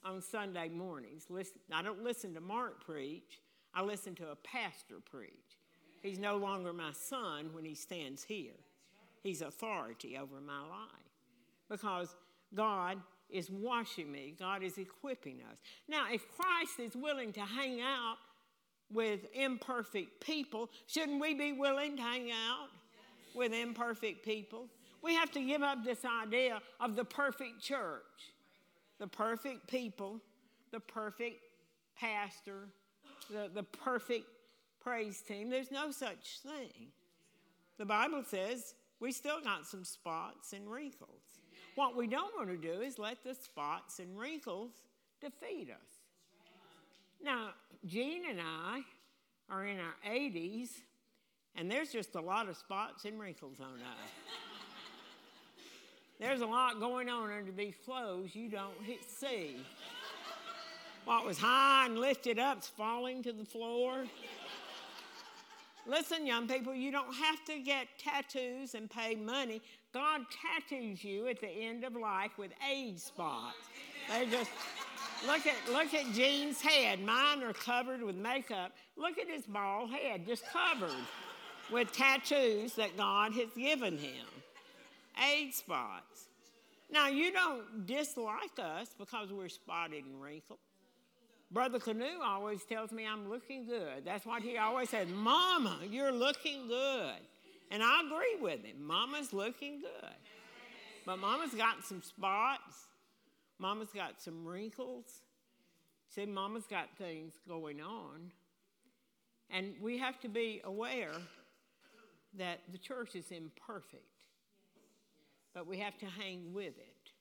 on 0.03 0.21
Sunday 0.21 0.69
mornings. 0.69 1.27
Listen, 1.29 1.59
I 1.71 1.81
don't 1.81 2.03
listen 2.03 2.33
to 2.33 2.41
Mark 2.41 2.83
preach, 2.83 3.39
I 3.73 3.81
listen 3.81 4.15
to 4.15 4.31
a 4.31 4.35
pastor 4.35 4.95
preach. 5.09 5.31
He's 6.01 6.19
no 6.19 6.37
longer 6.37 6.73
my 6.73 6.91
son 6.93 7.49
when 7.53 7.65
he 7.65 7.75
stands 7.75 8.23
here, 8.23 8.59
he's 9.23 9.41
authority 9.41 10.17
over 10.17 10.41
my 10.41 10.59
life 10.59 11.09
because 11.69 12.15
God 12.53 12.97
is 13.29 13.49
washing 13.49 14.11
me, 14.11 14.35
God 14.37 14.63
is 14.63 14.77
equipping 14.77 15.41
us. 15.49 15.57
Now, 15.87 16.05
if 16.11 16.25
Christ 16.35 16.79
is 16.79 16.95
willing 16.95 17.33
to 17.33 17.41
hang 17.41 17.81
out 17.81 18.17
with 18.91 19.21
imperfect 19.33 20.19
people, 20.19 20.69
shouldn't 20.87 21.21
we 21.21 21.33
be 21.33 21.53
willing 21.53 21.95
to 21.97 22.01
hang 22.01 22.31
out 22.31 22.69
with 23.33 23.53
imperfect 23.53 24.23
people. 24.23 24.67
We 25.01 25.15
have 25.15 25.31
to 25.31 25.41
give 25.41 25.63
up 25.63 25.83
this 25.83 26.03
idea 26.05 26.59
of 26.79 26.95
the 26.95 27.05
perfect 27.05 27.61
church, 27.61 28.33
the 28.99 29.07
perfect 29.07 29.67
people, 29.67 30.19
the 30.71 30.79
perfect 30.79 31.41
pastor, 31.97 32.67
the, 33.29 33.49
the 33.53 33.63
perfect 33.63 34.25
praise 34.81 35.21
team. 35.21 35.49
There's 35.49 35.71
no 35.71 35.91
such 35.91 36.39
thing. 36.43 36.87
The 37.77 37.85
Bible 37.85 38.23
says 38.27 38.73
we 38.99 39.11
still 39.11 39.41
got 39.41 39.65
some 39.65 39.85
spots 39.85 40.53
and 40.53 40.69
wrinkles. 40.69 41.23
What 41.79 41.95
we 41.95 42.07
don't 42.07 42.35
want 42.35 42.49
to 42.49 42.57
do 42.57 42.81
is 42.81 42.99
let 42.99 43.23
the 43.23 43.33
spots 43.33 43.99
and 43.99 44.19
wrinkles 44.19 44.71
defeat 45.21 45.69
us. 45.71 45.87
Now, 47.23 47.51
Gene 47.85 48.23
and 48.29 48.41
I 48.41 48.81
are 49.49 49.65
in 49.65 49.77
our 49.79 49.95
80s, 50.05 50.71
and 51.55 51.71
there's 51.71 51.93
just 51.93 52.15
a 52.15 52.19
lot 52.19 52.49
of 52.49 52.57
spots 52.57 53.05
and 53.05 53.17
wrinkles 53.17 53.61
on 53.61 53.75
us. 53.75 54.11
there's 56.19 56.41
a 56.41 56.45
lot 56.45 56.81
going 56.81 57.07
on 57.07 57.31
under 57.31 57.53
these 57.53 57.75
clothes 57.85 58.35
you 58.35 58.49
don't 58.49 58.75
see. 59.07 59.55
What 61.05 61.25
was 61.25 61.37
high 61.37 61.85
and 61.85 61.97
lifted 61.97 62.39
up's 62.39 62.67
falling 62.67 63.23
to 63.23 63.31
the 63.31 63.45
floor. 63.45 64.03
Listen, 65.87 66.27
young 66.27 66.45
people, 66.45 66.73
you 66.73 66.91
don't 66.91 67.13
have 67.15 67.45
to 67.45 67.59
get 67.59 67.87
tattoos 67.97 68.75
and 68.75 68.89
pay 68.89 69.15
money. 69.15 69.61
God 69.93 70.21
tattoos 70.29 71.03
you 71.03 71.27
at 71.27 71.39
the 71.39 71.47
end 71.47 71.83
of 71.83 71.95
life 71.95 72.31
with 72.37 72.51
age 72.71 72.99
spots. 72.99 73.57
They 74.09 74.25
just 74.27 74.51
look 75.25 75.45
at 75.47 75.55
look 75.71 75.93
at 75.93 76.13
Gene's 76.13 76.61
head. 76.61 77.03
Mine 77.03 77.41
are 77.43 77.53
covered 77.53 78.01
with 78.01 78.15
makeup. 78.15 78.71
Look 78.95 79.17
at 79.17 79.27
his 79.27 79.45
bald 79.45 79.91
head, 79.91 80.25
just 80.27 80.43
covered 80.51 80.95
with 81.71 81.91
tattoos 81.91 82.73
that 82.73 82.97
God 82.97 83.33
has 83.33 83.49
given 83.55 83.97
him, 83.97 84.25
age 85.31 85.53
spots. 85.53 86.27
Now, 86.91 87.07
you 87.07 87.31
don't 87.31 87.85
dislike 87.85 88.57
us 88.57 88.95
because 88.97 89.31
we're 89.31 89.49
spotted 89.49 90.05
and 90.05 90.21
wrinkled. 90.21 90.59
Brother 91.51 91.79
Canoe 91.79 92.21
always 92.23 92.63
tells 92.63 92.91
me 92.91 93.07
I'm 93.07 93.29
looking 93.29 93.65
good. 93.65 94.05
That's 94.05 94.25
what 94.25 94.41
he 94.41 94.57
always 94.57 94.89
says, 94.89 95.07
Mama, 95.07 95.79
you're 95.89 96.11
looking 96.11 96.67
good. 96.67 97.19
And 97.71 97.83
I 97.83 98.01
agree 98.05 98.41
with 98.41 98.63
him. 98.63 98.83
Mama's 98.83 99.31
looking 99.33 99.79
good. 99.79 100.15
But 101.05 101.17
Mama's 101.17 101.53
got 101.53 101.85
some 101.85 102.01
spots. 102.01 102.87
Mama's 103.59 103.89
got 103.93 104.21
some 104.21 104.45
wrinkles. 104.45 105.05
See, 106.09 106.25
Mama's 106.25 106.65
got 106.65 106.89
things 106.97 107.33
going 107.47 107.81
on. 107.81 108.31
And 109.49 109.73
we 109.81 109.97
have 109.97 110.19
to 110.21 110.27
be 110.27 110.61
aware 110.63 111.13
that 112.37 112.59
the 112.71 112.77
church 112.77 113.15
is 113.15 113.31
imperfect, 113.31 114.03
but 115.53 115.65
we 115.65 115.79
have 115.79 115.97
to 115.97 116.05
hang 116.05 116.53
with 116.53 116.77
it. 116.77 117.11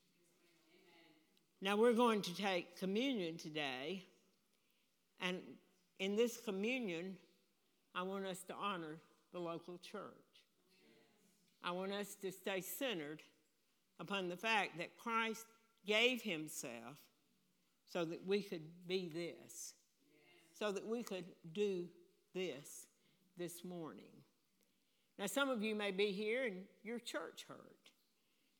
Now, 1.60 1.76
we're 1.76 1.94
going 1.94 2.22
to 2.22 2.36
take 2.36 2.78
communion 2.78 3.36
today, 3.36 4.04
and 5.20 5.38
in 5.98 6.14
this 6.14 6.38
communion, 6.44 7.16
I 7.94 8.02
want 8.02 8.26
us 8.26 8.42
to 8.44 8.54
honor 8.54 8.98
the 9.32 9.40
local 9.40 9.78
church. 9.78 10.37
I 11.62 11.72
want 11.72 11.92
us 11.92 12.14
to 12.22 12.30
stay 12.32 12.60
centered 12.60 13.22
upon 14.00 14.28
the 14.28 14.36
fact 14.36 14.78
that 14.78 14.96
Christ 14.96 15.46
gave 15.86 16.22
himself 16.22 16.96
so 17.90 18.04
that 18.04 18.26
we 18.26 18.42
could 18.42 18.62
be 18.86 19.08
this, 19.08 19.74
so 20.58 20.72
that 20.72 20.86
we 20.86 21.02
could 21.02 21.24
do 21.52 21.86
this 22.34 22.86
this 23.36 23.64
morning. 23.64 24.04
Now, 25.18 25.26
some 25.26 25.48
of 25.48 25.62
you 25.62 25.74
may 25.74 25.90
be 25.90 26.12
here 26.12 26.44
and 26.44 26.62
your 26.82 26.98
church 26.98 27.44
hurt. 27.48 27.58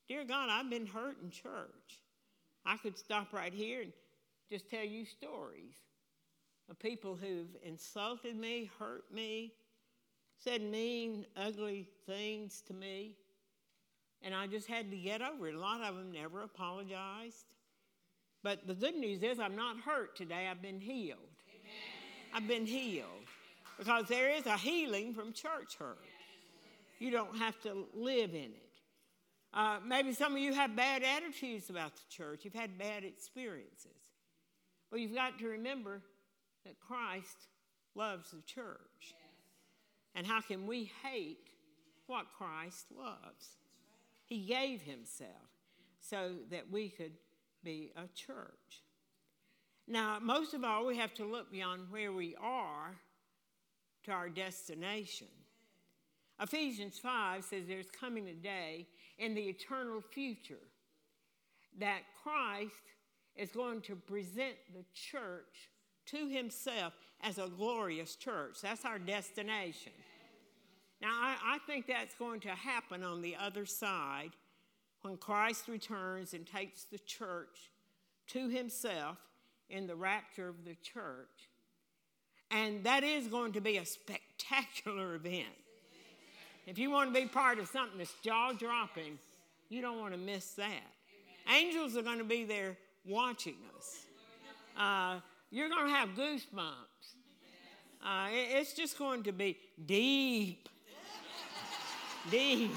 Dear 0.09 0.25
God, 0.25 0.49
I've 0.51 0.71
been 0.71 0.87
hurt 0.87 1.19
in 1.23 1.31
church. 1.31 2.03
I 2.65 2.77
could 2.79 2.99
stop 2.99 3.33
right 3.33 3.53
here 3.53 3.83
and 3.83 3.93
just 4.51 4.69
tell 4.69 4.85
you 4.85 5.05
stories 5.05 5.75
of 6.71 6.79
people 6.79 7.15
who've 7.15 7.55
insulted 7.63 8.37
me, 8.37 8.71
hurt 8.79 9.05
me, 9.13 9.53
said 10.39 10.63
mean, 10.63 11.27
ugly 11.37 11.89
things 12.07 12.63
to 12.69 12.75
me. 12.75 13.17
And 14.23 14.35
I 14.35 14.47
just 14.47 14.67
had 14.67 14.91
to 14.91 14.97
get 14.97 15.21
over 15.21 15.49
it. 15.49 15.55
A 15.55 15.61
lot 15.61 15.83
of 15.83 15.97
them 15.97 16.13
never 16.13 16.43
apologized. 16.43 17.45
But 18.43 18.67
the 18.67 18.75
good 18.75 18.97
news 18.97 19.23
is 19.23 19.39
I'm 19.39 19.57
not 19.57 19.77
hurt 19.79 20.17
today. 20.17 20.49
I've 20.51 20.63
been 20.63 20.81
healed. 20.81 21.19
Amen. 21.49 22.35
I've 22.35 22.49
been 22.49 22.67
healed. 22.67 23.07
Because 23.79 24.07
there 24.07 24.31
is 24.31 24.47
a 24.47 24.57
healing 24.57 25.15
from 25.15 25.33
church 25.33 25.77
hurt. 25.79 25.99
You 26.99 27.11
don't 27.13 27.37
have 27.37 27.61
to 27.63 27.87
live 27.95 28.31
in 28.31 28.51
it. 28.51 28.69
Uh, 29.55 29.79
maybe 29.87 30.13
some 30.13 30.33
of 30.33 30.39
you 30.39 30.53
have 30.53 30.75
bad 30.77 31.03
attitudes 31.03 31.71
about 31.71 31.95
the 31.95 32.03
church. 32.11 32.41
You've 32.45 32.55
had 32.55 32.77
bad 32.77 33.05
experiences. 33.05 33.93
Well, 34.91 35.01
you've 35.01 35.15
got 35.15 35.39
to 35.39 35.49
remember 35.49 36.03
that 36.65 36.79
Christ 36.81 37.47
loves 37.95 38.31
the 38.31 38.43
church. 38.43 39.15
And 40.19 40.27
how 40.27 40.41
can 40.41 40.67
we 40.67 40.91
hate 41.05 41.49
what 42.09 42.27
Christ 42.37 42.87
loves? 42.91 43.51
He 44.27 44.41
gave 44.41 44.83
himself 44.83 45.31
so 46.01 46.33
that 46.51 46.73
we 46.73 46.89
could 46.89 47.13
be 47.63 47.93
a 47.95 48.09
church. 48.17 48.83
Now, 49.87 50.19
most 50.21 50.55
of 50.55 50.65
all, 50.65 50.85
we 50.85 50.97
have 50.97 51.15
to 51.15 51.25
look 51.25 51.53
beyond 51.53 51.83
where 51.91 52.11
we 52.13 52.35
are 52.43 52.97
to 54.07 54.11
our 54.11 54.29
destination. 54.29 55.29
Ephesians 56.43 56.99
5 56.99 57.45
says 57.45 57.67
there's 57.69 57.87
coming 57.93 58.29
a 58.29 58.35
day 58.35 58.89
in 59.19 59.37
the 59.37 59.43
eternal 59.43 60.01
future 60.01 60.67
that 61.79 62.01
Christ 62.25 62.73
is 63.37 63.53
going 63.53 63.83
to 63.83 63.95
present 63.95 64.57
the 64.75 64.85
church 64.93 65.71
to 66.07 66.29
himself 66.29 66.93
as 67.23 67.39
a 67.39 67.49
glorious 67.49 68.17
church. 68.17 68.59
That's 68.63 68.85
our 68.85 68.99
destination. 68.99 69.93
Now, 71.01 71.11
I, 71.11 71.37
I, 71.45 71.59
think 71.67 71.87
that's 71.87 72.15
going 72.15 72.41
to 72.41 72.49
happen 72.49 73.05
on 73.05 73.23
the 73.23 73.37
other 73.37 73.67
side 73.67 74.31
when 75.03 75.17
Christ 75.17 75.69
returns 75.69 76.35
and 76.35 76.47
takes 76.47 76.85
the 76.85 76.99
church 76.99 77.71
to 78.29 78.49
himself 78.49 79.17
in 79.71 79.87
the 79.87 79.95
rapture 79.95 80.49
of 80.49 80.65
the 80.65 80.75
church. 80.83 81.49
And 82.51 82.83
that 82.85 83.05
is 83.05 83.29
going 83.29 83.53
to 83.53 83.61
be 83.61 83.77
a 83.77 83.85
spectacular 83.85 85.15
event. 85.15 85.47
If 86.67 86.79
you 86.79 86.91
want 86.91 87.15
to 87.15 87.21
be 87.21 87.27
part 87.27 87.59
of 87.59 87.69
something 87.69 87.99
that's 87.99 88.13
jaw 88.23 88.53
dropping, 88.53 89.19
you 89.69 89.81
don't 89.81 89.99
want 90.01 90.13
to 90.13 90.19
miss 90.19 90.51
that. 90.53 90.83
Angels 91.55 91.97
are 91.97 92.03
going 92.03 92.19
to 92.19 92.25
be 92.25 92.45
there 92.45 92.77
watching 93.07 93.57
us. 93.77 94.07
Uh, 94.77 95.21
you're 95.51 95.69
going 95.69 95.87
to 95.87 95.93
have 95.93 96.11
goosebumps. 96.11 97.15
Uh, 98.05 98.29
it's 98.31 98.75
just 98.75 98.99
going 98.99 99.23
to 99.23 99.33
be 99.33 99.57
deep. 99.87 100.69
Deep. 102.31 102.73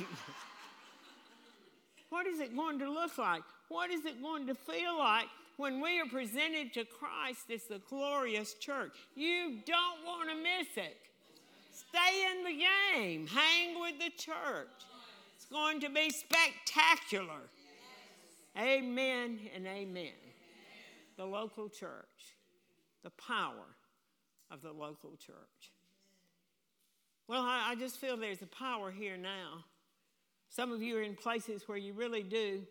What 2.10 2.28
is 2.28 2.40
it 2.40 2.56
going 2.56 2.80
to 2.80 2.92
look 2.92 3.18
like? 3.18 3.44
What 3.70 3.90
is 3.90 4.06
it 4.06 4.22
going 4.22 4.48
to 4.48 4.56
feel 4.56 4.98
like 4.98 5.28
when 5.58 5.80
we 5.82 6.00
are 6.02 6.06
presented 6.06 6.74
to 6.74 6.86
Christ 6.86 7.50
as 7.54 7.64
the 7.64 7.82
glorious 7.90 8.54
church? 8.56 8.92
You 9.16 9.60
don't 9.66 10.06
want 10.06 10.30
to 10.30 10.36
miss 10.36 10.68
it. 10.76 10.98
Stay 11.72 12.28
in 12.32 12.44
the 12.44 12.66
game, 13.00 13.28
hang 13.28 13.80
with 13.80 13.98
the 14.00 14.12
church. 14.18 14.68
It's 15.36 15.46
going 15.46 15.80
to 15.82 15.90
be 15.90 16.10
spectacular. 16.10 17.50
Amen 18.58 19.40
and 19.56 19.66
amen. 19.66 20.12
The 21.18 21.26
local 21.26 21.70
church, 21.70 22.36
the 23.04 23.12
power 23.12 23.76
of 24.52 24.62
the 24.62 24.72
local 24.72 25.12
church. 25.18 25.71
Well, 27.28 27.42
I, 27.42 27.72
I 27.72 27.76
just 27.76 27.98
feel 27.98 28.18
there's 28.18 28.42
a 28.42 28.48
power 28.48 28.92
here 28.92 29.18
now 29.18 29.64
some 30.52 30.74
of 30.74 30.82
you 30.82 30.98
are 30.98 31.02
in 31.02 31.16
places 31.16 31.68
where 31.68 31.78
you 31.78 31.94
really 31.94 32.24
do 32.24 32.62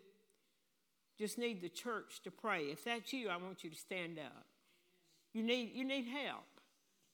just 1.17 1.39
need 1.39 1.61
the 1.61 1.69
church 1.69 2.21
to 2.23 2.31
pray. 2.31 2.65
If 2.65 2.83
that's 2.83 3.11
you, 3.11 3.29
I 3.29 3.37
want 3.37 3.63
you 3.63 3.71
to 3.71 3.75
stand 3.75 4.19
up. 4.19 4.45
You 5.33 5.41
need, 5.41 5.71
you 5.73 5.83
need 5.83 6.05
help. 6.05 6.45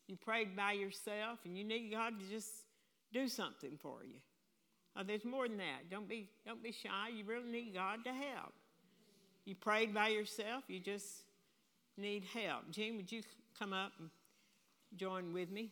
You 0.08 0.18
prayed 0.18 0.58
by 0.58 0.74
yourself 0.74 1.40
and 1.46 1.58
you 1.58 1.64
need 1.64 1.92
God 1.92 2.20
to 2.20 2.26
just 2.30 2.52
do 3.14 3.30
something 3.30 3.78
for 3.82 4.04
you. 4.04 4.20
Uh, 4.96 5.04
there's 5.04 5.24
more 5.24 5.48
than 5.48 5.58
that. 5.58 5.90
Don't 5.90 6.08
be, 6.08 6.30
don't 6.46 6.62
be 6.62 6.74
shy. 6.74 7.12
You 7.16 7.24
really 7.24 7.50
need 7.50 7.74
God 7.74 8.04
to 8.04 8.12
help. 8.12 8.54
You 9.46 9.56
prayed 9.56 9.94
by 9.94 10.10
yourself, 10.10 10.66
you 10.68 10.82
just 10.82 11.24
need 11.96 12.26
help. 12.34 12.70
Gene, 12.72 12.98
would 12.98 13.10
you 13.10 13.22
come 13.58 13.72
up 13.72 13.94
and 14.00 14.10
join 14.98 15.32
with 15.32 15.50
me? 15.50 15.72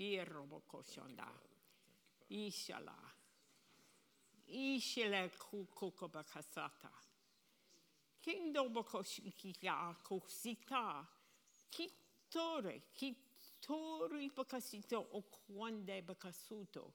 Yerobokoshonda. 0.00 1.28
Ishala. 2.30 2.96
Ishele 4.48 5.28
kukokobakasata. 5.28 6.90
Kindobokoshikia 8.22 9.94
kusita. 10.02 11.06
Kitore. 11.70 12.82
Kitori 12.94 14.30
bakasito 14.36 15.06
okwande 15.12 16.02
bakasuto. 16.02 16.92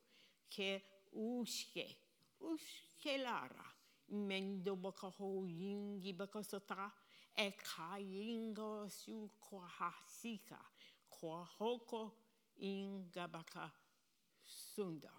Ke 0.50 0.82
ushke. 1.14 1.98
Ushkelara. 2.42 3.66
Mendo 4.10 4.76
bakaho 4.76 5.46
yingi 5.48 6.14
bakasota. 6.14 6.92
E 7.38 7.52
kayingo 7.52 8.90
su 8.90 9.30
kwa 9.40 9.68
hasika. 9.68 10.60
Sunda. 14.76 15.14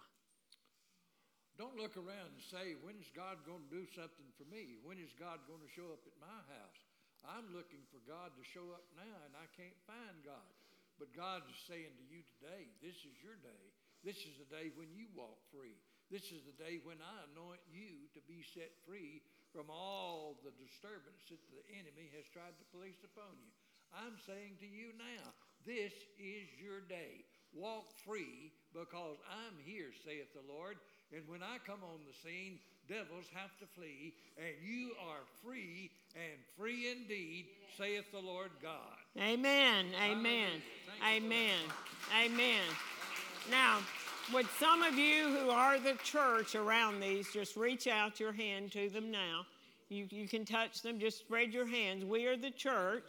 Don't 1.57 1.81
look 1.81 1.97
around 1.97 2.37
and 2.37 2.45
say, 2.53 2.77
when 2.85 3.01
is 3.01 3.09
God 3.17 3.41
going 3.49 3.65
to 3.65 3.73
do 3.73 3.89
something 3.97 4.29
for 4.37 4.45
me? 4.53 4.77
When 4.85 5.01
is 5.01 5.17
God 5.17 5.41
going 5.49 5.65
to 5.65 5.73
show 5.73 5.89
up 5.89 6.05
at 6.05 6.21
my 6.21 6.41
house? 6.53 6.81
I'm 7.25 7.49
looking 7.57 7.81
for 7.89 7.99
God 8.05 8.37
to 8.37 8.45
show 8.45 8.77
up 8.77 8.85
now, 8.93 9.17
and 9.25 9.33
I 9.33 9.49
can't 9.57 9.77
find 9.89 10.21
God. 10.21 10.53
But 11.01 11.17
God 11.17 11.49
is 11.49 11.57
saying 11.65 11.97
to 11.97 12.07
you 12.13 12.21
today, 12.37 12.69
this 12.85 13.01
is 13.09 13.17
your 13.25 13.41
day. 13.41 13.65
This 14.05 14.21
is 14.29 14.37
the 14.37 14.49
day 14.53 14.69
when 14.77 14.93
you 14.93 15.09
walk 15.17 15.41
free. 15.49 15.81
This 16.13 16.29
is 16.31 16.45
the 16.45 16.55
day 16.61 16.79
when 16.85 17.01
I 17.01 17.25
anoint 17.33 17.65
you 17.67 18.07
to 18.15 18.21
be 18.29 18.45
set 18.45 18.71
free 18.85 19.25
from 19.51 19.73
all 19.73 20.37
the 20.45 20.53
disturbance 20.61 21.25
that 21.33 21.41
the 21.49 21.65
enemy 21.73 22.13
has 22.15 22.29
tried 22.31 22.55
to 22.61 22.73
place 22.77 23.01
upon 23.01 23.33
you. 23.41 23.51
I'm 23.97 24.21
saying 24.29 24.61
to 24.61 24.69
you 24.69 24.93
now, 24.95 25.33
this 25.67 25.93
is 26.19 26.47
your 26.63 26.81
day. 26.89 27.25
Walk 27.53 27.85
free 28.07 28.53
because 28.73 29.17
I'm 29.29 29.57
here, 29.65 29.91
saith 30.05 30.33
the 30.33 30.53
Lord. 30.53 30.77
And 31.13 31.23
when 31.29 31.43
I 31.43 31.59
come 31.67 31.81
on 31.83 32.01
the 32.07 32.29
scene, 32.29 32.59
devils 32.89 33.27
have 33.35 33.57
to 33.59 33.67
flee, 33.75 34.15
and 34.37 34.55
you 34.63 34.91
are 35.09 35.25
free 35.45 35.91
and 36.15 36.39
free 36.57 36.91
indeed, 36.91 37.47
saith 37.77 38.11
the 38.13 38.19
Lord 38.19 38.51
God. 38.63 38.97
Amen. 39.19 39.87
Amen. 40.03 40.49
Amen. 41.05 41.59
Amen. 42.25 42.63
Now, 43.51 43.79
would 44.33 44.47
some 44.59 44.83
of 44.83 44.99
you 44.99 45.37
who 45.37 45.51
are 45.51 45.79
the 45.79 45.95
church 46.03 46.55
around 46.55 47.01
these 47.01 47.33
just 47.33 47.57
reach 47.57 47.87
out 47.87 48.19
your 48.19 48.33
hand 48.33 48.73
to 48.73 48.89
them 48.89 49.11
now? 49.11 49.47
You, 49.89 50.07
you 50.11 50.27
can 50.27 50.45
touch 50.45 50.83
them, 50.83 50.99
just 50.99 51.19
spread 51.19 51.53
your 51.53 51.67
hands. 51.67 52.05
We 52.05 52.27
are 52.27 52.37
the 52.37 52.51
church. 52.51 53.05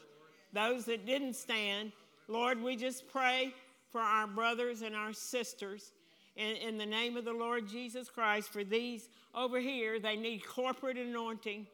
Those 0.53 0.85
that 0.85 1.05
didn't 1.05 1.35
stand, 1.35 1.91
Lord, 2.27 2.61
we 2.61 2.75
just 2.75 3.07
pray 3.07 3.53
for 3.91 4.01
our 4.01 4.27
brothers 4.27 4.81
and 4.81 4.95
our 4.95 5.13
sisters 5.13 5.93
in, 6.35 6.55
in 6.57 6.77
the 6.77 6.85
name 6.85 7.15
of 7.15 7.25
the 7.25 7.33
Lord 7.33 7.67
Jesus 7.67 8.09
Christ. 8.09 8.49
For 8.49 8.63
these 8.63 9.09
over 9.33 9.59
here, 9.59 9.99
they 9.99 10.15
need 10.15 10.45
corporate 10.45 10.97
anointing, 10.97 11.67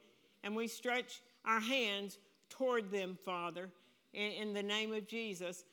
and 0.44 0.56
we 0.56 0.68
stretch 0.68 1.22
our 1.46 1.60
hands 1.60 2.20
toward 2.50 2.92
them, 2.92 3.18
Father, 3.26 3.70
in, 4.14 4.32
in 4.32 4.54
the 4.54 4.64
name 4.64 4.94
of 4.94 5.08
Jesus. 5.08 5.64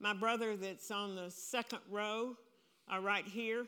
My 0.00 0.14
brother 0.14 0.56
that's 0.56 0.90
on 0.90 1.14
the 1.14 1.30
second 1.30 1.80
row, 1.90 2.36
uh, 2.92 3.00
right 3.00 3.26
here, 3.26 3.66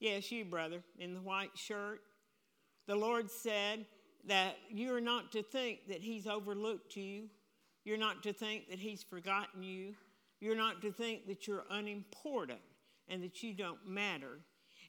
yes, 0.00 0.30
you, 0.32 0.44
brother, 0.44 0.82
in 0.98 1.14
the 1.14 1.20
white 1.20 1.56
shirt. 1.56 2.00
The 2.86 2.96
Lord 2.96 3.30
said 3.30 3.86
that 4.26 4.56
you 4.68 4.92
are 4.94 5.00
not 5.00 5.30
to 5.32 5.42
think 5.42 5.86
that 5.88 6.02
He's 6.02 6.26
overlooked 6.26 6.96
you 6.96 7.28
you're 7.90 7.98
not 7.98 8.22
to 8.22 8.32
think 8.32 8.70
that 8.70 8.78
He's 8.78 9.02
forgotten 9.02 9.64
you. 9.64 9.94
You're 10.38 10.54
not 10.54 10.80
to 10.82 10.92
think 10.92 11.26
that 11.26 11.48
you're 11.48 11.64
unimportant 11.70 12.60
and 13.08 13.20
that 13.24 13.42
you 13.42 13.52
don't 13.52 13.84
matter. 13.84 14.38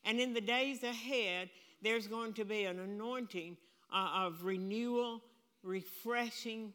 And 0.06 0.20
in 0.20 0.36
the 0.36 0.40
days 0.40 0.84
ahead, 0.84 1.50
there's 1.82 2.06
going 2.06 2.34
to 2.34 2.46
be 2.46 2.66
an 2.66 2.80
anointing 2.80 3.58
uh, 3.92 4.26
of 4.28 4.44
renewal, 4.44 5.24
refreshing, 5.64 6.74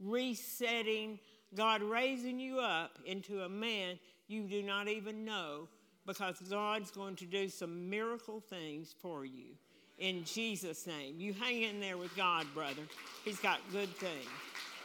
resetting, 0.00 1.20
God 1.54 1.80
raising 1.80 2.40
you 2.40 2.58
up 2.58 2.98
into 3.06 3.42
a 3.42 3.48
man 3.48 4.00
you 4.26 4.48
do 4.48 4.64
not 4.64 4.88
even 4.88 5.24
know 5.24 5.68
because 6.06 6.40
God's 6.50 6.90
going 6.90 7.14
to 7.14 7.24
do 7.24 7.48
some 7.48 7.88
miracle 7.88 8.40
things 8.40 8.96
for 9.00 9.24
you 9.24 9.54
in 9.98 10.24
Jesus' 10.24 10.88
name. 10.88 11.14
You 11.18 11.34
hang 11.34 11.62
in 11.62 11.78
there 11.78 11.96
with 11.96 12.16
God, 12.16 12.46
brother. 12.52 12.82
He's 13.24 13.38
got 13.38 13.60
good 13.70 13.94
things. 13.96 14.26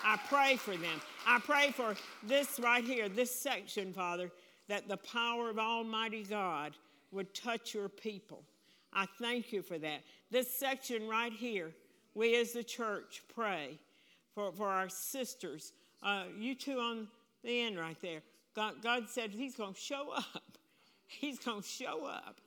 I 0.04 0.20
pray 0.30 0.58
for 0.58 0.76
them. 0.76 1.02
I 1.26 1.40
pray 1.40 1.72
for 1.72 1.96
this 2.24 2.60
right 2.60 2.84
here, 2.84 3.08
this 3.10 3.34
section, 3.34 3.94
Father, 3.94 4.32
that 4.68 4.88
the 4.88 4.98
power 4.98 5.50
of 5.50 5.60
Almighty 5.60 6.24
God 6.24 6.74
would 7.12 7.34
touch 7.34 7.74
your 7.74 7.90
people. 7.90 8.44
I 8.92 9.08
thank 9.20 9.52
you 9.52 9.62
for 9.62 9.78
that. 9.80 10.02
This 10.30 10.54
section 10.54 11.08
right 11.08 11.32
here, 11.32 11.72
we 12.14 12.36
as 12.40 12.52
the 12.52 12.64
church 12.64 13.24
pray 13.34 13.80
for, 14.34 14.52
for 14.52 14.68
our 14.68 14.90
sisters. 14.90 15.74
Uh, 16.02 16.26
you 16.38 16.56
two 16.56 16.80
on 16.80 17.08
the 17.44 17.62
end 17.62 17.80
right 17.80 17.98
there. 18.02 18.22
God, 18.56 18.82
God 18.84 19.10
said 19.10 19.32
He's 19.32 19.56
going 19.56 19.74
to 19.74 19.80
show 19.80 20.12
up. 20.16 20.58
He's 21.08 21.40
going 21.40 21.62
to 21.62 21.68
show 21.68 22.06
up 22.06 22.40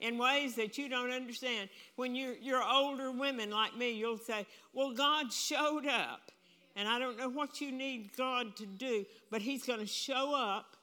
in 0.00 0.18
ways 0.18 0.54
that 0.56 0.76
you 0.76 0.88
don't 0.88 1.10
understand. 1.10 1.68
When 1.96 2.14
you're, 2.14 2.34
you're 2.34 2.62
older 2.62 3.10
women 3.10 3.50
like 3.50 3.76
me, 3.76 3.92
you'll 3.92 4.18
say, 4.18 4.46
Well, 4.72 4.92
God 4.92 5.32
showed 5.32 5.86
up. 5.86 6.30
And 6.76 6.86
I 6.86 6.98
don't 6.98 7.18
know 7.18 7.30
what 7.30 7.60
you 7.60 7.72
need 7.72 8.14
God 8.16 8.54
to 8.56 8.66
do, 8.66 9.06
but 9.30 9.40
He's 9.40 9.64
going 9.64 9.80
to 9.80 9.86
show 9.86 10.34
up. 10.34 10.76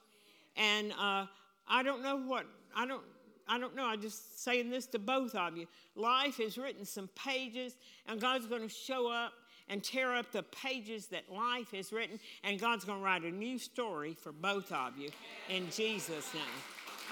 And 0.57 0.91
uh, 0.93 1.27
I 1.67 1.83
don't 1.83 2.01
know 2.01 2.17
what, 2.17 2.45
I 2.75 2.85
don't, 2.85 3.03
I 3.47 3.59
don't 3.59 3.75
know. 3.75 3.85
I'm 3.85 4.01
just 4.01 4.43
saying 4.43 4.69
this 4.69 4.87
to 4.87 4.99
both 4.99 5.35
of 5.35 5.55
you. 5.55 5.67
Life 5.95 6.37
has 6.37 6.57
written 6.57 6.85
some 6.85 7.09
pages, 7.15 7.75
and 8.07 8.19
God's 8.19 8.47
going 8.47 8.61
to 8.61 8.73
show 8.73 9.11
up 9.11 9.33
and 9.69 9.83
tear 9.83 10.13
up 10.13 10.31
the 10.31 10.43
pages 10.43 11.07
that 11.07 11.31
life 11.31 11.71
has 11.71 11.93
written, 11.93 12.19
and 12.43 12.59
God's 12.59 12.85
going 12.85 12.99
to 12.99 13.05
write 13.05 13.23
a 13.23 13.31
new 13.31 13.57
story 13.57 14.13
for 14.13 14.31
both 14.31 14.71
of 14.71 14.97
you 14.97 15.09
in 15.49 15.69
Jesus' 15.69 16.33
name. 16.33 16.43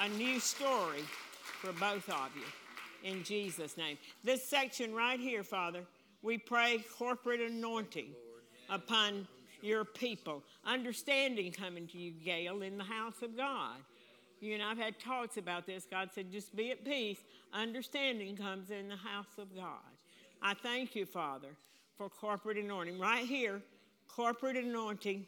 A 0.01 0.09
new 0.17 0.39
story 0.39 1.03
for 1.61 1.71
both 1.73 2.09
of 2.09 2.29
you 2.35 3.09
in 3.09 3.23
Jesus' 3.23 3.77
name. 3.77 3.97
This 4.23 4.43
section 4.43 4.93
right 4.93 5.19
here, 5.19 5.43
Father, 5.43 5.83
we 6.21 6.37
pray 6.37 6.83
corporate 6.97 7.41
anointing 7.41 8.07
upon 8.71 9.27
your 9.61 9.85
people. 9.85 10.41
Understanding 10.65 11.51
coming 11.51 11.85
to 11.87 11.97
you, 11.99 12.11
Gail, 12.11 12.63
in 12.63 12.79
the 12.79 12.83
house 12.83 13.21
of 13.21 13.37
God. 13.37 13.77
You 14.39 14.55
and 14.55 14.63
I've 14.63 14.79
had 14.79 14.99
talks 14.99 15.37
about 15.37 15.67
this. 15.67 15.85
God 15.85 16.09
said, 16.15 16.31
just 16.31 16.55
be 16.55 16.71
at 16.71 16.83
peace. 16.83 17.19
Understanding 17.53 18.35
comes 18.35 18.71
in 18.71 18.89
the 18.89 18.95
house 18.95 19.37
of 19.37 19.55
God. 19.55 19.77
I 20.41 20.55
thank 20.55 20.95
you, 20.95 21.05
Father, 21.05 21.49
for 21.95 22.09
corporate 22.09 22.57
anointing. 22.57 22.97
Right 22.97 23.25
here, 23.25 23.61
corporate 24.07 24.57
anointing 24.57 25.27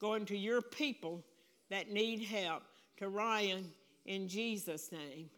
going 0.00 0.24
to 0.26 0.36
your 0.36 0.62
people 0.62 1.24
that 1.70 1.90
need 1.90 2.22
help, 2.22 2.62
to 2.98 3.08
Ryan, 3.08 3.64
in 4.06 4.28
Jesus' 4.28 4.92
name. 4.92 5.28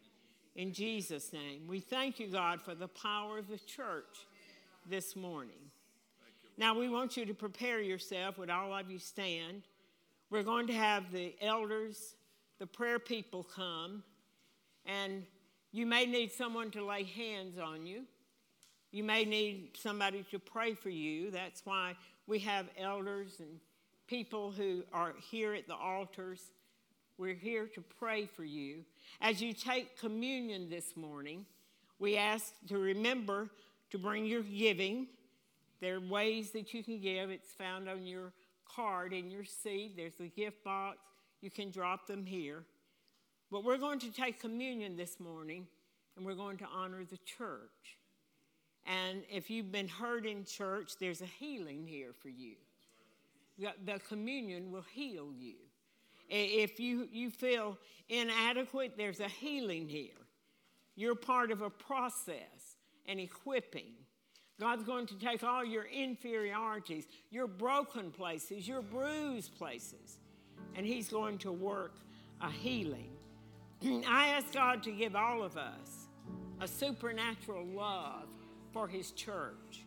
In 0.57 0.73
Jesus' 0.73 1.33
name. 1.33 1.63
We 1.67 1.81
thank 1.81 2.21
you, 2.21 2.27
God, 2.27 2.61
for 2.61 2.75
the 2.75 2.89
power 2.89 3.39
of 3.39 3.49
the 3.49 3.59
church 3.59 4.27
this 4.87 5.17
morning. 5.17 5.64
Now, 6.57 6.79
we 6.79 6.89
want 6.89 7.17
you 7.17 7.27
to 7.27 7.35
prepare 7.35 7.81
yourself. 7.81 8.39
Would 8.39 8.51
all 8.51 8.73
of 8.73 8.89
you 8.89 8.99
stand? 8.99 9.63
We're 10.31 10.45
going 10.45 10.69
to 10.69 10.73
have 10.73 11.11
the 11.11 11.35
elders, 11.41 12.15
the 12.61 12.67
prayer 12.67 13.01
people 13.01 13.43
come, 13.43 14.05
and 14.87 15.25
you 15.73 15.85
may 15.85 16.07
need 16.07 16.31
someone 16.31 16.71
to 16.73 16.85
lay 16.85 17.03
hands 17.03 17.59
on 17.59 17.87
you. 17.87 18.05
You 18.93 19.03
may 19.03 19.25
need 19.25 19.77
somebody 19.77 20.25
to 20.31 20.39
pray 20.39 20.75
for 20.75 20.91
you. 20.91 21.33
That's 21.33 21.67
why 21.67 21.97
we 22.29 22.39
have 22.41 22.67
elders 22.79 23.41
and 23.41 23.59
people 24.07 24.53
who 24.53 24.85
are 24.93 25.15
here 25.31 25.55
at 25.55 25.67
the 25.67 25.75
altars. 25.75 26.41
We're 27.19 27.35
here 27.35 27.67
to 27.75 27.81
pray 27.99 28.27
for 28.27 28.45
you. 28.45 28.85
As 29.21 29.43
you 29.43 29.53
take 29.53 29.99
communion 29.99 30.71
this 30.71 30.97
morning, 30.97 31.47
we 31.99 32.17
ask 32.17 32.53
to 32.69 32.79
remember 32.79 33.51
to 33.91 33.99
bring 33.99 34.27
your 34.27 34.43
giving. 34.43 35.09
There 35.85 35.97
are 35.97 36.01
ways 36.01 36.53
that 36.53 36.73
you 36.73 36.83
can 36.83 36.99
give. 36.99 37.29
It's 37.29 37.53
found 37.53 37.91
on 37.91 38.07
your 38.07 38.33
card 38.65 39.13
in 39.13 39.31
your 39.31 39.45
seat. 39.45 39.93
There's 39.99 40.19
a 40.19 40.29
gift 40.29 40.65
box. 40.65 40.97
You 41.43 41.51
can 41.51 41.71
drop 41.71 42.07
them 42.07 42.25
here. 42.25 42.65
But 43.51 43.65
we're 43.65 43.77
going 43.77 43.99
to 43.99 44.11
take 44.11 44.41
communion 44.41 44.97
this 44.97 45.21
morning 45.21 45.67
and 46.17 46.25
we're 46.25 46.37
going 46.37 46.57
to 46.57 46.67
honor 46.75 47.05
the 47.05 47.19
church. 47.19 47.99
And 48.87 49.25
if 49.31 49.51
you've 49.51 49.71
been 49.71 49.87
hurt 49.87 50.25
in 50.25 50.47
church, 50.47 50.93
there's 50.99 51.21
a 51.21 51.27
healing 51.27 51.85
here 51.87 52.15
for 52.19 52.31
you. 52.31 52.55
The 53.59 54.01
communion 54.09 54.73
will 54.73 54.87
heal 54.95 55.35
you. 55.39 55.57
If 56.31 56.81
you, 56.81 57.09
you 57.13 57.29
feel 57.29 57.77
inadequate, 58.09 58.95
there's 58.97 59.21
a 59.21 59.29
healing 59.29 59.87
here. 59.91 60.17
You're 60.97 61.15
part 61.15 61.51
of 61.51 61.61
a 61.61 61.69
process 61.69 62.79
and 63.05 63.21
equipping. 63.21 63.93
God's 64.61 64.85
going 64.85 65.07
to 65.07 65.19
take 65.19 65.43
all 65.43 65.65
your 65.65 65.85
inferiorities, 65.85 67.07
your 67.31 67.47
broken 67.47 68.11
places, 68.11 68.69
your 68.69 68.83
bruised 68.83 69.57
places, 69.59 70.19
and 70.77 70.87
He's 70.87 71.09
going 71.09 71.39
to 71.39 71.53
work 71.53 71.95
a 72.41 72.51
healing. 72.51 73.11
I 74.07 74.29
ask 74.29 74.53
God 74.53 74.83
to 74.85 74.93
give 74.93 75.17
all 75.17 75.43
of 75.43 75.57
us 75.57 76.07
a 76.61 76.69
supernatural 76.69 77.67
love 77.67 78.29
for 78.73 78.89
his 78.89 79.11
church. 79.13 79.85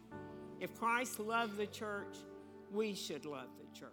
If 0.59 0.79
Christ 0.79 1.19
loved 1.19 1.57
the 1.57 1.67
church, 1.67 2.17
we 2.71 2.93
should 2.93 3.25
love 3.25 3.49
the 3.59 3.79
church. 3.79 3.91